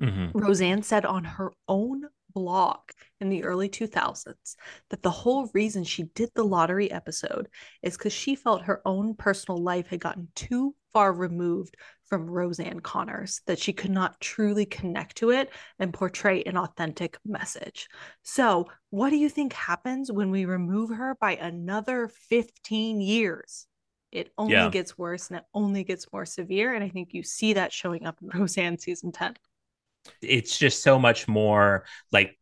[0.00, 0.32] Mhm.
[0.34, 2.04] Roseanne said on her own
[2.34, 2.78] blog
[3.20, 4.56] in the early 2000s
[4.90, 7.48] that the whole reason she did the lottery episode
[7.82, 12.80] is because she felt her own personal life had gotten too far removed from Roseanne
[12.80, 17.88] Conners that she could not truly connect to it and portray an authentic message.
[18.22, 23.66] So, what do you think happens when we remove her by another 15 years?
[24.12, 24.70] It only Yeah.
[24.70, 26.74] gets worse and it only gets more severe.
[26.74, 29.34] And I think you see that showing up in Roseanne season 10.
[30.22, 32.38] It's just so much more like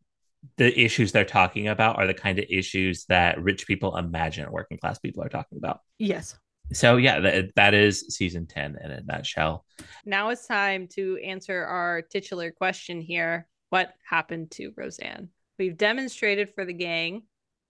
[0.57, 4.77] the issues they're talking about are the kind of issues that rich people imagine working
[4.77, 5.79] class people are talking about.
[5.99, 6.37] Yes.
[6.71, 9.65] So yeah, that, that is season 10 in a nutshell.
[10.05, 13.47] Now it's time to answer our titular question here.
[13.69, 15.29] What happened to Roseanne?
[15.57, 17.23] We've demonstrated for the gang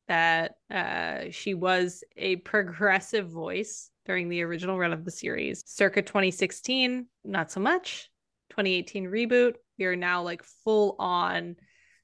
[0.07, 5.63] that uh, she was a progressive voice during the original run of the series.
[5.65, 8.09] Circa 2016, not so much.
[8.53, 11.55] 2018 reboot, we are now like full on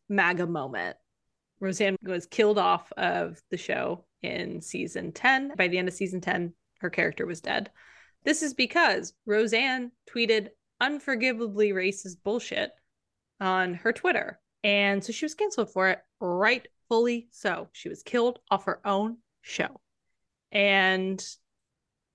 [0.09, 0.97] MAGA moment.
[1.59, 5.53] Roseanne was killed off of the show in season 10.
[5.55, 7.69] By the end of season 10, her character was dead.
[8.23, 10.47] This is because Roseanne tweeted
[10.81, 12.71] unforgivably racist bullshit
[13.39, 14.39] on her Twitter.
[14.63, 17.67] And so she was canceled for it, rightfully so.
[17.73, 19.80] She was killed off her own show.
[20.51, 21.23] And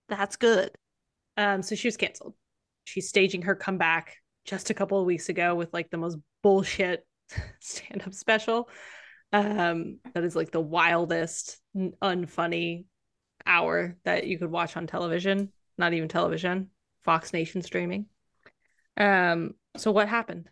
[0.09, 0.73] that's good.
[1.37, 2.35] Um, so she was canceled.
[2.85, 7.07] She's staging her comeback just a couple of weeks ago with like the most bullshit
[7.61, 8.69] stand-up special.
[9.33, 12.85] Um, that is like the wildest, unfunny
[13.47, 15.53] hour that you could watch on television.
[15.77, 16.71] Not even television,
[17.05, 18.07] Fox Nation streaming.
[18.97, 20.49] Um, so what happened?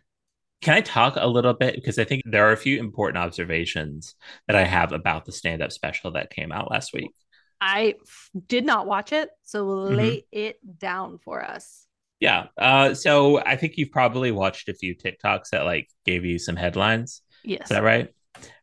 [0.61, 1.75] Can I talk a little bit?
[1.75, 4.15] Because I think there are a few important observations
[4.47, 7.11] that I have about the stand up special that came out last week.
[7.61, 9.93] I f- did not watch it, so Mm-hmm.
[9.95, 11.87] lay it down for us.
[12.23, 12.45] Yeah.
[12.57, 16.55] Uh, so I think you've probably watched a few TikToks that like gave you some
[16.55, 17.21] headlines.
[17.43, 17.63] Yes.
[17.63, 18.15] Is that right?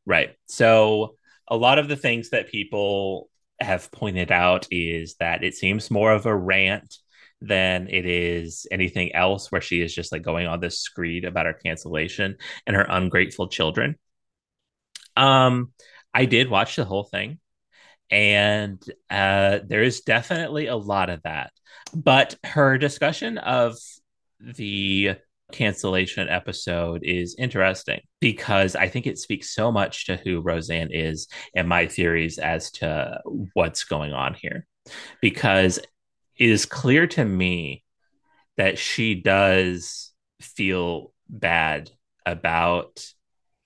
[0.07, 0.35] Right.
[0.47, 1.17] So
[1.47, 3.29] a lot of the things that people
[3.61, 6.97] have pointed out is that it seems more of a rant
[7.43, 11.45] than it is anything else where she is just like going on this screed about
[11.45, 13.97] her cancellation and her ungrateful children.
[15.19, 15.75] Um
[16.15, 17.41] I did watch the whole thing
[18.11, 21.53] And uh, there is definitely a lot of that.
[21.95, 23.77] But her discussion of
[24.41, 25.17] the
[25.53, 31.29] cancellation episode is interesting because I think it speaks so much to who Roseanne is
[31.55, 33.21] and my theories as to
[33.55, 34.67] what's going on here.
[35.21, 37.85] Because it is clear to me
[38.57, 41.91] that she does feel bad
[42.27, 43.05] about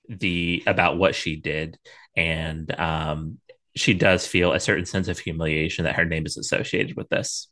[0.09, 1.79] the about what she did
[2.15, 3.39] and um
[3.77, 7.49] she does feel a certain sense of humiliation that her name is associated with this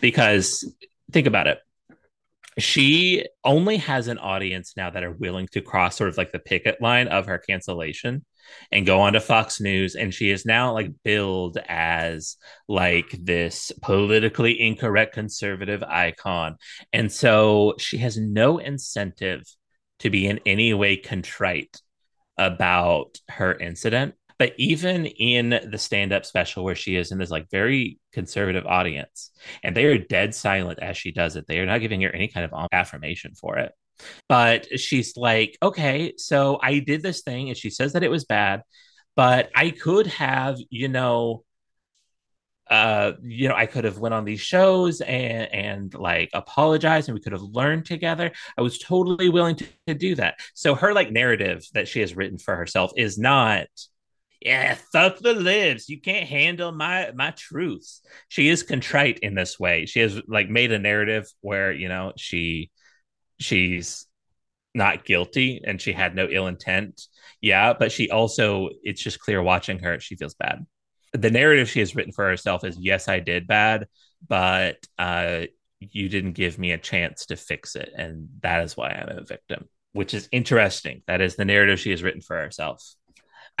[0.00, 0.72] because
[1.12, 1.58] think about it
[2.58, 6.38] she only has an audience now that are willing to cross sort of like the
[6.38, 8.24] picket line of her cancellation
[8.72, 9.94] and go on to Fox News.
[9.94, 12.36] And she is now like billed as
[12.68, 16.56] like this politically incorrect conservative icon.
[16.92, 19.44] And so she has no incentive
[20.00, 21.80] to be in any way contrite
[22.36, 24.14] about her incident.
[24.40, 28.64] But even in the stand up special where she is in this like very conservative
[28.64, 32.08] audience and they are dead silent as she does it, they are not giving her
[32.08, 33.72] any kind of affirmation for it.
[34.30, 38.24] But she's like, okay, so I did this thing and she says that it was
[38.24, 38.62] bad,
[39.14, 41.44] but I could have, you know,
[42.70, 47.14] uh, you know, I could have went on these shows and and like apologized, and
[47.14, 48.32] we could have learned together.
[48.56, 50.36] I was totally willing to, to do that.
[50.54, 53.66] So her like narrative that she has written for herself is not
[54.40, 55.88] yeah, fuck the libs.
[55.88, 58.00] You can't handle my my truths.
[58.28, 59.84] She is contrite in this way.
[59.84, 62.70] She has like made a narrative where you know she
[63.38, 64.06] she's
[64.74, 67.02] not guilty and she had no ill intent.
[67.42, 70.64] Yeah, but she also it's just clear watching her she feels bad.
[71.12, 73.88] The narrative she has written for herself is yes, I did bad,
[74.26, 75.42] but uh
[75.80, 79.24] you didn't give me a chance to fix it and that is why I'm a
[79.24, 81.02] victim, which is interesting.
[81.06, 82.82] That is the narrative she has written for herself.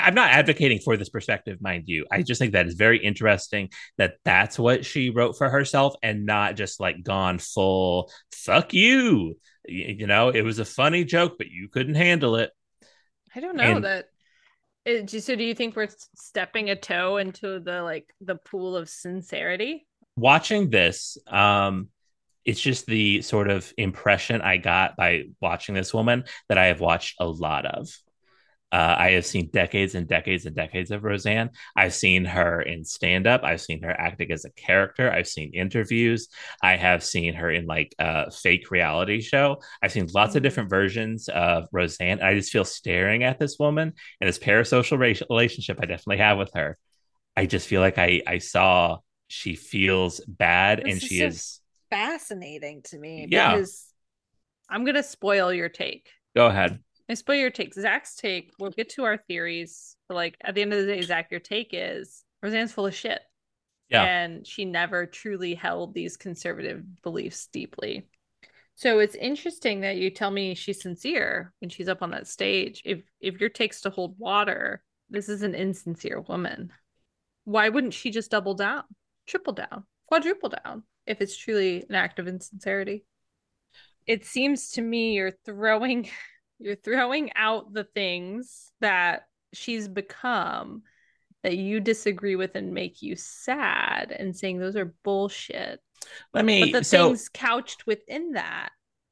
[0.04, 2.06] I'm not advocating for this perspective, mind you.
[2.10, 6.26] I just think that is very interesting that that's what she wrote for herself and
[6.26, 9.36] not just like gone full fuck you.
[9.66, 12.50] You know, it was a funny joke, but you couldn't handle it.
[13.34, 14.06] I don't know and, that.
[14.84, 18.88] It, so, do you think we're stepping a toe into the like the pool of
[18.88, 19.86] sincerity?
[20.16, 21.88] Watching this, um,
[22.44, 26.80] it's just the sort of impression I got by watching this woman that I have
[26.80, 27.88] watched a lot of.
[28.72, 31.50] Uh, I have seen decades and decades and decades of Roseanne.
[31.74, 33.42] I've seen her in stand up.
[33.42, 35.10] I've seen her acting as a character.
[35.10, 36.28] I've seen interviews.
[36.62, 39.60] I have seen her in like a fake reality show.
[39.82, 40.44] I've seen lots of mm-hmm.
[40.44, 42.22] different versions of Roseanne.
[42.22, 44.98] I just feel staring at this woman and this parasocial
[45.28, 46.78] relationship I definitely have with her.
[47.36, 48.98] I just feel like I, I saw
[49.28, 51.60] she feels bad this and she is, is
[51.90, 53.54] fascinating to me yeah.
[53.54, 53.86] because
[54.68, 56.08] I'm going to spoil your take.
[56.36, 56.80] Go ahead.
[57.10, 57.74] I spoil your take.
[57.74, 58.52] Zach's take.
[58.60, 61.40] We'll get to our theories, but like at the end of the day, Zach, your
[61.40, 63.20] take is Roseanne's full of shit.
[63.88, 64.04] Yeah.
[64.04, 68.06] And she never truly held these conservative beliefs deeply.
[68.76, 72.80] So it's interesting that you tell me she's sincere when she's up on that stage.
[72.84, 76.72] If if your takes to hold water, this is an insincere woman.
[77.42, 78.84] Why wouldn't she just double down,
[79.26, 83.04] triple down, quadruple down if it's truly an act of insincerity?
[84.06, 86.08] It seems to me you're throwing
[86.60, 90.82] you're throwing out the things that she's become
[91.42, 95.80] that you disagree with and make you sad and saying those are bullshit.
[96.34, 98.70] Let me But the so, things couched within that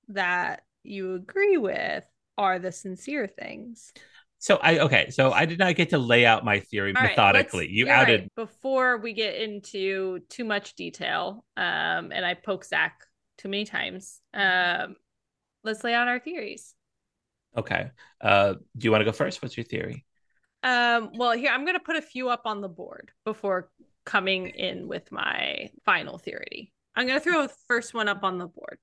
[0.08, 2.04] that you agree with
[2.36, 3.92] are the sincere things.
[4.38, 7.10] So I okay, so I did not get to lay out my theory All right,
[7.10, 7.64] methodically.
[7.64, 8.34] let's- you outed right.
[8.36, 11.44] before we get into too much detail.
[11.56, 13.04] Um, and I poke Zach
[13.38, 14.20] too many times.
[14.32, 14.96] Um,
[15.64, 16.74] let's lay out our theories.
[17.56, 17.90] Okay.
[18.20, 19.42] Uh, do you want to go first?
[19.42, 20.04] What's your theory?
[20.62, 23.70] Um, well, here I'm gonna put a few up on the board before
[24.04, 26.72] coming in with my final theory.
[26.96, 28.78] I'm gonna throw the first one up on the board.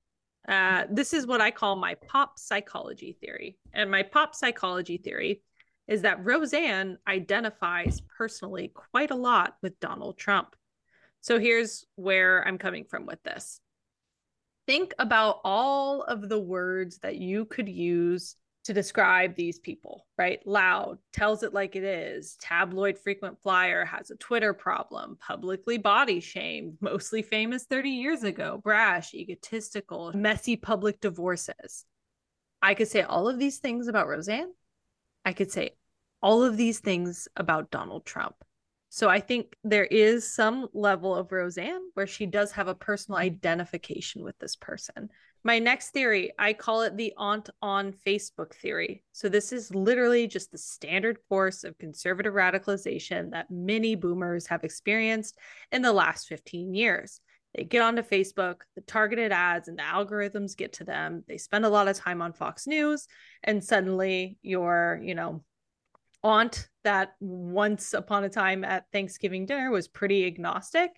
[0.48, 3.58] Uh, this is what I call my pop psychology theory.
[3.72, 5.42] And my pop psychology theory
[5.88, 10.56] is that Roseanne identifies personally quite a lot with Donald Trump.
[11.20, 13.60] So here's where I'm coming from with this.
[14.66, 18.36] Think about all of the words that you could use
[18.66, 20.44] to describe these people, right?
[20.44, 26.18] Loud, tells it like it is, tabloid frequent flyer, has a Twitter problem, publicly body
[26.18, 31.84] shamed, mostly famous 30 years ago, brash, egotistical, messy public divorces.
[32.60, 34.52] I could say all of these things about Roseanne.
[35.24, 35.70] I could say
[36.20, 38.34] all of these things about Donald Trump.
[38.88, 43.18] So I think there is some level of Roseanne where she does have a personal
[43.18, 45.10] identification with this person
[45.46, 49.04] My next theory, I call it the aunt on Facebook theory.
[49.12, 54.64] So, this is literally just the standard course of conservative radicalization that many boomers have
[54.64, 55.38] experienced
[55.70, 57.20] in the last 15 years.
[57.54, 61.22] They get onto Facebook, the targeted ads and the algorithms get to them.
[61.28, 63.06] They spend a lot of time on Fox News,
[63.44, 65.44] and suddenly your, you know,
[66.24, 70.90] aunt that once upon a time at Thanksgiving dinner was pretty agnostic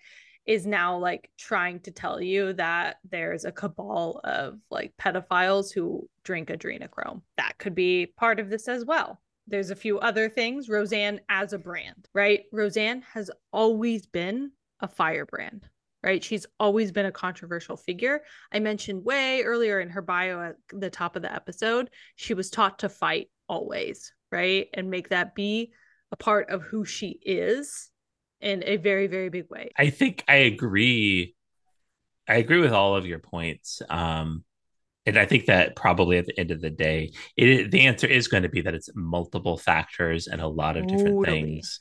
[0.49, 6.09] is now like trying to tell you that there's a cabal of like pedophiles who
[6.23, 7.21] drink adrenochrome.
[7.37, 9.21] That could be part of this as well.
[9.45, 10.67] There's a few other things.
[10.67, 12.45] Roseanne as a brand, right?
[12.51, 15.69] Roseanne has always been a firebrand,
[16.01, 16.23] right?
[16.23, 18.23] She's always been a controversial figure.
[18.51, 22.49] I mentioned way earlier in her bio at the top of the episode, she was
[22.49, 24.67] taught to fight always, right?
[24.73, 25.73] And make that be
[26.11, 27.91] a part of who she is
[28.41, 29.69] in a very very big way.
[29.77, 31.35] I think i agree.
[32.27, 34.43] I agree with all of your points um
[35.05, 38.27] and i think that probably at the end of the day it the answer is
[38.27, 41.41] going to be that it's multiple factors and a lot of different totally.
[41.41, 41.79] things.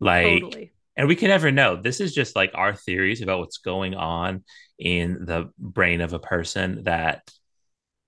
[0.00, 0.72] Like totally.
[0.96, 1.74] and we can never know.
[1.76, 4.44] This is just like our theories about what's going on
[4.78, 7.28] in the brain of a person that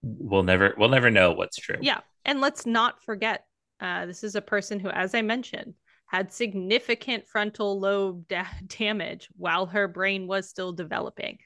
[0.02, 1.78] we'll never we'll never know what's true.
[1.80, 3.44] Yeah and let's not forget
[3.80, 5.74] uh, this is a person who as i mentioned
[6.10, 11.38] had significant frontal lobe da- damage while her brain was still developing.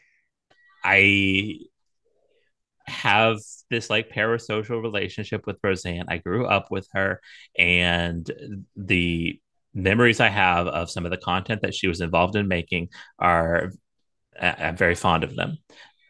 [0.82, 1.58] I
[2.86, 3.38] have
[3.70, 6.06] this like parasocial relationship with Roseanne.
[6.08, 7.20] I grew up with her,
[7.58, 8.30] and
[8.74, 9.38] the
[9.74, 12.88] memories I have of some of the content that she was involved in making
[13.18, 13.70] are
[14.40, 15.58] I'm very fond of them.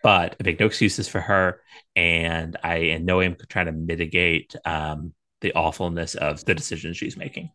[0.02, 1.60] But I make no excuses for her,
[1.96, 6.96] and I in no way am trying to mitigate um, the awfulness of the decisions
[6.96, 7.50] she's making.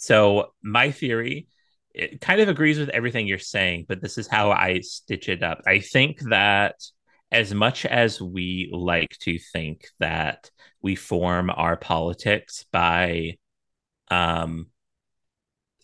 [0.00, 1.48] So my theory
[1.92, 5.42] it kind of agrees with everything you're saying, but this is how I stitch it
[5.42, 5.60] up.
[5.66, 6.76] I think that
[7.32, 10.50] as much as we like to think that
[10.82, 13.36] we form our politics by
[14.10, 14.66] um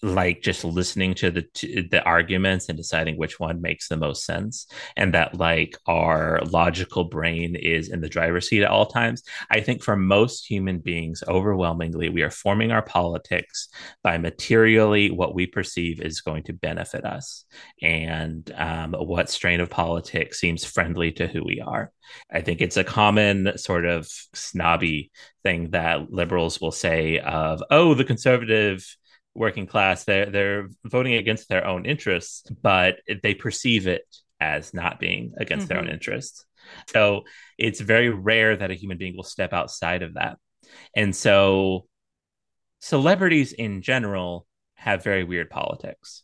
[0.03, 4.67] like just listening to the the arguments and deciding which one makes the most sense
[4.97, 9.23] and that like our logical brain is in the driver's seat at all times.
[9.51, 13.69] I think for most human beings overwhelmingly we are forming our politics
[14.03, 17.45] by materially what we perceive is going to benefit us
[17.81, 21.91] and um, what strain of politics seems friendly to who we are.
[22.31, 25.11] I think it's a common sort of snobby
[25.43, 28.85] thing that liberals will say of oh the conservative
[29.37, 34.05] working class they're they're voting against their own interests but they perceive it
[34.41, 35.69] as not being against mm-hmm.
[35.69, 35.95] their own mm-hmm.
[35.95, 36.45] interests
[36.89, 37.23] so
[37.59, 40.37] it's very rare that a human being will step outside of that
[40.95, 41.87] and so
[42.81, 46.23] celebrities in general have very weird politics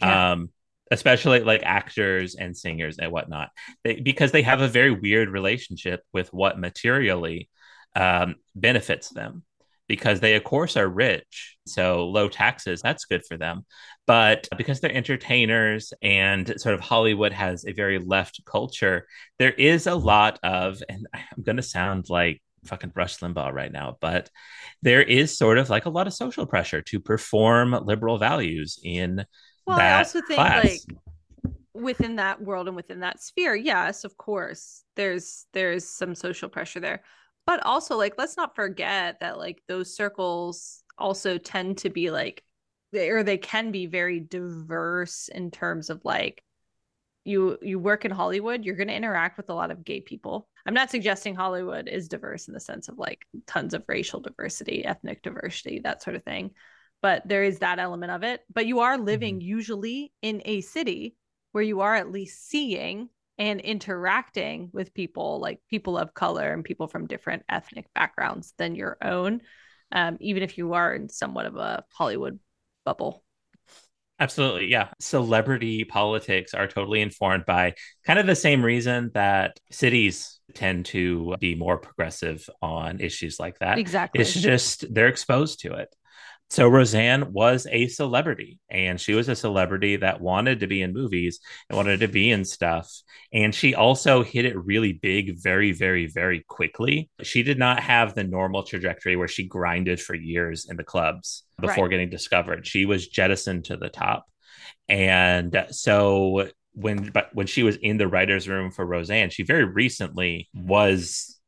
[0.00, 0.32] yeah.
[0.32, 0.50] um
[0.90, 3.50] especially like actors and singers and whatnot
[3.82, 7.48] they, because they have a very weird relationship with what materially
[7.96, 9.42] um, benefits them
[9.88, 11.56] because they of course are rich.
[11.66, 13.64] So low taxes that's good for them.
[14.06, 19.06] But because they're entertainers and sort of hollywood has a very left culture
[19.38, 23.72] there is a lot of and i'm going to sound like fucking Rush Limbaugh right
[23.72, 24.30] now, but
[24.82, 29.24] there is sort of like a lot of social pressure to perform liberal values in
[29.66, 30.64] well, that I also think class.
[30.64, 30.80] like
[31.74, 36.80] within that world and within that sphere, yes, of course, there's there's some social pressure
[36.80, 37.02] there
[37.46, 42.42] but also like let's not forget that like those circles also tend to be like
[42.92, 46.42] they or they can be very diverse in terms of like
[47.26, 50.48] you you work in Hollywood, you're going to interact with a lot of gay people.
[50.64, 54.84] I'm not suggesting Hollywood is diverse in the sense of like tons of racial diversity,
[54.84, 56.52] ethnic diversity, that sort of thing.
[57.02, 58.42] But there is that element of it.
[58.52, 59.48] But you are living mm-hmm.
[59.48, 61.16] usually in a city
[61.52, 63.08] where you are at least seeing
[63.38, 68.74] and interacting with people like people of color and people from different ethnic backgrounds than
[68.74, 69.42] your own,
[69.92, 72.38] um, even if you are in somewhat of a Hollywood
[72.84, 73.22] bubble.
[74.18, 74.68] Absolutely.
[74.68, 74.88] Yeah.
[74.98, 77.74] Celebrity politics are totally informed by
[78.06, 83.58] kind of the same reason that cities tend to be more progressive on issues like
[83.58, 83.78] that.
[83.78, 84.22] Exactly.
[84.22, 85.94] It's just they're exposed to it.
[86.48, 90.92] So Roseanne was a celebrity and she was a celebrity that wanted to be in
[90.92, 92.90] movies and wanted to be in stuff.
[93.32, 97.10] And she also hit it really big very, very, very quickly.
[97.22, 101.42] She did not have the normal trajectory where she grinded for years in the clubs
[101.60, 101.90] before right.
[101.90, 102.66] getting discovered.
[102.66, 104.26] She was jettisoned to the top.
[104.88, 109.64] And so when but when she was in the writer's room for Roseanne, she very
[109.64, 111.40] recently was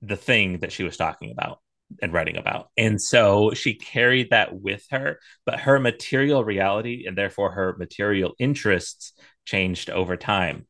[0.00, 1.58] the thing that she was talking about
[2.02, 2.68] and writing about.
[2.76, 8.34] And so she carried that with her, but her material reality and therefore her material
[8.38, 9.12] interests
[9.44, 10.66] changed over time.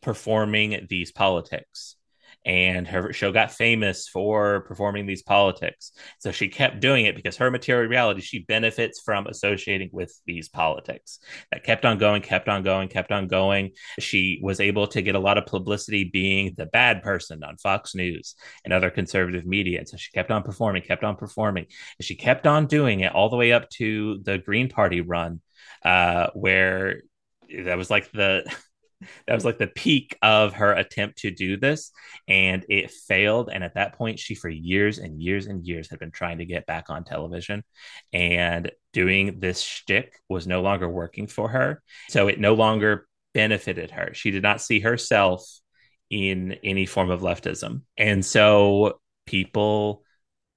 [0.00, 1.96] performing these politics
[2.44, 5.92] and her show got famous for performing these politics.
[6.18, 10.48] So she kept doing it because her material reality, she benefits from associating with these
[10.48, 11.18] politics.
[11.52, 13.72] That kept on going, kept on going, kept on going.
[13.98, 17.94] She was able to get a lot of publicity being the bad person on Fox
[17.94, 18.34] News
[18.64, 19.80] and other conservative media.
[19.80, 21.66] And so she kept on performing, kept on performing.
[21.98, 25.40] And she kept on doing it all the way up to the Green Party run,
[25.84, 27.02] uh, where
[27.64, 28.50] that was like the
[29.26, 31.92] that was like the peak of her attempt to do this
[32.26, 35.98] and it failed and at that point she for years and years and years had
[35.98, 37.62] been trying to get back on television
[38.12, 43.92] and doing this shtick was no longer working for her so it no longer benefited
[43.92, 44.12] her.
[44.14, 45.48] She did not see herself
[46.10, 50.02] in any form of leftism and so people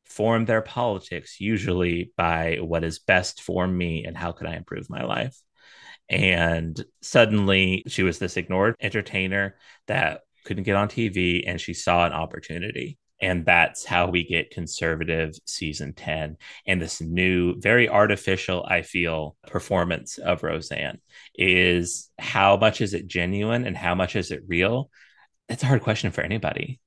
[0.06, 4.90] form their politics usually by what is best for me and how can i improve
[4.90, 5.38] my life
[6.12, 9.56] and suddenly she was this ignored entertainer
[9.88, 12.98] that couldn't get on TV and she saw an opportunity.
[13.22, 19.38] And that's how we get conservative season 10 and this new, very artificial, I feel,
[19.48, 21.00] performance of Roseanne
[21.36, 24.90] is how much is it genuine and how much is it real?
[25.50, 26.80] It's a hard question for anybody,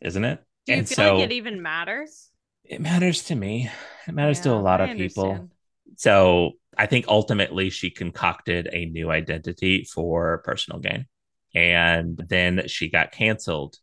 [0.00, 0.44] isn't it?
[0.66, 2.30] Do you and feel so like it even matters?
[2.68, 3.70] it matters to me.
[4.06, 5.48] It matters to a lot I of people.
[5.96, 11.06] So I think ultimately she concocted a new identity for personal gain.
[11.54, 13.76] And then she got canceled.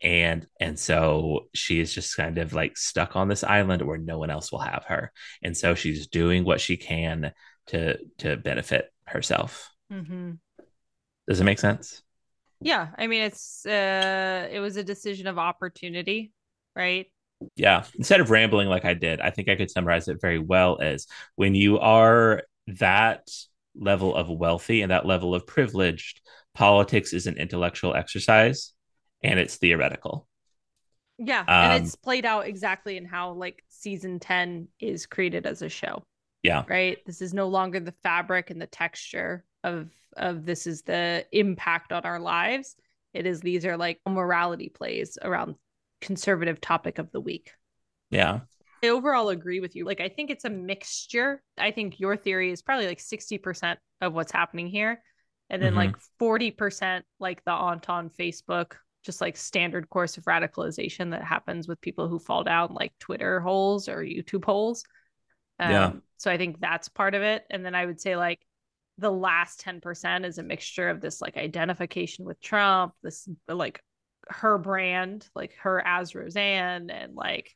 [0.00, 4.18] And and so she is just kind of like stuck on this island where no
[4.18, 5.10] one else will have her.
[5.42, 7.32] And so she's doing what she can
[7.68, 9.70] to to benefit herself.
[9.92, 10.32] Mm-hmm.
[11.28, 12.02] Does it make sense?
[12.60, 16.32] Yeah, I mean it's uh it was a decision of opportunity,
[16.76, 17.06] right?
[17.56, 20.78] Yeah instead of rambling like i did i think i could summarize it very well
[20.80, 21.06] as
[21.36, 23.28] when you are that
[23.76, 26.20] level of wealthy and that level of privileged
[26.54, 28.72] politics is an intellectual exercise
[29.22, 30.26] and it's theoretical
[31.18, 35.62] Yeah, Um, and it's played out exactly in how like season 10 is created as
[35.62, 36.02] a show.
[36.42, 36.98] yeah Right?
[37.06, 41.92] This is no longer the fabric and the texture of of this is the impact
[41.92, 42.76] on our lives.
[43.14, 45.54] It is these are like morality plays around
[46.00, 47.52] conservative topic of the week.
[48.10, 48.40] yeah
[48.82, 49.84] I overall agree with you.
[49.84, 51.42] Like, I think it's a mixture.
[51.58, 55.02] I think your theory is probably like 60% of what's happening here.
[55.50, 55.76] And then Mhm.
[55.76, 61.66] like 40% like the aunt on Facebook, just like standard course of radicalization that happens
[61.66, 64.84] with people who fall down like Twitter holes or YouTube holes.
[65.58, 65.92] Um, Yeah.
[66.18, 67.44] So I think that's part of it.
[67.50, 68.40] And then I would say like
[68.98, 73.80] the last 10% is a mixture of this like identification with Trump, this like
[74.30, 77.54] her brand, like her as Roseanne, and like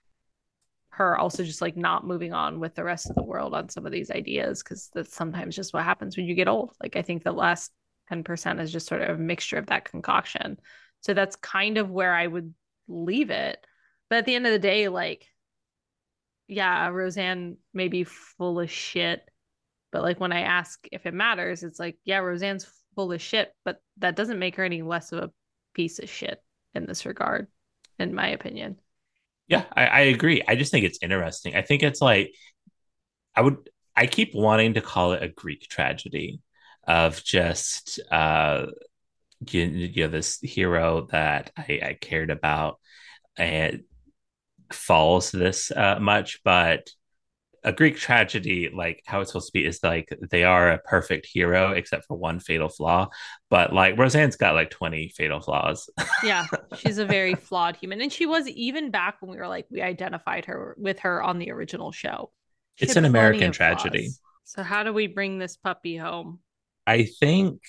[0.93, 3.87] her also just like not moving on with the rest of the world on some
[3.87, 6.75] of these ideas because that's sometimes just what happens when you get old.
[6.83, 7.73] Like I think the last
[8.11, 10.59] 10% is just sort of a mixture of that concoction.
[11.01, 12.53] So that's kind of where I would
[12.89, 13.65] leave it.
[14.11, 15.27] But at the end of the day, like,
[16.47, 19.23] yeah, Roseanne may be full of shit.
[19.93, 23.55] But like when I ask if it matters, it's like, yeah, Roseanne's full of shit,
[23.65, 25.31] but that doesn't make her any less of a
[25.75, 26.43] piece of shit
[26.75, 27.49] in this regard,
[27.99, 28.79] in my opinion.
[29.49, 30.43] Yeah, I, I agree.
[30.47, 31.55] I just think it's interesting.
[31.57, 32.33] I think it's like
[33.35, 33.57] I would
[33.95, 36.41] I keep wanting to call it a Greek tragedy
[36.87, 38.67] of just uh
[39.49, 42.79] you, you know this hero that I, I cared about
[43.37, 43.83] and
[44.73, 46.89] falls this uh, much, but
[47.65, 51.27] a Greek tragedy, like how it's supposed to be, is like they are a perfect
[51.33, 53.09] hero except for one fatal flaw.
[53.51, 55.89] But like Roseanne's got like 20 fatal flaws.
[56.23, 58.01] Yeah, she's a very flawed human.
[58.01, 61.39] And she was even back when we were like, we identified her with her on
[61.39, 62.31] the original show.
[62.77, 63.57] She It's an American of flaws.
[63.57, 64.11] tragedy.
[64.45, 66.41] So, how do we bring this puppy home?
[66.87, 67.61] I think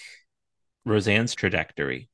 [0.86, 2.10] Roseanne's trajectory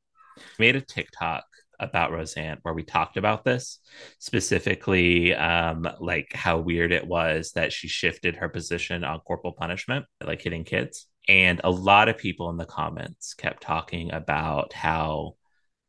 [0.57, 1.45] made a TikTok
[1.79, 3.79] about Roseanne where we talked about this
[4.19, 10.05] specifically, um, like how weird it was that she shifted her position on corporal punishment,
[10.25, 11.07] like hitting kids.
[11.27, 15.35] And a lot of people in the comments kept talking about how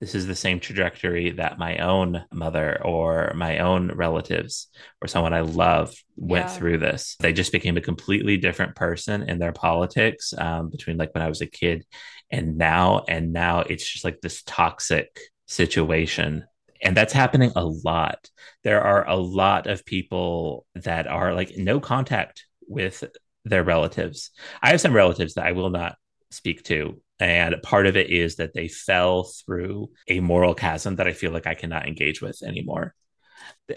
[0.01, 4.69] this is the same trajectory that my own mother or my own relatives
[5.03, 6.53] or someone I love went Yeah.
[6.57, 7.17] through this.
[7.21, 11.29] They just became a completely different person in their politics um, between like when I
[11.29, 11.85] was a kid
[12.31, 13.05] and now.
[13.09, 15.19] And now it's just like this toxic
[15.51, 16.45] situation.
[16.83, 18.31] And that's happening a lot.
[18.65, 23.05] There are a lot of people that are like no contact with
[23.45, 24.31] their relatives.
[24.63, 25.97] I have some relatives that I will not
[26.31, 27.01] speak to.
[27.19, 31.33] And part of it is that they fell through a moral chasm that I feel
[31.33, 32.95] like I cannot engage with anymore.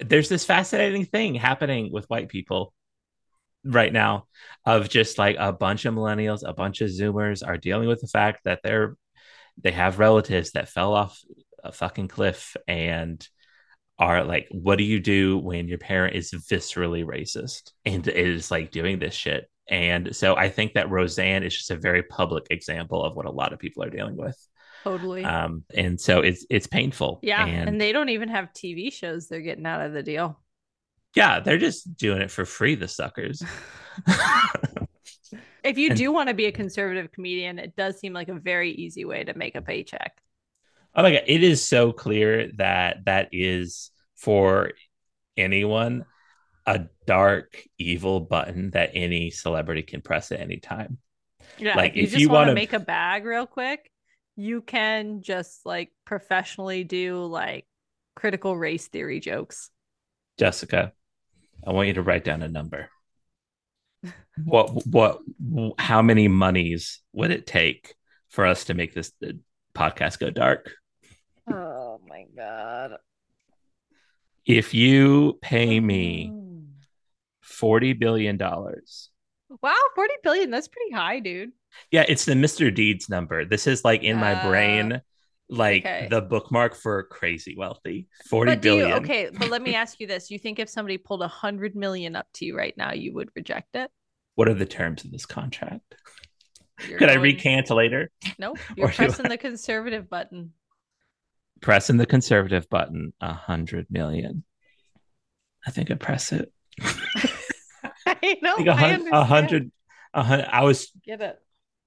[0.01, 2.73] There's this fascinating thing happening with white people
[3.65, 4.27] right now
[4.65, 8.07] of just like a bunch of millennials, a bunch of Zoomers are dealing with the
[8.07, 8.95] fact that they're
[9.61, 11.19] they have relatives that fell off
[11.64, 13.27] a fucking cliff and
[13.99, 18.72] are like, what do you do when your parent is viscerally racist and is like
[18.72, 19.49] doing this shit?
[19.69, 23.31] And so I think that Roseanne is just a very public example of what a
[23.31, 24.35] lot of people are dealing with.
[24.84, 25.23] Totally.
[25.23, 27.19] Um, and so it's it's painful.
[27.23, 30.38] yeah, and, and they don't even have TV shows they're getting out of the deal.
[31.15, 32.76] yeah, they're just doing it for free.
[32.76, 33.41] The suckers.
[35.64, 38.34] If you And- do want to be a conservative comedian, it does seem like a
[38.34, 40.11] very easy way to make a paycheck.
[40.95, 44.71] Oh my god, it is so clear that that is for
[45.35, 46.05] anyone
[46.65, 50.97] a dark evil button that any celebrity can press at any time.
[51.57, 53.91] Yeah, Like, if you if you want to make a bag real quick,
[54.35, 57.65] you can just like professionally do like
[58.15, 59.69] critical race theory jokes.
[60.39, 60.93] Jessica,
[61.65, 62.89] I want you to write down a number.
[64.43, 65.19] What what
[65.77, 67.93] how many monies would it take
[68.29, 69.33] for us to make this uh,
[69.75, 70.71] podcast go dark?
[71.51, 72.97] Oh my god.
[74.45, 76.31] If you pay me
[77.41, 79.09] 40 billion dollars
[79.61, 80.49] Wow, 40 billion.
[80.49, 81.51] That's pretty high, dude.
[81.91, 82.73] Yeah, it's the Mr.
[82.73, 83.45] Deeds number.
[83.45, 85.01] This is like in my Uh, brain,
[85.47, 86.07] like okay.
[86.09, 88.07] the bookmark for crazy wealthy.
[88.27, 90.31] Forty But do you, okay, but let me ask you this.
[90.31, 93.29] You think if somebody pulled a hundred million up to you right now, you would
[93.35, 93.91] reject it?
[94.33, 95.93] What are the terms of this contract?
[96.89, 98.09] You're Could I recant later?
[98.39, 98.57] Nope.
[98.75, 100.53] You're Or pressing I- the conservative button.
[101.64, 104.44] Pressing the conservative button, a hundred million.
[105.65, 106.52] I think I press it.
[108.06, 108.57] I know.
[108.57, 109.72] A I hun- a hundred.
[110.14, 110.91] I was.
[111.06, 111.40] Get it.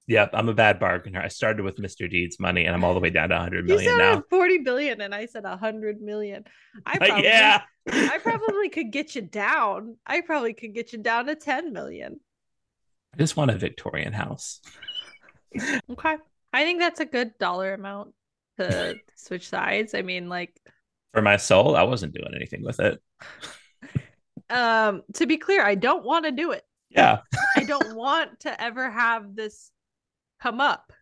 [0.08, 1.20] Yep, I'm a bad bargainer.
[1.20, 2.08] I started with Mr.
[2.08, 4.22] Deeds money, and I'm all the way down to 100 You said now.
[4.30, 6.44] 40 billion and I said 100 million.
[6.86, 7.62] I probably, yeah.
[7.90, 9.96] I probably could get you down.
[10.06, 12.20] I probably could get you down to 10 million.
[13.12, 14.60] I just want a Victorian house.
[15.90, 16.16] Okay.
[16.52, 18.14] I think that's a good dollar amount
[18.58, 19.94] to switch sides.
[19.94, 20.58] I mean, like,
[21.12, 23.00] For my soul, I wasn't doing anything with it.
[24.50, 26.62] um, to be clear, I don't want to do it.
[26.90, 27.18] Yeah.
[27.56, 29.70] I don't want to ever have this
[30.40, 30.92] come up,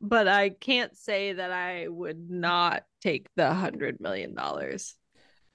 [0.00, 4.94] but I can't say that I would not take the hundred million dollars.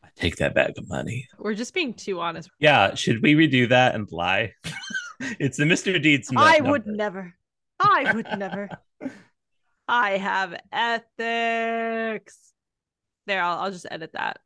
[0.03, 1.27] I Take that bag of money.
[1.37, 2.49] We're just being too honest.
[2.59, 2.95] Yeah.
[2.95, 4.53] Should we redo that and lie?
[5.19, 6.01] it's the Mr.
[6.01, 6.31] Deeds.
[6.35, 6.71] I number.
[6.71, 7.33] would never.
[7.79, 8.69] I would never.
[9.91, 12.53] I have ethics.
[13.27, 14.39] There, I'll, I'll just edit that.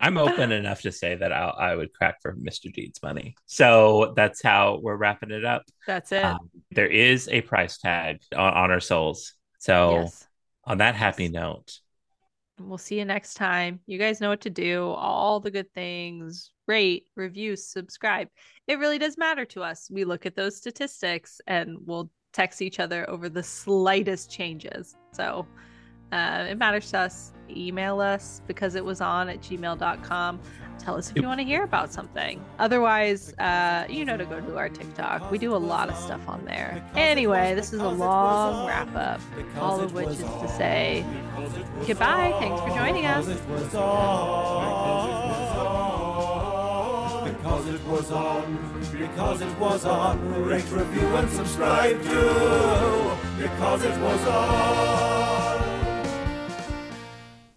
[0.00, 2.72] I'm open enough to say that I'll, I would crack for Mr.
[2.72, 3.34] Deeds money.
[3.44, 5.64] So that's how we're wrapping it up.
[5.86, 6.24] That's it.
[6.24, 9.34] Um, there is a price tag on, on our souls.
[9.58, 10.26] So Yes.
[10.64, 11.78] on that happy note,
[12.58, 13.80] We'll see you next time.
[13.86, 14.84] You guys know what to do.
[14.90, 16.50] All the good things.
[16.66, 18.28] Rate, review, subscribe.
[18.66, 19.88] It really does matter to us.
[19.90, 24.96] We look at those statistics and we'll text each other over the slightest changes.
[25.12, 25.46] So
[26.12, 27.32] uh, it matters to us.
[27.48, 30.40] Email us because it was on at gmail.com.
[30.78, 32.42] Tell us if you want to hear about something.
[32.58, 35.30] Otherwise, uh, you know to go to our TikTok.
[35.30, 36.82] We do a lot of stuff on there.
[36.94, 39.20] Anyway, this is a long wrap up,
[39.58, 41.04] all of which is to say
[41.86, 42.34] goodbye.
[42.38, 43.26] Thanks for joining us.
[47.42, 48.58] Because it was on,
[48.92, 53.16] because it was on, rate, review, and subscribe to.
[53.38, 55.59] Because it was on.